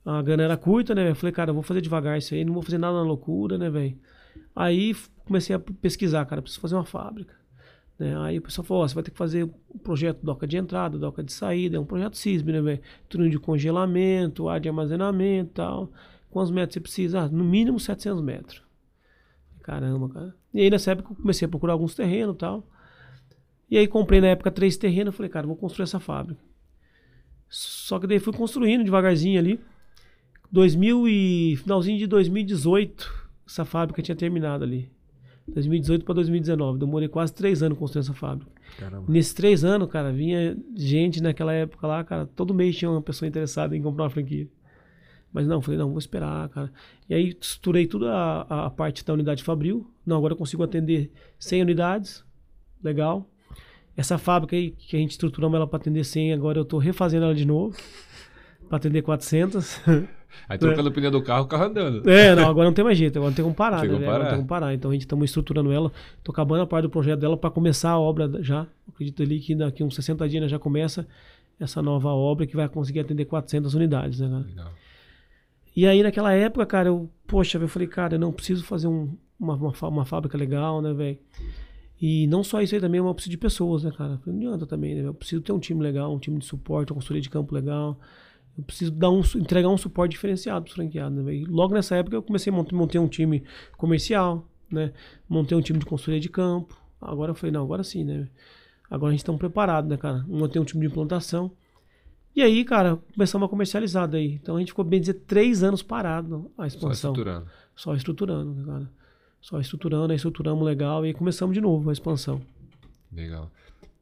A 0.06 0.21
grana 0.21 0.43
era 0.43 0.56
curta, 0.56 0.95
né? 0.95 1.13
Falei, 1.13 1.34
cara, 1.34 1.52
vou 1.52 1.62
fazer 1.62 1.82
devagar 1.82 2.17
isso 2.17 2.34
aí, 2.34 2.45
não 2.45 2.54
vou 2.54 2.63
fazer 2.63 2.78
nada 2.78 2.95
na 2.97 3.04
loucura, 3.04 3.58
né, 3.58 3.69
velho? 3.69 3.97
Aí 4.56 4.95
comecei 5.27 5.55
a 5.55 5.59
pesquisar, 5.59 6.25
cara, 6.25 6.41
preciso 6.41 6.61
fazer 6.61 6.75
uma 6.75 6.85
fábrica. 6.85 7.35
Né? 7.99 8.17
Aí 8.19 8.37
o 8.37 8.41
pessoal 8.41 8.65
falou, 8.65 8.87
você 8.87 8.95
vai 8.95 9.03
ter 9.03 9.11
que 9.11 9.17
fazer 9.17 9.43
um 9.43 9.77
projeto 9.77 10.19
doca 10.23 10.45
de 10.47 10.57
entrada, 10.57 10.97
doca 10.97 11.23
de 11.23 11.33
saída, 11.33 11.77
é 11.77 11.79
um 11.79 11.85
projeto 11.85 12.17
CISB, 12.17 12.51
né, 12.51 12.61
velho? 12.61 12.81
Túnel 13.09 13.29
de 13.29 13.39
congelamento, 13.39 14.47
ar 14.47 14.59
de 14.59 14.69
armazenamento 14.69 15.51
e 15.51 15.53
tal. 15.53 15.91
Quantos 16.29 16.51
metros 16.51 16.73
você 16.73 16.79
precisa? 16.79 17.21
Ah, 17.21 17.27
no 17.27 17.43
mínimo 17.43 17.79
700 17.79 18.21
metros. 18.21 18.61
Caramba, 19.63 20.09
cara. 20.09 20.35
E 20.53 20.61
aí 20.61 20.69
nessa 20.69 20.91
época 20.91 21.11
eu 21.11 21.15
comecei 21.15 21.45
a 21.45 21.49
procurar 21.49 21.73
alguns 21.73 21.95
terrenos 21.95 22.35
e 22.35 22.37
tal. 22.37 22.67
E 23.69 23.77
aí 23.77 23.87
comprei 23.87 24.21
na 24.21 24.27
época 24.27 24.49
três 24.51 24.77
terrenos, 24.77 25.15
falei, 25.15 25.29
cara, 25.29 25.45
vou 25.45 25.55
construir 25.55 25.83
essa 25.83 25.99
fábrica. 25.99 26.39
Só 27.49 27.99
que 27.99 28.07
daí 28.07 28.19
fui 28.19 28.33
construindo 28.33 28.83
devagarzinho 28.83 29.39
ali. 29.39 29.59
2000 30.51 31.07
e 31.07 31.57
finalzinho 31.57 31.97
de 31.97 32.07
2018, 32.07 33.29
essa 33.45 33.65
fábrica 33.65 34.01
tinha 34.01 34.15
terminado 34.15 34.63
ali. 34.63 34.89
2018 35.47 36.05
para 36.05 36.15
2019. 36.15 36.79
Demorei 36.79 37.07
quase 37.07 37.33
três 37.33 37.63
anos 37.63 37.77
construindo 37.77 38.05
essa 38.05 38.13
fábrica. 38.13 38.51
Caramba. 38.77 39.05
Nesses 39.07 39.33
três 39.33 39.63
anos, 39.63 39.89
cara, 39.89 40.12
vinha 40.12 40.57
gente 40.75 41.21
naquela 41.21 41.53
época 41.53 41.88
lá, 41.88 42.03
cara, 42.03 42.25
todo 42.25 42.53
mês 42.53 42.75
tinha 42.75 42.91
uma 42.91 43.01
pessoa 43.01 43.27
interessada 43.27 43.75
em 43.75 43.81
comprar 43.81 44.03
uma 44.03 44.10
franquia. 44.10 44.47
Mas 45.31 45.47
não, 45.47 45.62
falei, 45.62 45.77
não, 45.77 45.89
vou 45.89 45.99
esperar, 45.99 46.49
cara. 46.49 46.71
E 47.10 47.13
aí 47.13 47.38
estruturei 47.39 47.86
toda 47.86 48.12
a, 48.12 48.65
a 48.65 48.69
parte 48.69 49.05
da 49.05 49.13
unidade 49.13 49.43
Fabril. 49.43 49.89
Não, 50.05 50.17
agora 50.17 50.33
eu 50.33 50.38
consigo 50.38 50.63
atender 50.63 51.12
100 51.39 51.62
unidades. 51.63 52.23
Legal. 52.83 53.29
Essa 53.95 54.17
fábrica 54.17 54.55
aí, 54.55 54.71
que 54.71 54.95
a 54.95 54.99
gente 54.99 55.12
estruturamos 55.12 55.55
ela 55.55 55.67
para 55.67 55.77
atender 55.77 56.03
100, 56.03 56.33
agora 56.33 56.60
eu 56.60 56.63
estou 56.63 56.79
refazendo 56.79 57.25
ela 57.25 57.36
de 57.36 57.45
novo. 57.45 57.75
para 58.67 58.77
atender 58.77 59.01
400. 59.01 59.81
Aí 60.47 60.57
trocando 60.57 60.89
é. 60.89 60.91
o 60.91 60.93
pneu 60.93 61.11
do 61.11 61.21
carro, 61.21 61.43
o 61.43 61.47
carro 61.47 61.65
andando. 61.65 62.09
É, 62.09 62.35
não, 62.35 62.49
agora 62.49 62.67
não 62.67 62.73
tem 62.73 62.83
mais 62.83 62.97
jeito, 62.97 63.17
agora 63.17 63.31
não 63.31 63.35
tem 63.35 63.43
como 63.43 63.55
parar, 63.55 63.83
né? 63.83 63.95
Agora 63.95 64.19
não 64.19 64.25
tem 64.25 64.35
como 64.37 64.47
parar. 64.47 64.73
Então 64.73 64.91
a 64.91 64.93
gente 64.93 65.03
estamos 65.03 65.25
estruturando 65.25 65.71
ela, 65.71 65.91
estou 66.17 66.31
acabando 66.31 66.63
a 66.63 66.67
parte 66.67 66.83
do 66.83 66.89
projeto 66.89 67.19
dela 67.19 67.37
para 67.37 67.49
começar 67.49 67.91
a 67.91 67.99
obra 67.99 68.31
já. 68.43 68.67
Acredito 68.87 69.21
ali 69.23 69.39
que 69.39 69.55
daqui 69.55 69.83
uns 69.83 69.95
60 69.95 70.27
dias 70.29 70.49
já 70.51 70.59
começa 70.59 71.07
essa 71.59 71.81
nova 71.81 72.09
obra 72.09 72.45
que 72.45 72.55
vai 72.55 72.67
conseguir 72.69 72.99
atender 72.99 73.25
400 73.25 73.73
unidades, 73.73 74.19
né, 74.19 74.29
cara? 74.29 74.45
Legal. 74.45 74.71
E 75.75 75.85
aí 75.85 76.01
naquela 76.01 76.33
época, 76.33 76.65
cara, 76.65 76.89
eu, 76.89 77.09
poxa, 77.27 77.57
eu 77.57 77.67
falei, 77.67 77.87
cara, 77.87 78.15
eu 78.15 78.19
não 78.19 78.31
preciso 78.31 78.63
fazer 78.63 78.87
um, 78.87 79.15
uma, 79.39 79.55
uma, 79.55 79.73
uma 79.89 80.05
fábrica 80.05 80.37
legal, 80.37 80.81
né, 80.81 80.93
velho? 80.93 81.19
E 81.99 82.27
não 82.27 82.43
só 82.43 82.61
isso 82.61 82.75
aí 82.75 82.81
também, 82.81 82.99
eu 82.99 83.13
preciso 83.13 83.31
de 83.31 83.37
pessoas, 83.37 83.83
né, 83.83 83.91
cara? 83.91 84.19
Não 84.25 84.35
adianta 84.35 84.67
também, 84.67 84.95
né? 84.95 85.07
Eu 85.07 85.13
preciso 85.13 85.41
ter 85.41 85.51
um 85.51 85.59
time 85.59 85.81
legal, 85.81 86.13
um 86.13 86.19
time 86.19 86.37
de 86.37 86.45
suporte, 86.45 86.91
uma 86.91 86.95
consultoria 86.95 87.21
de 87.21 87.29
campo 87.29 87.53
legal. 87.53 87.99
Eu 88.57 88.63
preciso 88.63 88.91
dar 88.91 89.11
um, 89.11 89.21
entregar 89.35 89.69
um 89.69 89.77
suporte 89.77 90.11
diferenciado 90.11 90.63
para 90.63 90.69
os 90.69 90.75
franqueados. 90.75 91.23
Né? 91.23 91.45
Logo 91.47 91.73
nessa 91.73 91.95
época 91.95 92.15
eu 92.15 92.23
comecei 92.23 92.51
a 92.51 92.55
montar, 92.55 92.99
um 92.99 93.07
time 93.07 93.43
comercial, 93.77 94.47
né? 94.71 94.91
Montei 95.29 95.55
um 95.55 95.61
time 95.61 95.77
de 95.77 95.85
consultoria 95.85 96.19
de 96.19 96.29
campo. 96.29 96.75
Agora 96.99 97.31
eu 97.31 97.35
falei, 97.35 97.51
não, 97.51 97.63
agora 97.63 97.83
sim, 97.83 98.03
né? 98.03 98.27
Agora 98.89 99.09
a 99.09 99.11
gente 99.11 99.21
está 99.21 99.33
preparado, 99.33 99.87
né, 99.87 99.97
cara? 99.97 100.25
Montei 100.27 100.59
um 100.59 100.65
time 100.65 100.81
de 100.81 100.91
implantação. 100.91 101.51
E 102.35 102.41
aí, 102.41 102.63
cara, 102.65 102.97
começamos 103.13 103.45
a 103.45 103.49
comercializar 103.49 104.07
daí. 104.07 104.33
Então 104.33 104.55
a 104.55 104.59
gente 104.59 104.69
ficou, 104.69 104.85
bem 104.85 104.99
dizer, 104.99 105.15
três 105.27 105.61
anos 105.63 105.83
parado 105.83 106.51
a 106.57 106.65
expansão. 106.65 107.13
Só 107.13 107.21
estruturando. 107.21 107.47
Só 107.75 107.95
estruturando, 107.95 108.65
cara? 108.65 108.91
Só 109.39 109.59
estruturando, 109.59 110.11
aí 110.11 110.15
estruturamos 110.15 110.65
legal 110.65 111.05
e 111.05 111.09
aí 111.09 111.13
começamos 111.13 111.53
de 111.53 111.61
novo 111.61 111.89
a 111.89 111.93
expansão. 111.93 112.41
Legal. 113.11 113.51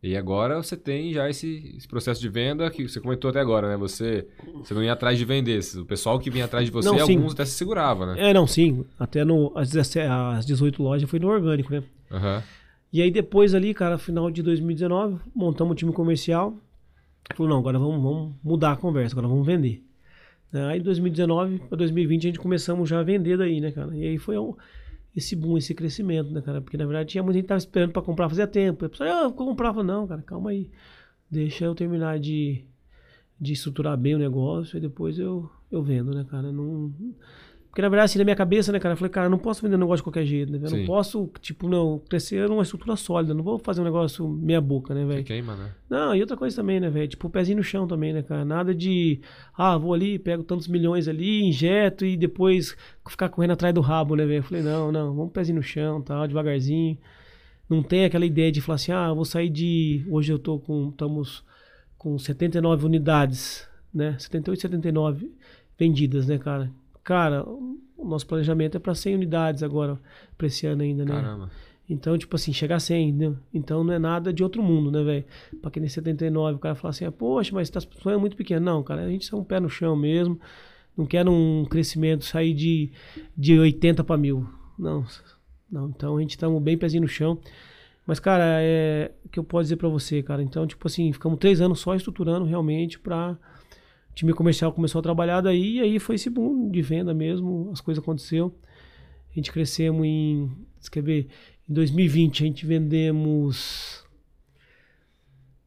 E 0.06 0.16
agora 0.16 0.62
você 0.62 0.78
tem 0.78 1.12
já 1.12 1.28
esse, 1.28 1.74
esse, 1.76 1.88
processo 1.88 2.22
de 2.22 2.30
venda 2.30 2.70
que 2.70 2.88
você 2.88 3.02
comentou 3.02 3.32
até 3.32 3.40
agora, 3.40 3.70
né? 3.70 3.76
Você, 3.78 4.28
você 4.54 4.72
não 4.72 4.84
ia 4.84 4.94
atrás 4.94 5.18
de 5.18 5.26
vender. 5.26 5.60
O 5.78 5.86
pessoal 5.86 6.20
que 6.20 6.30
vinha 6.30 6.46
atrás 6.46 6.64
de 6.64 6.72
você, 6.72 6.88
não, 6.88 7.00
alguns 7.00 7.34
até 7.34 7.44
se 7.44 7.54
segurava, 7.54 8.14
né? 8.14 8.30
É, 8.30 8.32
não, 8.32 8.46
sim. 8.46 8.86
Até 9.00 9.26
no, 9.26 9.52
as, 9.56 9.72
17, 9.72 10.08
as 10.08 10.46
18 10.46 10.84
lojas 10.84 11.10
foi 11.10 11.18
no 11.18 11.28
orgânico, 11.28 11.74
né? 11.74 11.82
Uhum. 12.12 12.42
E 12.94 13.02
aí 13.02 13.10
depois 13.10 13.56
ali, 13.56 13.74
cara, 13.74 13.98
final 13.98 14.30
de 14.30 14.44
2019, 14.44 15.18
montamos 15.34 15.72
o 15.72 15.76
time 15.76 15.92
comercial. 15.92 16.56
Falou, 17.36 17.50
não, 17.50 17.58
agora 17.58 17.80
vamos, 17.80 18.00
vamos 18.00 18.36
mudar 18.44 18.74
a 18.74 18.76
conversa, 18.76 19.16
agora 19.16 19.28
vamos 19.28 19.44
vender. 19.44 19.84
Aí 20.54 20.80
2019 20.80 21.60
para 21.68 21.80
2020 21.80 22.22
a 22.22 22.28
gente 22.28 22.40
começamos 22.40 22.88
já 22.88 23.00
a 23.00 23.04
vender 23.04 23.40
daí, 23.40 23.60
né, 23.60 23.72
cara? 23.72 23.96
E 23.98 24.04
aí 24.04 24.18
foi 24.20 24.38
um 24.38 24.56
esse 25.16 25.36
boom, 25.36 25.58
esse 25.58 25.74
crescimento, 25.74 26.32
né, 26.32 26.42
cara? 26.42 26.62
Porque 26.62 26.78
na 26.78 26.86
verdade 26.86 27.10
tinha 27.10 27.24
muita 27.24 27.38
gente 27.38 27.44
que 27.46 27.50
tava 27.50 27.60
esperando 27.60 27.92
para 27.94 28.02
comprar 28.02 28.30
fazia 28.30 28.48
tempo. 28.48 28.86
A 28.86 28.90
pessoa, 28.90 29.10
ah, 29.10 29.24
eu 29.24 29.32
comprava, 29.32 29.84
não, 29.84 30.06
cara, 30.06 30.22
calma 30.22 30.50
aí. 30.50 30.70
Deixa 31.32 31.66
eu 31.66 31.74
terminar 31.74 32.20
de, 32.20 32.66
de 33.40 33.54
estruturar 33.54 33.98
bem 33.98 34.16
o 34.16 34.20
negócio 34.20 34.78
e 34.78 34.82
depois 34.82 35.18
eu, 35.18 35.50
eu 35.72 35.82
vendo, 35.82 36.14
né, 36.14 36.26
cara? 36.30 36.52
Não, 36.52 36.94
porque 37.76 37.82
na 37.82 37.90
verdade, 37.90 38.06
assim, 38.06 38.20
na 38.20 38.24
minha 38.24 38.38
cabeça, 38.38 38.72
né, 38.72 38.80
cara, 38.80 38.94
eu 38.94 38.98
falei, 38.98 39.12
cara, 39.12 39.26
eu 39.26 39.30
não 39.30 39.38
posso 39.38 39.62
vender 39.62 39.76
um 39.76 39.80
negócio 39.80 39.98
de 39.98 40.04
qualquer 40.04 40.26
jeito, 40.26 40.50
né? 40.50 40.60
Eu 40.64 40.70
Sim. 40.70 40.78
não 40.80 40.86
posso, 40.86 41.30
tipo, 41.42 41.68
não, 41.68 42.00
crescer 42.08 42.48
numa 42.48 42.64
estrutura 42.64 42.96
sólida. 42.96 43.34
Não 43.34 43.44
vou 43.44 43.60
fazer 43.60 43.82
um 43.82 43.84
negócio 43.84 44.26
meia 44.30 44.62
boca, 44.62 44.94
né, 44.94 45.04
velho? 45.04 45.26
queima, 45.26 45.58
né? 45.58 45.76
Não, 45.90 46.16
e 46.16 46.22
outra 46.22 46.38
coisa 46.38 46.56
também, 46.56 46.80
né, 46.80 46.90
velho? 46.90 47.10
Tipo, 47.10 47.28
o 47.28 47.30
pezinho 47.30 47.58
no 47.58 47.64
chão 47.66 47.86
também, 47.86 48.14
né, 48.14 48.24
cara? 48.24 48.46
Nada 48.46 48.74
de, 48.74 49.20
ah, 49.54 49.78
vou 49.78 49.94
ali, 49.94 50.18
pego 50.18 50.42
tantos 50.42 50.70
milhões 50.70 51.10
ali, 51.10 51.44
injeto 51.44 52.06
e 52.06 52.16
depois 52.16 52.78
ficar 53.10 53.28
correndo 53.28 53.52
atrás 53.52 53.76
do 53.76 53.82
rabo, 53.82 54.16
né, 54.16 54.26
velho? 54.26 54.40
Eu 54.40 54.44
falei, 54.44 54.64
não, 54.64 54.90
não, 54.90 55.14
vamos 55.14 55.34
pezinho 55.34 55.58
no 55.58 55.62
chão, 55.62 56.02
tal, 56.02 56.26
devagarzinho. 56.30 56.98
Não 57.70 57.84
tem 57.84 58.06
aquela 58.06 58.26
ideia 58.26 58.54
de 58.54 58.62
falar 58.62 58.76
assim, 58.76 58.94
ah, 58.94 59.12
vou 59.12 59.26
sair 59.26 59.50
de. 59.50 60.06
Hoje 60.10 60.32
eu 60.32 60.40
tô 60.40 60.60
com. 60.60 60.92
Estamos 60.92 61.44
com 61.98 62.18
79 62.18 62.86
unidades, 62.86 63.68
né? 63.94 64.16
78, 64.18 64.62
79 64.62 65.30
vendidas, 65.78 66.26
né, 66.26 66.38
cara? 66.38 66.72
Cara, 67.06 67.48
o 67.48 68.04
nosso 68.04 68.26
planejamento 68.26 68.76
é 68.76 68.80
para 68.80 68.96
100 68.96 69.16
unidades 69.16 69.62
agora, 69.62 69.98
para 70.36 70.48
esse 70.48 70.66
ano 70.66 70.82
ainda, 70.82 71.06
né? 71.06 71.14
Caramba. 71.14 71.52
Então, 71.88 72.18
tipo 72.18 72.36
assim, 72.36 72.52
chegar 72.52 72.78
a 72.78 72.80
100, 72.80 73.14
né? 73.14 73.36
Então 73.54 73.84
não 73.84 73.94
é 73.94 74.00
nada 74.00 74.34
de 74.34 74.42
outro 74.42 74.64
mundo, 74.64 74.92
né, 74.92 75.04
velho? 75.04 75.24
Pra 75.62 75.70
quem 75.70 75.82
nem 75.82 75.88
79, 75.88 76.56
o 76.56 76.60
cara 76.60 76.74
fala 76.74 76.90
assim, 76.90 77.06
ah, 77.06 77.12
poxa, 77.12 77.54
mas 77.54 77.70
tá 77.70 77.80
sonhando 77.80 78.22
muito 78.22 78.36
pequeno. 78.36 78.66
Não, 78.66 78.82
cara, 78.82 79.04
a 79.04 79.10
gente 79.10 79.32
é 79.32 79.38
um 79.38 79.44
pé 79.44 79.60
no 79.60 79.70
chão 79.70 79.96
mesmo. 79.96 80.40
Não 80.98 81.06
quero 81.06 81.32
um 81.32 81.64
crescimento, 81.66 82.26
sair 82.26 82.56
de, 82.56 82.92
de 83.38 83.60
80 83.60 84.04
para 84.04 84.18
mil. 84.18 84.50
Não, 84.78 85.06
não. 85.72 85.90
Então 85.90 86.18
a 86.18 86.22
gente 86.22 86.36
tá 86.40 86.50
bem 86.60 86.76
pezinho 86.76 87.04
no 87.04 87.08
chão. 87.08 87.40
Mas, 88.08 88.20
cara, 88.20 88.46
é 88.62 89.12
o 89.24 89.30
que 89.30 89.38
eu 89.38 89.44
posso 89.44 89.66
dizer 89.66 89.76
para 89.76 89.90
você, 89.90 90.24
cara. 90.24 90.42
Então, 90.42 90.66
tipo 90.66 90.88
assim, 90.88 91.14
ficamos 91.14 91.38
três 91.38 91.62
anos 91.62 91.80
só 91.80 91.94
estruturando 91.94 92.46
realmente 92.46 92.98
pra 92.98 93.38
time 94.16 94.34
comercial 94.34 94.72
começou 94.72 95.00
a 95.00 95.04
trabalhar 95.04 95.42
daí 95.42 95.76
e 95.76 95.80
aí 95.82 96.00
foi 96.00 96.16
esse 96.16 96.30
boom 96.30 96.70
de 96.70 96.82
venda 96.82 97.14
mesmo, 97.14 97.70
as 97.72 97.82
coisas 97.82 98.02
aconteceu. 98.02 98.58
A 99.30 99.34
gente 99.36 99.52
crescemos 99.52 100.06
em, 100.06 100.50
quer 100.90 101.04
ver, 101.04 101.28
em 101.70 101.74
2020 101.74 102.44
a 102.44 102.48
gente 102.48 102.66
vendemos 102.66 104.06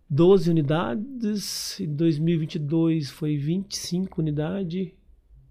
12 0.08 0.50
unidades, 0.50 1.78
em 1.78 1.94
2022 1.94 3.10
foi 3.10 3.36
25 3.36 4.20
unidades 4.20 4.90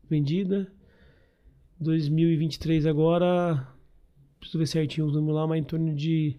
vendida. 0.09 0.71
2023 1.79 2.87
agora, 2.87 3.67
preciso 4.39 4.57
ver 4.57 4.65
certinho 4.65 5.05
os 5.05 5.13
números 5.13 5.35
lá, 5.35 5.45
mas 5.45 5.59
em 5.59 5.63
torno 5.63 5.93
de 5.93 6.35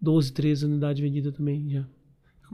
12, 0.00 0.32
13 0.32 0.66
unidades 0.66 1.02
vendidas 1.02 1.34
também 1.34 1.68
já. 1.68 1.84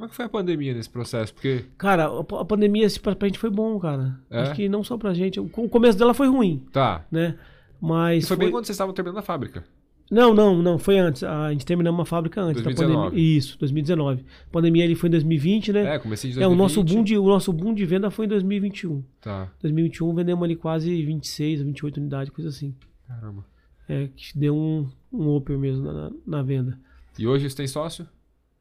Como 0.00 0.06
é 0.06 0.08
que 0.08 0.16
foi 0.16 0.24
a 0.24 0.30
pandemia 0.30 0.72
nesse 0.72 0.88
processo? 0.88 1.34
Porque... 1.34 1.66
Cara, 1.76 2.06
a 2.06 2.44
pandemia 2.46 2.86
assim, 2.86 2.98
pra, 2.98 3.14
pra 3.14 3.28
gente 3.28 3.38
foi 3.38 3.50
bom, 3.50 3.78
cara. 3.78 4.18
É? 4.30 4.40
Acho 4.40 4.54
que 4.54 4.66
não 4.66 4.82
só 4.82 4.96
pra 4.96 5.12
gente. 5.12 5.38
O 5.38 5.46
começo 5.68 5.98
dela 5.98 6.14
foi 6.14 6.26
ruim. 6.26 6.64
Tá. 6.72 7.04
Né? 7.10 7.36
Mas. 7.78 8.24
E 8.24 8.26
foi, 8.26 8.36
foi, 8.38 8.46
bem 8.46 8.50
quando 8.50 8.64
vocês 8.64 8.76
estavam 8.76 8.94
terminando 8.94 9.18
a 9.18 9.22
fábrica. 9.22 9.62
Não, 10.10 10.32
não, 10.32 10.62
não. 10.62 10.78
Foi 10.78 10.98
antes. 10.98 11.22
A 11.22 11.52
gente 11.52 11.66
terminou 11.66 11.92
uma 11.92 12.06
fábrica 12.06 12.40
antes 12.40 12.62
2019. 12.62 12.96
da 12.96 13.10
pandemia. 13.10 13.36
Isso, 13.36 13.58
2019. 13.58 14.24
A 14.48 14.50
pandemia 14.50 14.84
ele 14.84 14.94
foi 14.94 15.08
em 15.08 15.10
2020, 15.10 15.72
né? 15.74 15.96
É, 15.96 15.98
comecei 15.98 16.30
de 16.30 16.36
2020. 16.36 16.42
É, 16.42 16.48
o 16.48 16.56
nosso 16.56 16.82
boom 16.82 17.04
de, 17.04 17.18
o 17.18 17.26
nosso 17.26 17.53
boom 17.53 17.74
de 17.74 17.84
venda 17.84 18.11
foi 18.11 18.24
em 18.24 18.28
2021. 18.30 19.05
Tá. 19.20 19.53
2021 19.61 20.14
vendemos 20.14 20.42
ali 20.42 20.57
quase 20.57 21.05
26, 21.05 21.61
28 21.61 21.98
unidades, 21.98 22.32
coisa 22.32 22.48
assim. 22.48 22.74
Caramba. 23.07 23.44
É, 23.86 24.09
que 24.16 24.38
deu 24.38 24.57
um, 24.57 24.88
um 25.12 25.36
upper 25.36 25.59
mesmo 25.59 25.92
na, 25.92 26.11
na 26.26 26.42
venda. 26.42 26.78
E 27.18 27.26
hoje 27.26 27.51
você 27.51 27.57
tem 27.57 27.66
sócio? 27.66 28.09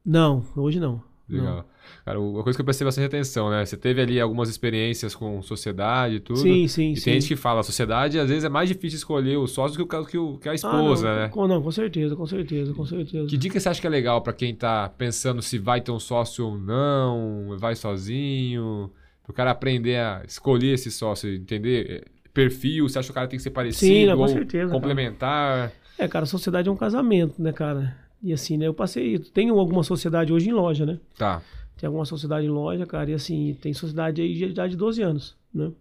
Não, 0.06 0.44
hoje 0.58 0.82
não. 0.82 1.08
Legal. 1.30 1.58
Não. 1.58 1.66
Cara, 2.06 2.20
uma 2.20 2.44
coisa 2.44 2.58
que 2.58 2.62
eu 2.62 2.66
percebi 2.66 2.86
bastante 2.86 3.06
atenção, 3.06 3.50
né? 3.50 3.66
Você 3.66 3.78
teve 3.78 4.02
ali 4.02 4.20
algumas 4.20 4.50
experiências 4.50 5.16
com 5.16 5.42
sociedade 5.42 6.16
e 6.16 6.20
tudo. 6.20 6.40
Sim, 6.40 6.68
sim, 6.68 6.92
e 6.92 6.98
sim. 6.98 7.04
tem 7.04 7.14
gente 7.20 7.28
que 7.28 7.36
fala, 7.36 7.60
a 7.60 7.64
sociedade 7.64 8.20
às 8.20 8.30
vezes 8.30 8.44
é 8.44 8.50
mais 8.50 8.68
difícil 8.68 8.98
escolher 8.98 9.38
o 9.38 9.48
sócio 9.48 9.76
que, 9.76 9.96
o, 9.96 10.06
que, 10.06 10.18
o, 10.18 10.38
que 10.38 10.50
a 10.50 10.54
esposa, 10.54 11.08
ah, 11.08 11.14
não, 11.14 11.22
né? 11.22 11.30
Com, 11.30 11.48
não, 11.48 11.62
com 11.62 11.72
certeza, 11.72 12.16
com 12.16 12.26
certeza, 12.26 12.74
com 12.74 12.86
certeza. 12.86 13.28
Que 13.28 13.38
dica 13.38 13.60
você 13.60 13.70
acha 13.70 13.80
que 13.80 13.88
é 13.88 13.90
legal 13.90 14.22
para 14.22 14.34
quem 14.34 14.56
tá 14.56 14.90
pensando 14.90 15.42
se 15.42 15.58
vai 15.58 15.82
ter 15.82 15.92
um 15.92 16.00
sócio 16.00 16.46
ou 16.46 16.58
não, 16.58 17.56
vai 17.60 17.76
sozinho? 17.76 18.92
Para 19.24 19.32
o 19.32 19.34
cara 19.34 19.52
aprender 19.52 19.98
a 19.98 20.24
escolher 20.28 20.74
esse 20.74 20.90
sócio, 20.90 21.32
entender 21.32 21.92
é, 21.92 22.30
perfil, 22.34 22.90
você 22.90 23.00
acha 23.00 23.08
que 23.08 23.12
o 23.12 23.16
cara 23.16 23.28
tem 23.28 23.38
que 23.38 23.44
ser 23.44 23.52
parecido 23.52 23.94
sim, 23.94 24.06
não, 24.06 24.18
com 24.18 24.28
certeza, 24.28 24.72
complementar? 24.72 25.58
Cara. 25.70 25.74
É, 26.00 26.08
cara, 26.08 26.24
a 26.24 26.28
sociedade 26.28 26.70
é 26.70 26.72
um 26.72 26.78
casamento, 26.78 27.42
né, 27.42 27.52
cara? 27.52 27.96
E 28.22 28.34
assim, 28.34 28.58
né, 28.58 28.68
eu 28.68 28.74
passei, 28.74 29.18
tenho 29.20 29.58
alguma 29.58 29.84
sociedade 29.84 30.34
hoje 30.34 30.50
em 30.50 30.54
loja, 30.54 30.86
né? 30.86 31.00
Tá. 31.18 31.42
Tem 31.78 31.88
alguma 31.88 32.06
sociedade 32.06 32.46
em 32.46 32.50
loja, 32.50 32.86
cara, 32.86 33.10
e 33.10 33.14
assim, 33.14 33.58
tem 33.62 33.74
sociedade 33.74 34.22
aí 34.22 34.34
de 34.34 34.46
idade 34.46 34.72
de 34.72 34.78
12 34.78 35.02
anos, 35.02 35.38
né? 35.54 35.72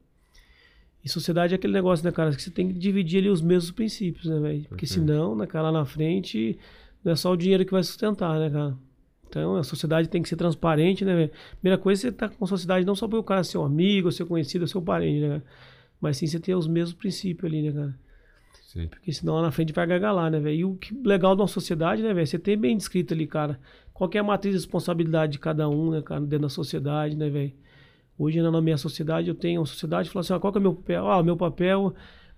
E 1.05 1.09
sociedade 1.09 1.55
é 1.55 1.57
aquele 1.57 1.72
negócio, 1.72 2.05
né, 2.05 2.12
cara, 2.12 2.34
que 2.34 2.43
você 2.43 2.51
tem 2.51 2.68
que 2.68 2.78
dividir 2.78 3.18
ali 3.18 3.28
os 3.28 3.41
mesmos 3.41 3.70
princípios, 3.70 4.26
né, 4.26 4.39
velho? 4.39 4.64
Porque 4.68 4.86
senão, 4.86 5.34
né, 5.34 5.47
cara, 5.47 5.70
lá 5.70 5.80
na 5.80 5.84
frente, 5.84 6.59
não 7.05 7.12
é 7.12 7.16
só 7.16 7.32
o 7.32 7.36
dinheiro 7.36 7.64
que 7.64 7.72
vai 7.72 7.82
sustentar, 7.82 8.39
né, 8.39 8.51
cara? 8.51 8.76
Então, 9.28 9.57
a 9.57 9.64
sociedade 9.64 10.09
tem 10.09 10.22
que 10.22 10.28
ser 10.28 10.36
transparente, 10.36 11.05
né, 11.05 11.14
velho? 11.14 11.30
Primeira 11.61 11.80
coisa, 11.80 12.03
você 12.03 12.12
tá 12.12 12.28
com 12.28 12.45
a 12.45 12.49
sociedade 12.49 12.86
não 12.86 12.95
só 12.95 13.07
porque 13.07 13.20
o 13.20 13.24
cara 13.24 13.41
é 13.41 13.45
seu 13.45 13.62
amigo, 13.62 14.11
seu 14.11 14.26
conhecido, 14.26 14.66
seu 14.66 14.80
parente, 14.80 15.20
né, 15.20 15.28
cara? 15.28 15.45
Mas 16.01 16.16
sim 16.16 16.26
você 16.26 16.39
ter 16.39 16.55
os 16.55 16.66
mesmos 16.66 16.95
princípios 16.95 17.51
ali, 17.51 17.62
né, 17.62 17.72
cara? 17.72 17.95
Sim. 18.68 18.86
Porque 18.86 19.10
senão 19.10 19.36
lá 19.36 19.42
na 19.42 19.50
frente 19.50 19.72
vai 19.72 19.86
gargalar, 19.86 20.30
né, 20.30 20.38
velho? 20.38 20.54
E 20.54 20.64
o 20.64 20.74
que 20.74 20.94
legal 21.02 21.34
de 21.34 21.40
uma 21.40 21.48
sociedade, 21.48 22.02
né, 22.02 22.12
velho? 22.12 22.26
Você 22.26 22.38
tem 22.38 22.54
bem 22.54 22.76
descrito 22.76 23.14
ali, 23.14 23.26
cara, 23.26 23.58
qual 23.94 24.10
é 24.12 24.18
a 24.18 24.22
matriz 24.22 24.52
de 24.52 24.58
responsabilidade 24.58 25.32
de 25.32 25.38
cada 25.38 25.66
um, 25.70 25.90
né, 25.90 26.02
cara, 26.02 26.20
dentro 26.20 26.40
da 26.40 26.48
sociedade, 26.50 27.16
né, 27.16 27.30
velho? 27.30 27.54
Hoje 28.18 28.42
na 28.42 28.60
minha 28.60 28.76
sociedade 28.76 29.28
eu 29.28 29.34
tenho 29.34 29.60
uma 29.60 29.66
sociedade 29.66 30.08
que 30.08 30.12
fala 30.12 30.20
assim, 30.20 30.34
ah, 30.34 30.38
qual 30.38 30.52
que 30.52 30.58
é 30.58 30.60
o 30.60 30.62
meu 30.62 30.74
papel? 30.74 31.06
Ah, 31.08 31.18
o 31.18 31.24
meu 31.24 31.36
papel 31.36 31.94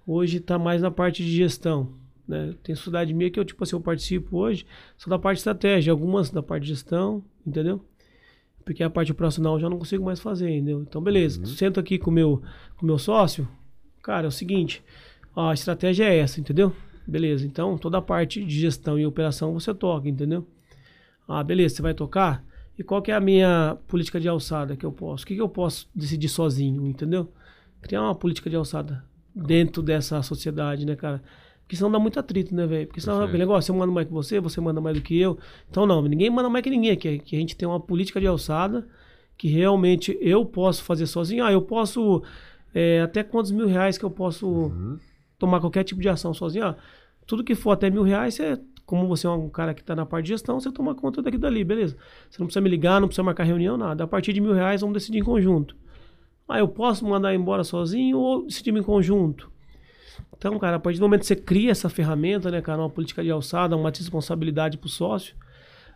hoje 0.07 0.37
está 0.37 0.57
mais 0.57 0.81
na 0.81 0.91
parte 0.91 1.24
de 1.24 1.33
gestão. 1.33 1.95
Né? 2.28 2.55
Tem 2.62 2.76
sociedade 2.76 3.12
minha 3.12 3.28
que 3.28 3.41
eu, 3.41 3.45
tipo 3.45 3.64
assim, 3.64 3.74
eu 3.74 3.81
participo 3.81 4.39
hoje 4.39 4.64
só 4.97 5.11
da 5.11 5.18
parte 5.18 5.39
de 5.39 5.41
estratégia, 5.41 5.91
algumas 5.91 6.31
da 6.31 6.45
parte 6.45 6.62
de 6.62 6.68
gestão, 6.68 7.24
entendeu? 7.45 7.85
Porque 8.64 8.85
a 8.85 8.91
parte 8.91 9.11
operacional 9.11 9.55
eu 9.55 9.61
já 9.61 9.68
não 9.68 9.78
consigo 9.78 10.05
mais 10.05 10.20
fazer, 10.20 10.49
entendeu? 10.49 10.81
Então, 10.83 11.03
beleza, 11.03 11.41
uhum. 11.41 11.47
sento 11.47 11.81
aqui 11.81 11.99
com 11.99 12.12
meu, 12.12 12.35
o 12.35 12.43
com 12.76 12.87
meu 12.87 12.99
sócio, 12.99 13.49
cara, 14.01 14.26
é 14.26 14.28
o 14.28 14.33
seguinte, 14.33 14.81
a 15.35 15.53
estratégia 15.53 16.05
é 16.05 16.18
essa, 16.18 16.41
entendeu? 16.41 16.74
Beleza, 17.07 17.47
então 17.47 17.76
toda 17.78 17.99
a 17.99 18.03
parte 18.03 18.45
de 18.45 18.61
gestão 18.61 18.99
e 18.99 19.07
operação 19.07 19.53
você 19.53 19.74
toca, 19.74 20.09
entendeu? 20.09 20.47
Ah, 21.26 21.43
beleza, 21.43 21.76
você 21.76 21.83
vai 21.83 21.95
tocar? 21.95 22.45
E 22.78 22.83
qual 22.83 23.03
que 23.03 23.11
é 23.11 23.14
a 23.14 23.20
minha 23.20 23.76
política 23.87 24.18
de 24.18 24.28
alçada 24.28 24.76
que 24.76 24.87
eu 24.87 24.93
posso? 24.93 25.24
O 25.24 25.26
que, 25.26 25.35
que 25.35 25.41
eu 25.41 25.49
posso 25.49 25.89
decidir 25.95 26.28
sozinho, 26.28 26.87
entendeu? 26.87 27.31
Criar 27.83 28.03
uma 28.03 28.14
política 28.14 28.49
de 28.49 28.57
alçada 28.57 29.05
dentro 29.35 29.83
dessa 29.83 30.22
sociedade, 30.22 30.87
né, 30.87 30.97
cara? 30.97 31.22
Porque 31.62 31.76
senão 31.76 31.91
dá 31.91 32.01
muito 32.01 32.18
atrito, 32.18 32.53
né, 32.55 32.66
velho? 32.66 32.87
Porque 32.89 33.01
senão 33.01 33.22
é 33.22 33.33
negócio, 33.39 33.70
eu 33.70 33.76
mando 33.76 33.93
mais 33.93 34.07
que 34.07 34.12
você, 34.12 34.41
você 34.41 34.61
manda 34.61 34.81
mais 34.81 34.97
do 34.97 35.03
que 35.03 35.16
eu. 35.16 35.39
Então, 35.70 35.87
não, 35.87 36.03
ninguém 36.03 36.28
manda 36.28 36.49
mais 36.49 36.64
que 36.64 36.70
ninguém 36.70 36.91
aqui. 36.91 37.18
Que 37.20 37.37
a 37.37 37.39
gente 37.39 37.55
tem 37.55 37.68
uma 37.68 37.78
política 37.78 38.20
de 38.20 38.26
alçada 38.26 38.89
que 39.39 39.47
realmente 39.47 40.18
eu 40.20 40.45
posso 40.45 40.83
fazer 40.83 41.07
sozinho. 41.07 41.45
Ah, 41.45 41.53
eu 41.53 41.62
posso. 41.62 42.24
É, 42.74 43.03
até 43.03 43.22
quantos 43.22 43.53
mil 43.53 43.68
reais 43.68 43.97
que 43.97 44.05
eu 44.05 44.11
posso 44.11 44.49
uhum. 44.49 44.99
Tomar 45.41 45.59
qualquer 45.61 45.82
tipo 45.82 46.01
de 46.01 46.09
ação 46.09 46.32
sozinho? 46.32 46.66
Ah, 46.66 46.76
tudo 47.26 47.43
que 47.43 47.57
for 47.57 47.72
até 47.72 47.91
mil 47.91 48.03
reais, 48.03 48.34
você 48.34 48.61
como 48.86 49.07
você 49.07 49.24
é 49.24 49.30
um 49.30 49.49
cara 49.49 49.72
que 49.72 49.82
está 49.82 49.95
na 49.95 50.05
parte 50.05 50.24
de 50.24 50.30
gestão, 50.30 50.59
você 50.59 50.72
toma 50.72 50.97
conta 50.97 51.22
daqui 51.22 51.38
dali, 51.38 51.62
beleza. 51.62 51.97
Você 52.28 52.41
não 52.41 52.47
precisa 52.49 52.61
me 52.61 52.68
ligar, 52.68 53.01
não 53.01 53.07
precisa 53.07 53.22
marcar 53.22 53.45
reunião, 53.45 53.76
nada. 53.76 54.03
A 54.03 54.07
partir 54.07 54.32
de 54.32 54.41
mil 54.41 54.53
reais, 54.53 54.80
vamos 54.80 54.95
decidir 54.95 55.18
em 55.18 55.22
conjunto. 55.22 55.76
Ah, 56.49 56.59
eu 56.59 56.66
posso 56.66 57.07
mandar 57.07 57.32
embora 57.32 57.62
sozinho 57.62 58.18
ou 58.18 58.47
decidir 58.47 58.76
em 58.76 58.82
conjunto? 58.82 59.49
Então, 60.36 60.59
cara, 60.59 60.76
a 60.76 60.80
partir 60.80 60.99
do 60.99 61.03
momento 61.03 61.20
que 61.20 61.26
você 61.28 61.36
cria 61.36 61.70
essa 61.70 61.88
ferramenta, 61.88 62.51
né, 62.51 62.61
cara, 62.61 62.82
uma 62.82 62.91
política 62.91 63.22
de 63.22 63.30
alçada, 63.30 63.76
uma 63.76 63.91
responsabilidade 63.91 64.76
para 64.76 64.86
o 64.86 64.91
sócio, 64.91 65.36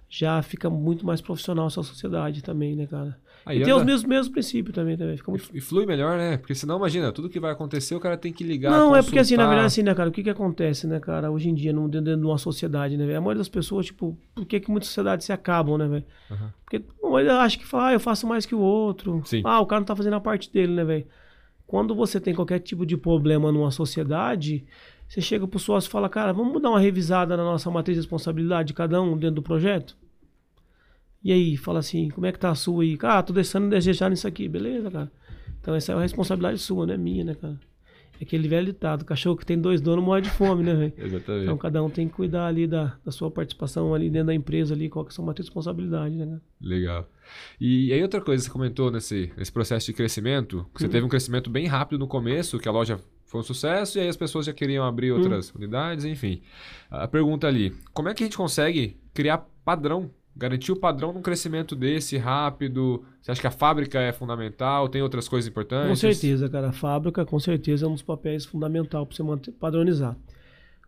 já 0.08 0.40
fica 0.42 0.70
muito 0.70 1.04
mais 1.04 1.20
profissional 1.20 1.66
a 1.66 1.70
sua 1.70 1.82
sociedade 1.82 2.44
também, 2.44 2.76
né, 2.76 2.86
cara? 2.86 3.18
Aí 3.46 3.60
e 3.60 3.64
tem 3.64 3.74
os 3.74 3.84
mesmos, 3.84 4.04
mesmos 4.04 4.28
princípios 4.28 4.74
também, 4.74 4.96
também. 4.96 5.16
Fica 5.16 5.30
muito... 5.30 5.50
E 5.52 5.60
flui 5.60 5.84
melhor, 5.84 6.16
né? 6.16 6.36
Porque 6.38 6.54
senão, 6.54 6.78
imagina, 6.78 7.12
tudo 7.12 7.28
que 7.28 7.38
vai 7.38 7.52
acontecer, 7.52 7.94
o 7.94 8.00
cara 8.00 8.16
tem 8.16 8.32
que 8.32 8.42
ligar. 8.42 8.70
Não, 8.70 8.78
consultar. 8.78 8.98
é 8.98 9.02
porque 9.02 9.18
assim, 9.18 9.36
na 9.36 9.46
verdade, 9.46 9.66
assim, 9.66 9.82
né, 9.82 9.94
cara, 9.94 10.08
o 10.08 10.12
que 10.12 10.22
que 10.22 10.30
acontece, 10.30 10.86
né, 10.86 10.98
cara, 10.98 11.30
hoje 11.30 11.50
em 11.50 11.54
dia, 11.54 11.72
no, 11.72 11.88
dentro 11.88 12.16
de 12.16 12.24
uma 12.24 12.38
sociedade, 12.38 12.96
né, 12.96 13.04
velho? 13.04 13.18
A 13.18 13.20
maioria 13.20 13.38
das 13.38 13.48
pessoas, 13.48 13.86
tipo, 13.86 14.16
por 14.34 14.46
que 14.46 14.60
que 14.60 14.70
muitas 14.70 14.88
sociedades 14.88 15.26
se 15.26 15.32
acabam, 15.32 15.76
né, 15.76 15.86
velho? 15.86 16.04
Uhum. 16.30 16.48
Porque 16.64 16.84
uma 17.02 17.20
acha 17.42 17.58
que 17.58 17.66
fala, 17.66 17.88
ah, 17.88 17.92
eu 17.92 18.00
faço 18.00 18.26
mais 18.26 18.46
que 18.46 18.54
o 18.54 18.60
outro. 18.60 19.22
Sim. 19.24 19.42
Ah, 19.44 19.60
o 19.60 19.66
cara 19.66 19.80
não 19.80 19.86
tá 19.86 19.94
fazendo 19.94 20.16
a 20.16 20.20
parte 20.20 20.50
dele, 20.52 20.72
né, 20.72 20.84
velho? 20.84 21.06
Quando 21.66 21.94
você 21.94 22.20
tem 22.20 22.34
qualquer 22.34 22.60
tipo 22.60 22.86
de 22.86 22.96
problema 22.96 23.50
numa 23.52 23.70
sociedade, 23.70 24.64
você 25.08 25.20
chega 25.20 25.46
pro 25.46 25.58
sócio 25.58 25.88
e 25.88 25.90
fala, 25.90 26.08
cara, 26.08 26.32
vamos 26.32 26.60
dar 26.60 26.70
uma 26.70 26.80
revisada 26.80 27.36
na 27.36 27.44
nossa 27.44 27.70
matriz 27.70 27.96
de 27.96 28.00
responsabilidade 28.00 28.68
de 28.68 28.74
cada 28.74 29.00
um 29.00 29.16
dentro 29.16 29.36
do 29.36 29.42
projeto? 29.42 29.96
E 31.24 31.32
aí, 31.32 31.56
fala 31.56 31.78
assim, 31.78 32.10
como 32.10 32.26
é 32.26 32.32
que 32.32 32.38
tá 32.38 32.50
a 32.50 32.54
sua 32.54 32.84
aí? 32.84 32.98
Ah, 33.02 33.22
tô 33.22 33.32
deixando 33.32 33.70
desejar 33.70 34.10
nisso 34.10 34.28
aqui. 34.28 34.46
Beleza, 34.46 34.90
cara. 34.90 35.10
Então 35.64 35.74
essa 35.74 35.92
é 35.92 35.94
uma 35.94 36.02
responsabilidade 36.02 36.58
sua, 36.58 36.84
não 36.84 36.92
é 36.92 36.98
minha, 36.98 37.24
né, 37.24 37.34
cara? 37.34 37.58
É 38.20 38.24
aquele 38.24 38.46
velho 38.46 38.66
ditado, 38.66 39.04
cachorro 39.04 39.36
que 39.36 39.46
tem 39.46 39.58
dois 39.58 39.80
donos 39.80 40.04
morre 40.04 40.20
de 40.20 40.28
fome, 40.30 40.62
né, 40.62 40.74
velho? 40.74 40.92
Exatamente. 40.98 41.44
Então 41.44 41.56
cada 41.56 41.82
um 41.82 41.88
tem 41.88 42.06
que 42.06 42.14
cuidar 42.14 42.46
ali 42.46 42.66
da, 42.66 42.98
da 43.02 43.10
sua 43.10 43.30
participação 43.30 43.94
ali 43.94 44.10
dentro 44.10 44.26
da 44.26 44.34
empresa 44.34 44.74
ali, 44.74 44.90
qual 44.90 45.02
que 45.02 45.08
é 45.08 45.12
a 45.12 45.14
sua 45.14 45.32
responsabilidade, 45.32 46.14
né, 46.14 46.26
cara? 46.26 46.42
Legal. 46.60 47.08
E 47.58 47.90
aí 47.90 48.02
outra 48.02 48.20
coisa, 48.20 48.44
você 48.44 48.50
comentou 48.50 48.90
nesse, 48.90 49.32
nesse 49.34 49.50
processo 49.50 49.86
de 49.86 49.94
crescimento, 49.94 50.66
que 50.74 50.80
você 50.80 50.86
hum. 50.86 50.90
teve 50.90 51.06
um 51.06 51.08
crescimento 51.08 51.48
bem 51.48 51.66
rápido 51.66 51.98
no 51.98 52.06
começo, 52.06 52.58
que 52.58 52.68
a 52.68 52.72
loja 52.72 53.00
foi 53.24 53.40
um 53.40 53.44
sucesso 53.44 53.96
e 53.96 54.02
aí 54.02 54.08
as 54.08 54.16
pessoas 54.18 54.44
já 54.44 54.52
queriam 54.52 54.84
abrir 54.84 55.12
hum. 55.12 55.16
outras 55.16 55.48
hum. 55.48 55.54
unidades, 55.56 56.04
enfim. 56.04 56.42
A 56.90 57.08
pergunta 57.08 57.48
ali, 57.48 57.74
como 57.94 58.10
é 58.10 58.14
que 58.14 58.22
a 58.22 58.26
gente 58.26 58.36
consegue 58.36 58.98
criar 59.14 59.38
padrão 59.64 60.10
garantir 60.36 60.72
o 60.72 60.76
padrão 60.76 61.12
num 61.12 61.22
crescimento 61.22 61.76
desse 61.76 62.16
rápido? 62.16 63.04
Você 63.20 63.30
acha 63.30 63.40
que 63.40 63.46
a 63.46 63.52
fábrica 63.52 64.00
é 64.00 64.12
fundamental? 64.12 64.88
Tem 64.88 65.02
outras 65.02 65.28
coisas 65.28 65.48
importantes? 65.48 65.88
Com 65.88 65.96
certeza, 65.96 66.48
cara. 66.48 66.70
A 66.70 66.72
fábrica, 66.72 67.24
com 67.24 67.38
certeza, 67.38 67.86
é 67.86 67.88
um 67.88 67.92
dos 67.92 68.02
papéis 68.02 68.44
fundamental 68.44 69.06
para 69.06 69.16
você 69.16 69.22
manter, 69.22 69.52
padronizar. 69.52 70.16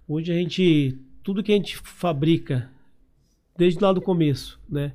Hoje 0.08 0.32
a 0.32 0.34
gente, 0.34 0.98
tudo 1.22 1.42
que 1.42 1.52
a 1.52 1.54
gente 1.54 1.76
fabrica, 1.76 2.70
desde 3.56 3.82
lá 3.82 3.92
do 3.92 4.00
começo, 4.00 4.58
né, 4.68 4.92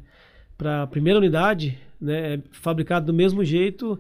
para 0.58 0.84
a 0.84 0.88
primeira 0.88 1.20
unidade, 1.20 1.78
né, 2.00 2.36
é 2.36 2.42
fabricado 2.52 3.08
do 3.08 3.14
mesmo 3.14 3.44
jeito 3.44 4.00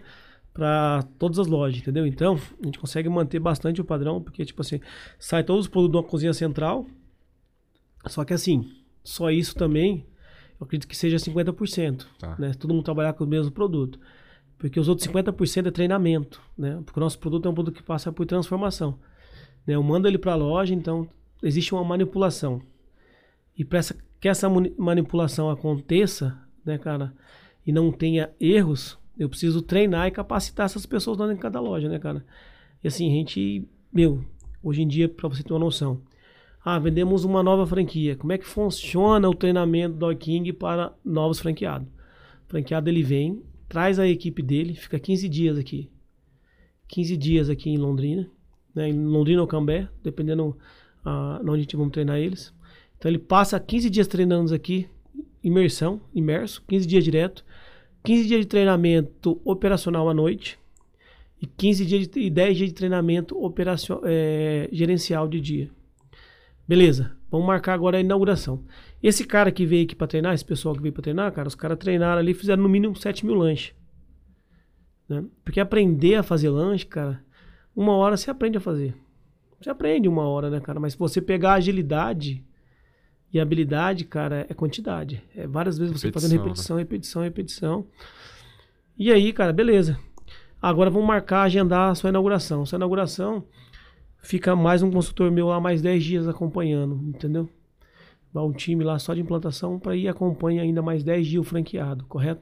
para 0.53 1.03
todas 1.17 1.39
as 1.39 1.47
lojas, 1.47 1.79
entendeu? 1.79 2.05
Então, 2.05 2.37
a 2.61 2.65
gente 2.65 2.77
consegue 2.77 3.07
manter 3.07 3.39
bastante 3.39 3.79
o 3.79 3.85
padrão, 3.85 4.21
porque, 4.21 4.43
tipo 4.43 4.61
assim, 4.61 4.81
sai 5.17 5.43
todos 5.43 5.65
os 5.65 5.71
produtos 5.71 5.93
de 5.93 5.97
uma 5.97 6.09
cozinha 6.09 6.33
central, 6.33 6.85
só 8.07 8.25
que 8.25 8.33
assim, 8.33 8.69
só 9.03 9.31
isso 9.31 9.55
também 9.55 10.05
eu 10.61 10.65
acredito 10.65 10.87
que 10.87 10.95
seja 10.95 11.17
50%. 11.17 12.05
Tá. 12.19 12.35
Né? 12.37 12.53
Todo 12.53 12.71
mundo 12.71 12.83
trabalhar 12.83 13.13
com 13.13 13.23
o 13.23 13.27
mesmo 13.27 13.51
produto. 13.51 13.99
Porque 14.59 14.79
os 14.79 14.87
outros 14.87 15.07
50% 15.07 15.65
é 15.65 15.71
treinamento. 15.71 16.39
Né? 16.55 16.79
Porque 16.85 16.99
o 16.99 17.01
nosso 17.01 17.17
produto 17.17 17.47
é 17.47 17.49
um 17.49 17.53
produto 17.53 17.73
que 17.73 17.81
passa 17.81 18.11
por 18.11 18.27
transformação. 18.27 18.99
Né? 19.65 19.73
Eu 19.73 19.81
mando 19.81 20.07
ele 20.07 20.19
para 20.19 20.33
a 20.33 20.35
loja, 20.35 20.71
então 20.75 21.09
existe 21.41 21.73
uma 21.73 21.83
manipulação. 21.83 22.61
E 23.57 23.65
para 23.65 23.79
que 24.19 24.29
essa 24.29 24.47
manipulação 24.77 25.49
aconteça, 25.49 26.37
né, 26.63 26.77
cara, 26.77 27.11
e 27.65 27.71
não 27.71 27.91
tenha 27.91 28.29
erros, 28.39 28.99
eu 29.17 29.27
preciso 29.27 29.63
treinar 29.63 30.07
e 30.07 30.11
capacitar 30.11 30.67
essas 30.67 30.85
pessoas 30.85 31.17
dentro 31.17 31.33
de 31.33 31.39
cada 31.39 31.59
loja, 31.59 31.89
né, 31.89 31.97
cara? 31.97 32.23
E 32.83 32.87
assim, 32.87 33.11
a 33.11 33.15
gente, 33.15 33.67
meu, 33.91 34.23
hoje 34.61 34.83
em 34.83 34.87
dia, 34.87 35.09
para 35.09 35.27
você 35.27 35.41
ter 35.41 35.53
uma 35.53 35.59
noção, 35.59 36.01
ah, 36.63 36.77
vendemos 36.77 37.23
uma 37.23 37.41
nova 37.41 37.65
franquia. 37.65 38.15
Como 38.15 38.31
é 38.31 38.37
que 38.37 38.45
funciona 38.45 39.27
o 39.27 39.33
treinamento 39.33 39.95
do 39.95 40.15
King 40.15 40.53
para 40.53 40.93
novos 41.03 41.39
franqueados? 41.39 41.87
O 42.45 42.49
franqueado 42.49 42.89
ele 42.89 43.01
vem, 43.01 43.41
traz 43.67 43.97
a 43.97 44.07
equipe 44.07 44.43
dele, 44.43 44.75
fica 44.75 44.99
15 44.99 45.27
dias 45.27 45.57
aqui. 45.57 45.89
15 46.87 47.17
dias 47.17 47.49
aqui 47.49 47.69
em 47.69 47.77
Londrina, 47.77 48.29
né, 48.75 48.89
em 48.89 49.05
Londrina 49.05 49.41
ou 49.41 49.47
Cambé, 49.47 49.87
dependendo 50.03 50.55
ah, 51.03 51.39
onde 51.41 51.51
a 51.51 51.57
gente 51.61 51.75
vamos 51.75 51.93
treinar 51.93 52.17
eles. 52.17 52.53
Então 52.97 53.09
ele 53.09 53.17
passa 53.17 53.59
15 53.59 53.89
dias 53.89 54.07
treinando 54.07 54.53
aqui, 54.53 54.87
imersão, 55.43 55.99
imerso, 56.13 56.63
15 56.67 56.85
dias 56.85 57.03
direto, 57.03 57.43
15 58.03 58.27
dias 58.27 58.41
de 58.41 58.47
treinamento 58.47 59.41
operacional 59.43 60.07
à 60.09 60.13
noite 60.13 60.59
e 61.41 61.47
15 61.47 61.85
dias 61.85 62.07
de, 62.07 62.19
e 62.19 62.29
10 62.29 62.57
dias 62.57 62.69
de 62.69 62.75
treinamento 62.75 63.43
operacion, 63.43 64.01
é, 64.03 64.69
gerencial 64.71 65.27
de 65.27 65.41
dia. 65.41 65.80
Beleza, 66.67 67.11
vamos 67.29 67.45
marcar 67.45 67.73
agora 67.73 67.97
a 67.97 68.01
inauguração. 68.01 68.63
Esse 69.01 69.25
cara 69.25 69.51
que 69.51 69.65
veio 69.65 69.83
aqui 69.83 69.95
pra 69.95 70.07
treinar, 70.07 70.33
esse 70.33 70.45
pessoal 70.45 70.75
que 70.75 70.81
veio 70.81 70.93
pra 70.93 71.01
treinar, 71.01 71.31
cara, 71.31 71.47
os 71.47 71.55
caras 71.55 71.77
treinaram 71.77 72.19
ali 72.19 72.33
fizeram 72.33 72.63
no 72.63 72.69
mínimo 72.69 72.95
7 72.95 73.25
mil 73.25 73.35
lanches. 73.35 73.73
Né? 75.09 75.25
Porque 75.43 75.59
aprender 75.59 76.15
a 76.15 76.23
fazer 76.23 76.49
lanche, 76.49 76.85
cara, 76.85 77.23
uma 77.75 77.93
hora 77.93 78.15
você 78.15 78.31
aprende 78.31 78.57
a 78.57 78.61
fazer. 78.61 78.95
Você 79.59 79.69
aprende 79.69 80.07
uma 80.07 80.23
hora, 80.27 80.49
né, 80.49 80.59
cara? 80.59 80.79
Mas 80.79 80.93
se 80.93 80.99
você 80.99 81.21
pegar 81.21 81.53
agilidade 81.53 82.43
e 83.31 83.39
habilidade, 83.39 84.05
cara, 84.05 84.45
é 84.49 84.53
quantidade. 84.53 85.23
É 85.35 85.45
várias 85.45 85.77
vezes 85.77 85.93
você 85.93 86.07
repetição, 86.07 86.29
fazendo 86.29 86.43
repetição, 86.43 86.75
né? 86.75 86.81
repetição, 86.81 87.21
repetição. 87.21 87.87
E 88.97 89.11
aí, 89.11 89.31
cara, 89.31 89.53
beleza. 89.53 89.99
Agora 90.61 90.89
vamos 90.89 91.07
marcar, 91.07 91.43
agendar 91.43 91.91
a 91.91 91.95
sua 91.95 92.09
inauguração. 92.09 92.65
Sua 92.65 92.77
inauguração 92.77 93.45
fica 94.21 94.55
mais 94.55 94.81
um 94.83 94.91
consultor 94.91 95.31
meu 95.31 95.47
lá 95.47 95.59
mais 95.59 95.81
10 95.81 96.03
dias 96.03 96.27
acompanhando, 96.27 96.95
entendeu? 97.07 97.49
Vai 98.33 98.43
um 98.43 98.53
time 98.53 98.83
lá 98.83 98.97
só 98.97 99.13
de 99.13 99.21
implantação 99.21 99.77
para 99.77 99.95
ir 99.95 100.07
acompanhar 100.07 100.63
ainda 100.63 100.81
mais 100.81 101.03
10 101.03 101.27
dias 101.27 101.41
o 101.41 101.43
franqueado, 101.43 102.05
correto? 102.05 102.41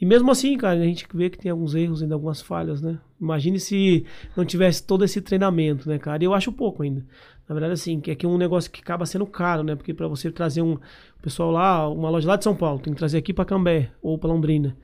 E 0.00 0.06
mesmo 0.06 0.30
assim, 0.30 0.56
cara, 0.56 0.80
a 0.80 0.84
gente 0.84 1.06
vê 1.14 1.30
que 1.30 1.38
tem 1.38 1.50
alguns 1.50 1.74
erros 1.74 2.02
ainda, 2.02 2.14
algumas 2.14 2.40
falhas, 2.40 2.82
né? 2.82 2.98
Imagine 3.20 3.60
se 3.60 4.04
não 4.36 4.44
tivesse 4.44 4.84
todo 4.84 5.04
esse 5.04 5.20
treinamento, 5.20 5.88
né, 5.88 5.98
cara? 5.98 6.22
E 6.22 6.26
eu 6.26 6.34
acho 6.34 6.50
pouco 6.50 6.82
ainda. 6.82 7.06
Na 7.48 7.54
verdade, 7.54 7.74
assim, 7.74 8.00
que 8.00 8.10
é 8.10 8.14
que 8.14 8.26
um 8.26 8.38
negócio 8.38 8.70
que 8.70 8.80
acaba 8.80 9.06
sendo 9.06 9.26
caro, 9.26 9.62
né? 9.62 9.76
Porque 9.76 9.94
para 9.94 10.08
você 10.08 10.30
trazer 10.30 10.62
um 10.62 10.78
pessoal 11.22 11.50
lá, 11.50 11.88
uma 11.88 12.10
loja 12.10 12.26
lá 12.26 12.36
de 12.36 12.44
São 12.44 12.56
Paulo, 12.56 12.80
tem 12.80 12.92
que 12.92 12.98
trazer 12.98 13.18
aqui 13.18 13.32
para 13.32 13.44
Cambé 13.44 13.92
ou 14.02 14.18
para 14.18 14.30
Londrina. 14.30 14.76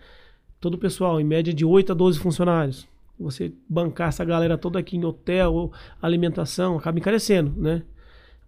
Todo 0.61 0.75
o 0.75 0.79
pessoal, 0.79 1.21
em 1.21 1.25
média 1.25 1.53
de 1.53 1.65
8 1.65 1.93
a 1.93 1.95
12 1.95 2.19
funcionários. 2.19 2.87
Você 3.21 3.53
bancar 3.69 4.09
essa 4.09 4.25
galera 4.25 4.57
toda 4.57 4.79
aqui 4.79 4.97
em 4.97 5.05
hotel, 5.05 5.71
alimentação, 6.01 6.79
acaba 6.79 6.99
encarecendo, 6.99 7.53
né? 7.61 7.83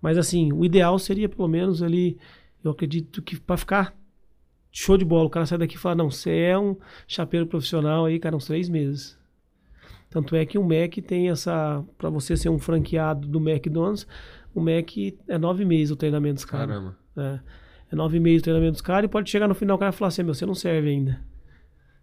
Mas 0.01 0.17
assim, 0.19 0.53
o 0.53 0.65
ideal 0.65 0.99
seria 0.99 1.29
pelo 1.29 1.47
menos 1.47 1.83
ali, 1.83 2.19
eu 2.65 2.71
acredito 2.71 3.23
que 3.23 3.39
para 3.39 3.57
ficar 3.57 3.95
show 4.73 4.97
de 4.97 5.05
bola, 5.05 5.27
o 5.27 5.31
cara 5.31 5.47
sai 5.47 5.59
daqui 5.59 5.77
e 5.77 5.79
fala, 5.79 5.97
não, 5.97 6.11
você 6.11 6.31
é 6.31 6.59
um 6.59 6.77
chapeiro 7.07 7.47
profissional 7.47 8.07
aí, 8.07 8.19
cara, 8.19 8.35
uns 8.35 8.47
três 8.47 8.69
meses. 8.69 9.19
Tanto 10.09 10.35
é 10.35 10.45
que 10.45 10.59
o 10.59 10.63
Mac 10.63 10.95
tem 11.07 11.31
essa, 11.31 11.85
para 11.97 12.11
você 12.11 12.37
ser 12.37 12.49
um 12.49 12.59
franqueado 12.59 13.29
do 13.29 13.39
McDonald's, 13.39 14.07
o 14.55 14.61
Mac 14.61 14.91
é 15.29 15.39
nove 15.39 15.65
meses 15.65 15.91
o 15.91 15.97
treinamento 15.97 16.35
dos 16.35 16.45
caras. 16.45 16.69
Caramba. 16.69 16.97
É, 17.17 17.41
é 17.93 17.97
nove 17.97 18.19
meses 18.19 18.41
o 18.41 18.45
treinamento 18.45 18.73
dos 18.73 18.83
caras 18.83 19.05
e 19.05 19.09
pode 19.09 19.31
chegar 19.31 19.47
no 19.47 19.55
final 19.55 19.77
o 19.77 19.79
cara 19.79 19.93
falar 19.93 20.09
assim, 20.09 20.23
meu, 20.23 20.35
você 20.35 20.45
não 20.45 20.55
serve 20.55 20.89
ainda. 20.89 21.21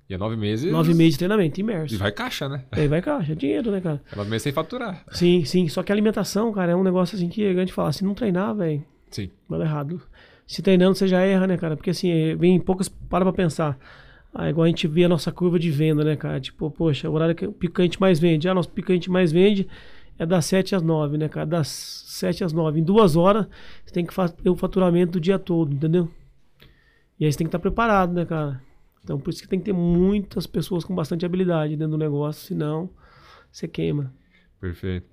E 0.09 0.13
é 0.15 0.17
nove 0.17 0.35
meses. 0.35 0.71
Nove 0.71 0.93
meses 0.95 1.13
de 1.13 1.19
treinamento, 1.19 1.59
imerso. 1.59 1.93
E 1.93 1.97
vai 1.97 2.11
caixa, 2.11 2.49
né? 2.49 2.63
É, 2.71 2.87
vai 2.87 2.99
caixa, 2.99 3.33
é 3.33 3.35
dinheiro, 3.35 3.69
né, 3.71 3.79
cara? 3.79 4.01
É 4.11 4.15
nove 4.15 4.29
meses 4.29 4.41
sem 4.41 4.51
faturar. 4.51 5.05
Sim, 5.11 5.45
sim. 5.45 5.67
Só 5.67 5.83
que 5.83 5.91
a 5.91 5.95
alimentação, 5.95 6.51
cara, 6.51 6.71
é 6.71 6.75
um 6.75 6.83
negócio 6.83 7.15
assim 7.15 7.29
que 7.29 7.45
a 7.45 7.53
gente 7.53 7.71
fala, 7.71 7.93
se 7.93 8.03
não 8.03 8.15
treinar, 8.15 8.55
velho. 8.55 8.83
Sim. 9.11 9.29
Vai 9.47 9.61
errado. 9.61 10.01
Se 10.47 10.63
treinando, 10.63 10.95
você 10.95 11.07
já 11.07 11.21
erra, 11.21 11.45
né, 11.45 11.57
cara? 11.57 11.75
Porque 11.77 11.91
assim, 11.91 12.09
é, 12.09 12.35
vem 12.35 12.59
poucas. 12.59 12.89
Para 12.89 13.23
pra 13.23 13.31
pensar. 13.31 13.77
Ah, 14.33 14.49
igual 14.49 14.65
a 14.65 14.67
gente 14.67 14.87
vê 14.87 15.03
a 15.05 15.09
nossa 15.09 15.31
curva 15.31 15.59
de 15.59 15.69
venda, 15.69 16.03
né, 16.03 16.15
cara? 16.15 16.39
Tipo, 16.39 16.71
poxa, 16.71 17.07
o 17.07 17.13
horário 17.13 17.35
que 17.35 17.45
o 17.45 17.51
picante 17.51 18.01
mais 18.01 18.19
vende. 18.19 18.49
Ah, 18.49 18.53
nosso 18.55 18.69
picante 18.69 19.11
mais 19.11 19.31
vende 19.31 19.67
é 20.17 20.25
das 20.25 20.45
7 20.45 20.75
às 20.75 20.81
9, 20.81 21.17
né, 21.19 21.29
cara? 21.29 21.45
Das 21.45 21.67
7 21.67 22.43
às 22.43 22.51
9. 22.51 22.79
Em 22.79 22.83
duas 22.83 23.15
horas, 23.15 23.45
você 23.85 23.93
tem 23.93 24.03
que 24.03 24.13
ter 24.41 24.49
o 24.49 24.55
faturamento 24.55 25.13
do 25.13 25.19
dia 25.19 25.37
todo, 25.37 25.71
entendeu? 25.71 26.09
E 27.19 27.25
aí 27.25 27.31
você 27.31 27.37
tem 27.37 27.45
que 27.45 27.49
estar 27.49 27.59
preparado, 27.59 28.11
né, 28.13 28.25
cara? 28.25 28.61
Então, 29.09 29.19
por 29.19 29.31
isso 29.31 29.41
que 29.41 29.47
tem 29.47 29.57
que 29.57 29.65
ter 29.65 29.73
muitas 29.73 30.45
pessoas 30.45 30.83
com 30.83 30.93
bastante 30.93 31.25
habilidade 31.25 31.75
dentro 31.75 31.93
do 31.93 31.97
negócio, 31.97 32.45
senão 32.45 32.87
você 33.51 33.67
queima. 33.67 34.13
Perfeito. 34.61 35.07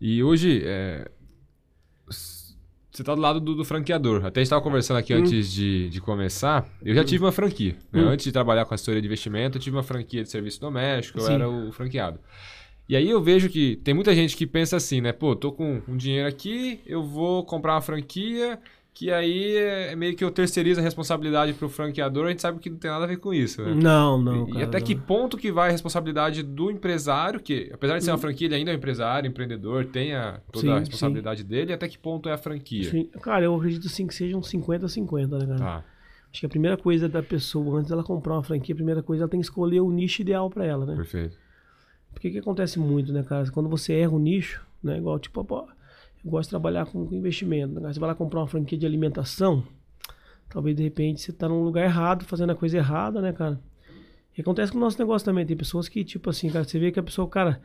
E 0.00 0.24
hoje, 0.24 0.62
é, 0.64 1.10
você 2.08 2.56
está 2.90 3.14
do 3.14 3.20
lado 3.20 3.40
do, 3.40 3.54
do, 3.54 3.62
franqueador. 3.62 4.24
Até 4.24 4.40
a 4.40 4.42
gente 4.42 4.46
estava 4.46 4.62
conversando 4.62 4.96
aqui 4.96 5.14
hum. 5.14 5.18
antes 5.18 5.52
de, 5.52 5.90
de 5.90 6.00
começar. 6.00 6.66
Eu 6.82 6.94
já 6.94 7.02
hum. 7.02 7.04
tive 7.04 7.22
uma 7.22 7.32
franquia. 7.32 7.76
Né? 7.92 8.00
Hum. 8.00 8.08
Antes 8.08 8.24
de 8.24 8.32
trabalhar 8.32 8.64
com 8.64 8.72
a 8.72 8.76
história 8.76 8.98
de 8.98 9.06
investimento, 9.06 9.58
eu 9.58 9.60
tive 9.60 9.76
uma 9.76 9.82
franquia 9.82 10.22
de 10.22 10.30
serviço 10.30 10.58
doméstico, 10.58 11.20
Sim. 11.20 11.26
eu 11.26 11.34
era 11.34 11.46
o 11.50 11.70
franqueado. 11.70 12.18
E 12.88 12.96
aí 12.96 13.10
eu 13.10 13.22
vejo 13.22 13.50
que 13.50 13.76
tem 13.76 13.92
muita 13.92 14.14
gente 14.14 14.38
que 14.38 14.46
pensa 14.46 14.78
assim, 14.78 15.02
né? 15.02 15.12
Pô, 15.12 15.36
tô 15.36 15.52
com 15.52 15.82
um 15.86 15.98
dinheiro 15.98 16.26
aqui, 16.26 16.80
eu 16.86 17.02
vou 17.02 17.44
comprar 17.44 17.74
uma 17.74 17.82
franquia 17.82 18.58
que 18.94 19.10
aí 19.10 19.56
é 19.56 19.96
meio 19.96 20.14
que 20.14 20.22
eu 20.22 20.30
terceirizo 20.30 20.78
a 20.78 20.82
responsabilidade 20.82 21.52
para 21.52 21.66
o 21.66 21.68
franqueador, 21.68 22.26
a 22.26 22.30
gente 22.30 22.40
sabe 22.40 22.60
que 22.60 22.70
não 22.70 22.76
tem 22.76 22.88
nada 22.88 23.04
a 23.04 23.08
ver 23.08 23.16
com 23.16 23.34
isso, 23.34 23.60
né? 23.60 23.74
Não, 23.74 24.16
não. 24.16 24.44
E, 24.44 24.52
cara, 24.52 24.60
e 24.60 24.62
até 24.62 24.78
não. 24.78 24.86
que 24.86 24.94
ponto 24.94 25.36
que 25.36 25.50
vai 25.50 25.68
a 25.68 25.72
responsabilidade 25.72 26.44
do 26.44 26.70
empresário, 26.70 27.40
que 27.40 27.70
apesar 27.74 27.98
de 27.98 28.04
ser 28.04 28.12
uma 28.12 28.18
franquia, 28.18 28.46
ele 28.46 28.54
ainda 28.54 28.70
é 28.70 28.74
um 28.74 28.76
empresário, 28.76 29.28
empreendedor, 29.28 29.86
tem 29.86 30.14
a, 30.14 30.40
toda 30.52 30.66
sim, 30.66 30.72
a 30.72 30.78
responsabilidade 30.78 31.42
sim. 31.42 31.48
dele, 31.48 31.72
e 31.72 31.74
até 31.74 31.88
que 31.88 31.98
ponto 31.98 32.28
é 32.28 32.32
a 32.32 32.38
franquia? 32.38 32.88
Sim. 32.88 33.10
Cara, 33.20 33.44
eu 33.44 33.56
acredito 33.56 33.88
sim 33.88 34.06
que 34.06 34.14
seja 34.14 34.36
uns 34.36 34.48
50-50, 34.48 35.38
né, 35.38 35.46
cara? 35.46 35.58
Tá. 35.58 35.84
Acho 36.30 36.40
que 36.40 36.46
a 36.46 36.48
primeira 36.48 36.76
coisa 36.76 37.08
da 37.08 37.22
pessoa, 37.22 37.80
antes 37.80 37.90
dela 37.90 38.04
comprar 38.04 38.34
uma 38.34 38.44
franquia, 38.44 38.74
a 38.74 38.76
primeira 38.76 39.02
coisa 39.02 39.24
ela 39.24 39.30
tem 39.30 39.40
que 39.40 39.46
escolher 39.46 39.80
o 39.80 39.90
nicho 39.90 40.22
ideal 40.22 40.48
para 40.48 40.64
ela, 40.64 40.86
né? 40.86 40.94
Perfeito. 40.94 41.36
Porque 42.12 42.28
o 42.28 42.30
que 42.32 42.38
acontece 42.38 42.78
muito, 42.78 43.12
né, 43.12 43.24
cara? 43.24 43.50
Quando 43.50 43.68
você 43.68 43.92
erra 43.92 44.12
o 44.12 44.20
nicho, 44.20 44.64
né? 44.80 44.98
Igual, 44.98 45.18
tipo, 45.18 45.44
pô, 45.44 45.66
gosta 46.24 46.48
de 46.48 46.50
trabalhar 46.50 46.86
com 46.86 47.08
investimento. 47.12 47.78
Né? 47.80 47.92
Você 47.92 48.00
vai 48.00 48.08
lá 48.08 48.14
comprar 48.14 48.40
uma 48.40 48.46
franquia 48.46 48.78
de 48.78 48.86
alimentação, 48.86 49.62
talvez 50.48 50.76
de 50.76 50.82
repente 50.82 51.20
você 51.20 51.30
está 51.30 51.48
num 51.48 51.62
lugar 51.62 51.84
errado, 51.84 52.24
fazendo 52.24 52.50
a 52.50 52.54
coisa 52.54 52.78
errada, 52.78 53.20
né, 53.20 53.32
cara? 53.32 53.60
E 54.36 54.40
acontece 54.40 54.72
com 54.72 54.78
o 54.78 54.80
nosso 54.80 54.98
negócio 54.98 55.24
também. 55.24 55.46
Tem 55.46 55.56
pessoas 55.56 55.88
que, 55.88 56.02
tipo 56.02 56.28
assim, 56.30 56.50
cara, 56.50 56.64
você 56.64 56.78
vê 56.78 56.90
que 56.90 56.98
a 56.98 57.02
pessoa, 57.02 57.28
cara, 57.28 57.60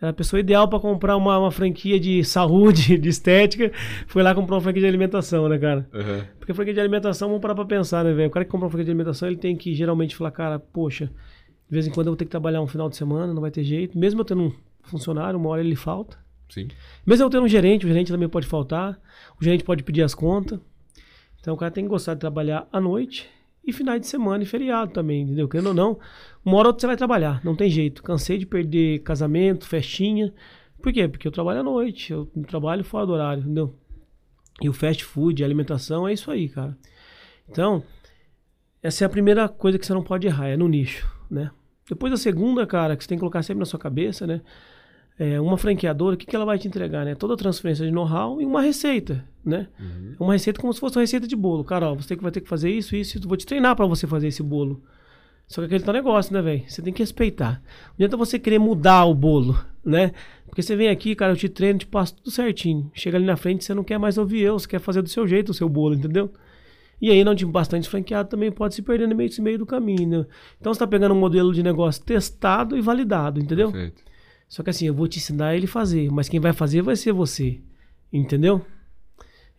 é 0.00 0.08
a 0.08 0.12
pessoa 0.12 0.40
ideal 0.40 0.68
para 0.68 0.80
comprar 0.80 1.16
uma, 1.16 1.38
uma, 1.38 1.50
franquia 1.50 1.98
de 1.98 2.24
saúde, 2.24 2.96
de 2.98 3.08
estética, 3.08 3.70
foi 4.06 4.22
lá 4.22 4.34
comprar 4.34 4.56
uma 4.56 4.60
franquia 4.60 4.82
de 4.82 4.88
alimentação, 4.88 5.48
né, 5.48 5.58
cara? 5.58 5.88
Uhum. 5.92 6.24
Porque 6.38 6.54
franquia 6.54 6.74
de 6.74 6.80
alimentação, 6.80 7.28
vamos 7.28 7.42
parar 7.42 7.54
pra 7.54 7.64
pensar, 7.64 8.04
né, 8.04 8.12
velho? 8.12 8.28
O 8.28 8.30
cara 8.30 8.44
que 8.44 8.50
compra 8.50 8.66
uma 8.66 8.70
franquia 8.70 8.86
de 8.86 8.90
alimentação, 8.90 9.28
ele 9.28 9.36
tem 9.36 9.56
que 9.56 9.74
geralmente 9.74 10.16
falar, 10.16 10.30
cara, 10.30 10.58
poxa, 10.58 11.06
de 11.06 11.74
vez 11.74 11.86
em 11.86 11.90
quando 11.90 12.06
eu 12.06 12.12
vou 12.12 12.16
ter 12.16 12.24
que 12.24 12.30
trabalhar 12.30 12.62
um 12.62 12.66
final 12.66 12.88
de 12.88 12.96
semana, 12.96 13.32
não 13.32 13.42
vai 13.42 13.50
ter 13.50 13.62
jeito. 13.62 13.98
Mesmo 13.98 14.20
eu 14.20 14.24
tendo 14.24 14.42
um 14.42 14.52
funcionário, 14.82 15.38
uma 15.38 15.50
hora 15.50 15.60
ele 15.60 15.76
falta. 15.76 16.16
Sim. 16.48 16.68
Mesmo 17.06 17.24
eu 17.24 17.30
tendo 17.30 17.44
um 17.44 17.48
gerente, 17.48 17.84
o 17.84 17.88
gerente 17.88 18.12
também 18.12 18.28
pode 18.28 18.46
faltar, 18.46 18.98
o 19.40 19.44
gerente 19.44 19.64
pode 19.64 19.82
pedir 19.82 20.02
as 20.02 20.14
contas. 20.14 20.58
Então 21.40 21.54
o 21.54 21.56
cara 21.56 21.70
tem 21.70 21.84
que 21.84 21.90
gostar 21.90 22.14
de 22.14 22.20
trabalhar 22.20 22.66
à 22.72 22.80
noite 22.80 23.28
e 23.64 23.72
finais 23.72 24.00
de 24.00 24.06
semana 24.06 24.42
e 24.42 24.46
feriado 24.46 24.92
também, 24.92 25.22
entendeu? 25.22 25.48
Querendo 25.48 25.68
ou 25.68 25.74
não, 25.74 25.98
uma 26.44 26.56
hora 26.56 26.68
ou 26.68 26.72
outra 26.72 26.80
você 26.80 26.86
vai 26.86 26.96
trabalhar, 26.96 27.40
não 27.44 27.54
tem 27.54 27.70
jeito. 27.70 28.02
Cansei 28.02 28.38
de 28.38 28.46
perder 28.46 29.00
casamento, 29.00 29.66
festinha. 29.66 30.32
Por 30.82 30.92
quê? 30.92 31.06
Porque 31.06 31.28
eu 31.28 31.32
trabalho 31.32 31.60
à 31.60 31.62
noite, 31.62 32.12
eu 32.12 32.26
trabalho 32.46 32.82
fora 32.82 33.06
do 33.06 33.12
horário, 33.12 33.42
entendeu? 33.42 33.74
E 34.60 34.68
o 34.68 34.72
fast 34.72 35.04
food, 35.04 35.42
a 35.42 35.46
alimentação, 35.46 36.08
é 36.08 36.12
isso 36.12 36.30
aí, 36.30 36.48
cara. 36.48 36.76
Então, 37.48 37.82
essa 38.82 39.04
é 39.04 39.06
a 39.06 39.10
primeira 39.10 39.48
coisa 39.48 39.78
que 39.78 39.86
você 39.86 39.92
não 39.92 40.02
pode 40.02 40.26
errar, 40.26 40.48
é 40.48 40.56
no 40.56 40.68
nicho, 40.68 41.06
né? 41.30 41.50
Depois 41.88 42.12
a 42.12 42.16
segunda, 42.16 42.66
cara, 42.66 42.96
que 42.96 43.02
você 43.02 43.08
tem 43.08 43.18
que 43.18 43.20
colocar 43.20 43.42
sempre 43.42 43.60
na 43.60 43.66
sua 43.66 43.78
cabeça, 43.78 44.26
né? 44.26 44.40
É, 45.18 45.40
uma 45.40 45.58
franqueadora, 45.58 46.14
o 46.14 46.18
que, 46.18 46.26
que 46.26 46.36
ela 46.36 46.44
vai 46.44 46.58
te 46.58 46.68
entregar, 46.68 47.04
né? 47.04 47.14
Toda 47.14 47.34
a 47.34 47.36
transferência 47.36 47.84
de 47.84 47.90
know-how 47.90 48.40
e 48.40 48.46
uma 48.46 48.62
receita, 48.62 49.24
né? 49.44 49.66
Uhum. 49.78 50.14
Uma 50.20 50.32
receita 50.34 50.60
como 50.60 50.72
se 50.72 50.78
fosse 50.78 50.96
uma 50.96 51.02
receita 51.02 51.26
de 51.26 51.34
bolo. 51.34 51.64
Cara, 51.64 51.90
ó, 51.90 51.94
você 51.94 52.14
vai 52.14 52.30
ter 52.30 52.40
que 52.40 52.48
fazer 52.48 52.70
isso, 52.70 52.94
isso, 52.94 53.20
vou 53.26 53.36
te 53.36 53.44
treinar 53.44 53.74
para 53.74 53.86
você 53.86 54.06
fazer 54.06 54.28
esse 54.28 54.42
bolo. 54.42 54.80
Só 55.48 55.62
que 55.62 55.66
aquele 55.66 55.82
tá 55.82 55.92
negócio, 55.92 56.32
né, 56.32 56.40
velho? 56.42 56.62
Você 56.68 56.82
tem 56.82 56.92
que 56.92 57.02
respeitar. 57.02 57.62
Não 57.88 57.94
adianta 57.94 58.16
você 58.16 58.38
querer 58.38 58.58
mudar 58.58 59.06
o 59.06 59.14
bolo, 59.14 59.58
né? 59.84 60.12
Porque 60.46 60.62
você 60.62 60.76
vem 60.76 60.88
aqui, 60.88 61.16
cara, 61.16 61.32
eu 61.32 61.36
te 61.36 61.48
treino, 61.48 61.80
te 61.80 61.86
passo 61.86 62.14
tudo 62.14 62.30
certinho. 62.30 62.90
Chega 62.94 63.16
ali 63.16 63.26
na 63.26 63.36
frente, 63.36 63.64
você 63.64 63.74
não 63.74 63.82
quer 63.82 63.98
mais 63.98 64.18
ouvir 64.18 64.42
eu, 64.42 64.58
você 64.58 64.68
quer 64.68 64.78
fazer 64.78 65.02
do 65.02 65.08
seu 65.08 65.26
jeito 65.26 65.50
o 65.50 65.54
seu 65.54 65.68
bolo, 65.68 65.94
entendeu? 65.94 66.30
E 67.00 67.10
aí, 67.10 67.24
não 67.24 67.34
de 67.34 67.46
bastante 67.46 67.88
franqueado 67.88 68.28
também 68.28 68.52
pode 68.52 68.74
se 68.74 68.82
perder 68.82 69.08
no 69.08 69.16
meio, 69.16 69.30
meio 69.40 69.58
do 69.58 69.66
caminho. 69.66 70.20
Né? 70.20 70.26
Então, 70.60 70.72
você 70.72 70.76
está 70.76 70.86
pegando 70.86 71.14
um 71.14 71.18
modelo 71.18 71.52
de 71.52 71.62
negócio 71.62 72.04
testado 72.04 72.76
e 72.76 72.80
validado, 72.80 73.40
entendeu? 73.40 73.72
Perfeito. 73.72 74.07
Só 74.48 74.62
que 74.62 74.70
assim, 74.70 74.86
eu 74.86 74.94
vou 74.94 75.06
te 75.06 75.18
ensinar 75.18 75.54
ele 75.54 75.66
fazer, 75.66 76.10
mas 76.10 76.28
quem 76.28 76.40
vai 76.40 76.52
fazer 76.52 76.82
vai 76.82 76.96
ser 76.96 77.12
você. 77.12 77.60
Entendeu? 78.12 78.64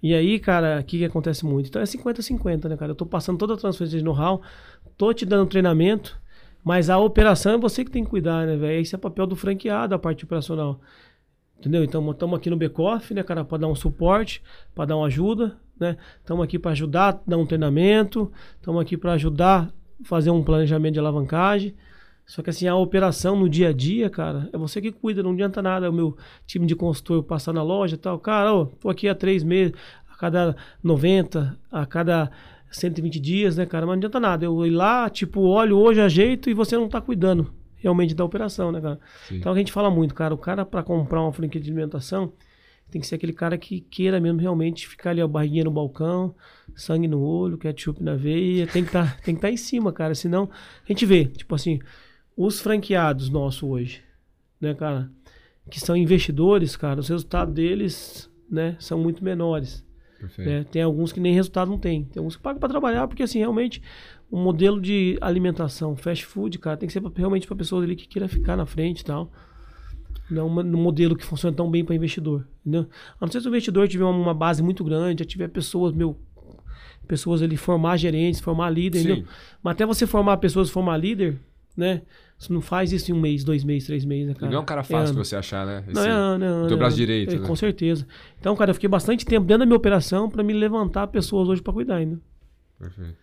E 0.02 0.14
aí, 0.14 0.40
cara, 0.40 0.80
o 0.80 0.84
que, 0.84 0.98
que 0.98 1.06
acontece 1.06 1.46
muito? 1.46 1.68
Então 1.68 1.82
é 1.82 1.86
50-50, 1.86 2.68
né, 2.68 2.78
cara? 2.78 2.92
Eu 2.92 2.96
tô 2.96 3.06
passando 3.06 3.38
toda 3.38 3.54
a 3.54 3.58
transferência 3.58 4.00
de 4.00 4.04
know-how, 4.04 4.42
tô 4.98 5.14
te 5.14 5.26
dando 5.26 5.48
treinamento, 5.48 6.20
mas 6.64 6.90
a 6.90 6.98
operação 6.98 7.54
é 7.54 7.58
você 7.58 7.86
que 7.86 7.92
tem 7.92 8.04
que 8.04 8.10
cuidar, 8.10 8.48
né, 8.48 8.56
velho? 8.56 8.82
Esse 8.82 8.96
é 8.96 8.98
papel 8.98 9.28
do 9.28 9.36
franqueado, 9.36 9.94
a 9.94 10.00
parte 10.00 10.24
operacional. 10.24 10.80
Entendeu? 11.60 11.84
Então, 11.84 12.10
estamos 12.12 12.38
aqui 12.40 12.50
no 12.50 12.56
back-off, 12.58 13.14
né, 13.14 13.22
cara, 13.22 13.44
para 13.44 13.60
dar 13.60 13.68
um 13.68 13.76
suporte, 13.76 14.42
para 14.74 14.86
dar 14.86 14.96
uma 14.96 15.08
ajuda, 15.08 15.58
né? 15.78 15.98
Estamos 16.20 16.44
aqui 16.44 16.58
para 16.58 16.72
ajudar, 16.72 17.22
dar 17.28 17.38
um 17.38 17.46
treinamento, 17.46 18.32
estamos 18.58 18.82
aqui 18.82 18.98
para 18.98 19.14
ajudar 19.14 19.72
fazer 20.04 20.30
um 20.30 20.44
planejamento 20.44 20.94
de 20.94 21.00
alavancagem. 21.00 21.76
Só 22.30 22.44
que 22.44 22.52
assim, 22.52 22.68
a 22.68 22.76
operação 22.76 23.36
no 23.36 23.50
dia 23.50 23.70
a 23.70 23.74
dia, 23.74 24.08
cara, 24.08 24.48
é 24.54 24.58
você 24.58 24.80
que 24.80 24.92
cuida, 24.92 25.24
não 25.24 25.32
adianta 25.32 25.64
nada 25.64 25.88
é 25.88 25.90
o 25.90 25.94
meu 25.94 26.16
time 26.46 26.68
de 26.68 26.76
consultor 26.76 27.24
passar 27.24 27.52
na 27.54 27.64
loja 27.64 27.96
e 27.96 27.98
tal. 27.98 28.20
Cara, 28.20 28.54
ó, 28.54 28.66
tô 28.66 28.88
aqui 28.88 29.10
há 29.10 29.16
três 29.16 29.44
meses, 29.44 29.74
a 30.08 30.16
cada 30.16 30.56
90, 30.84 31.58
a 31.72 31.88
cada 31.88 32.30
120 32.70 33.20
dias, 33.20 33.58
né, 33.58 33.66
cara? 33.66 33.84
Mas 33.88 33.94
não 33.94 33.98
adianta 33.98 34.20
nada. 34.20 34.46
Eu 34.46 34.64
ir 34.64 34.70
lá, 34.70 35.10
tipo, 35.10 35.42
olho 35.42 35.76
hoje, 35.80 36.02
ajeito 36.02 36.52
e 36.52 36.54
você 36.54 36.78
não 36.78 36.88
tá 36.88 37.02
cuidando 37.02 37.52
realmente 37.78 38.14
da 38.14 38.24
operação, 38.24 38.72
né, 38.72 38.80
cara? 38.80 39.00
Sim. 39.28 39.38
Então 39.38 39.52
a 39.52 39.58
gente 39.58 39.72
fala 39.72 39.90
muito, 39.90 40.14
cara, 40.14 40.32
o 40.32 40.38
cara 40.38 40.64
para 40.64 40.84
comprar 40.84 41.24
uma 41.24 41.34
franquia 41.34 41.60
de 41.60 41.72
alimentação 41.72 42.32
tem 42.92 43.02
que 43.02 43.08
ser 43.08 43.16
aquele 43.16 43.34
cara 43.34 43.58
que 43.58 43.82
queira 43.82 44.20
mesmo 44.20 44.40
realmente 44.40 44.88
ficar 44.88 45.10
ali, 45.10 45.22
a 45.22 45.28
barriguinha 45.28 45.64
no 45.64 45.72
balcão, 45.72 46.36
sangue 46.76 47.08
no 47.08 47.22
olho, 47.22 47.58
ketchup 47.58 48.04
na 48.04 48.16
veia, 48.16 48.68
tem 48.68 48.86
que 48.86 48.92
tá, 48.92 49.18
estar 49.18 49.34
tá 49.36 49.50
em 49.50 49.58
cima, 49.58 49.92
cara, 49.92 50.14
senão 50.14 50.48
a 50.84 50.88
gente 50.88 51.08
vê, 51.08 51.26
tipo 51.26 51.56
assim, 51.56 51.80
os 52.42 52.62
franqueados 52.62 53.30
nossos 53.30 53.62
hoje, 53.62 54.02
né, 54.62 54.74
cara, 54.74 55.12
que 55.70 55.78
são 55.78 55.94
investidores, 55.94 56.78
cara, 56.78 57.02
os 57.02 57.10
resultados 57.10 57.54
deles, 57.54 58.32
né, 58.50 58.78
são 58.80 58.98
muito 58.98 59.22
menores. 59.22 59.86
Né? 60.38 60.64
Tem 60.64 60.82
alguns 60.82 61.12
que 61.12 61.20
nem 61.20 61.34
resultado 61.34 61.70
não 61.70 61.78
tem. 61.78 62.06
Tem 62.06 62.20
alguns 62.20 62.38
que 62.38 62.42
pagam 62.42 62.60
para 62.60 62.70
trabalhar, 62.70 63.08
porque 63.10 63.24
assim, 63.24 63.40
realmente, 63.40 63.82
um 64.32 64.42
modelo 64.42 64.80
de 64.80 65.18
alimentação, 65.20 65.98
fast 65.98 66.26
food, 66.26 66.58
cara, 66.60 66.78
tem 66.78 66.88
que 66.88 66.94
ser 66.94 67.02
pra, 67.02 67.12
realmente 67.14 67.46
para 67.46 67.58
pessoas 67.58 67.84
ali 67.84 67.96
que 67.96 68.08
queira 68.08 68.28
ficar 68.30 68.56
na 68.56 68.66
frente 68.66 69.02
e 69.02 69.06
tal. 69.06 69.30
Não 70.30 70.48
um 70.48 70.78
modelo 70.78 71.18
que 71.18 71.26
funciona 71.26 71.56
tão 71.56 71.70
bem 71.70 71.84
para 71.84 71.96
investidor, 71.96 72.48
entendeu? 72.62 72.88
A 73.20 73.26
não 73.26 73.32
ser 73.32 73.42
se 73.42 73.48
o 73.48 73.50
investidor 73.50 73.88
tiver 73.88 74.06
uma 74.06 74.34
base 74.34 74.64
muito 74.64 74.84
grande, 74.84 75.24
já 75.24 75.28
tiver 75.28 75.50
pessoas, 75.50 75.94
meu, 75.94 76.18
pessoas 77.08 77.42
ali 77.42 77.58
formar 77.58 77.98
gerentes, 77.98 78.40
formar 78.40 78.70
líder, 78.70 79.00
entendeu? 79.00 79.26
Mas 79.62 79.72
até 79.74 79.86
você 79.86 80.08
formar 80.08 80.38
pessoas, 80.38 80.70
formar 80.70 80.98
líder, 80.98 81.38
né? 81.76 82.02
Você 82.40 82.54
não 82.54 82.62
faz 82.62 82.94
isso 82.94 83.12
em 83.12 83.14
um 83.14 83.20
mês, 83.20 83.44
dois 83.44 83.66
meses, 83.66 83.86
três 83.86 84.06
meses, 84.06 84.28
né, 84.30 84.34
cara? 84.34 84.50
não 84.50 84.60
é 84.60 84.62
um 84.62 84.66
cara 84.66 84.82
fácil 84.82 85.12
é 85.12 85.12
de 85.12 85.18
você 85.18 85.36
achar, 85.36 85.66
né? 85.66 85.84
Esse, 85.86 85.94
não, 85.94 86.06
é 86.06 86.10
ano, 86.10 86.46
é 86.46 86.48
ano. 86.48 86.68
Teu 86.70 86.78
braço 86.78 86.96
direito. 86.96 87.36
É, 87.36 87.38
né? 87.38 87.46
Com 87.46 87.56
certeza. 87.56 88.08
Então, 88.40 88.56
cara, 88.56 88.72
eu 88.72 88.76
fiquei 88.76 88.88
bastante 88.88 89.26
tempo 89.26 89.46
dentro 89.46 89.60
da 89.60 89.66
minha 89.66 89.76
operação 89.76 90.30
para 90.30 90.42
me 90.42 90.54
levantar 90.54 91.08
pessoas 91.08 91.50
hoje 91.50 91.62
para 91.62 91.74
cuidar 91.74 91.98
ainda. 91.98 92.18
Perfeito. 92.80 93.18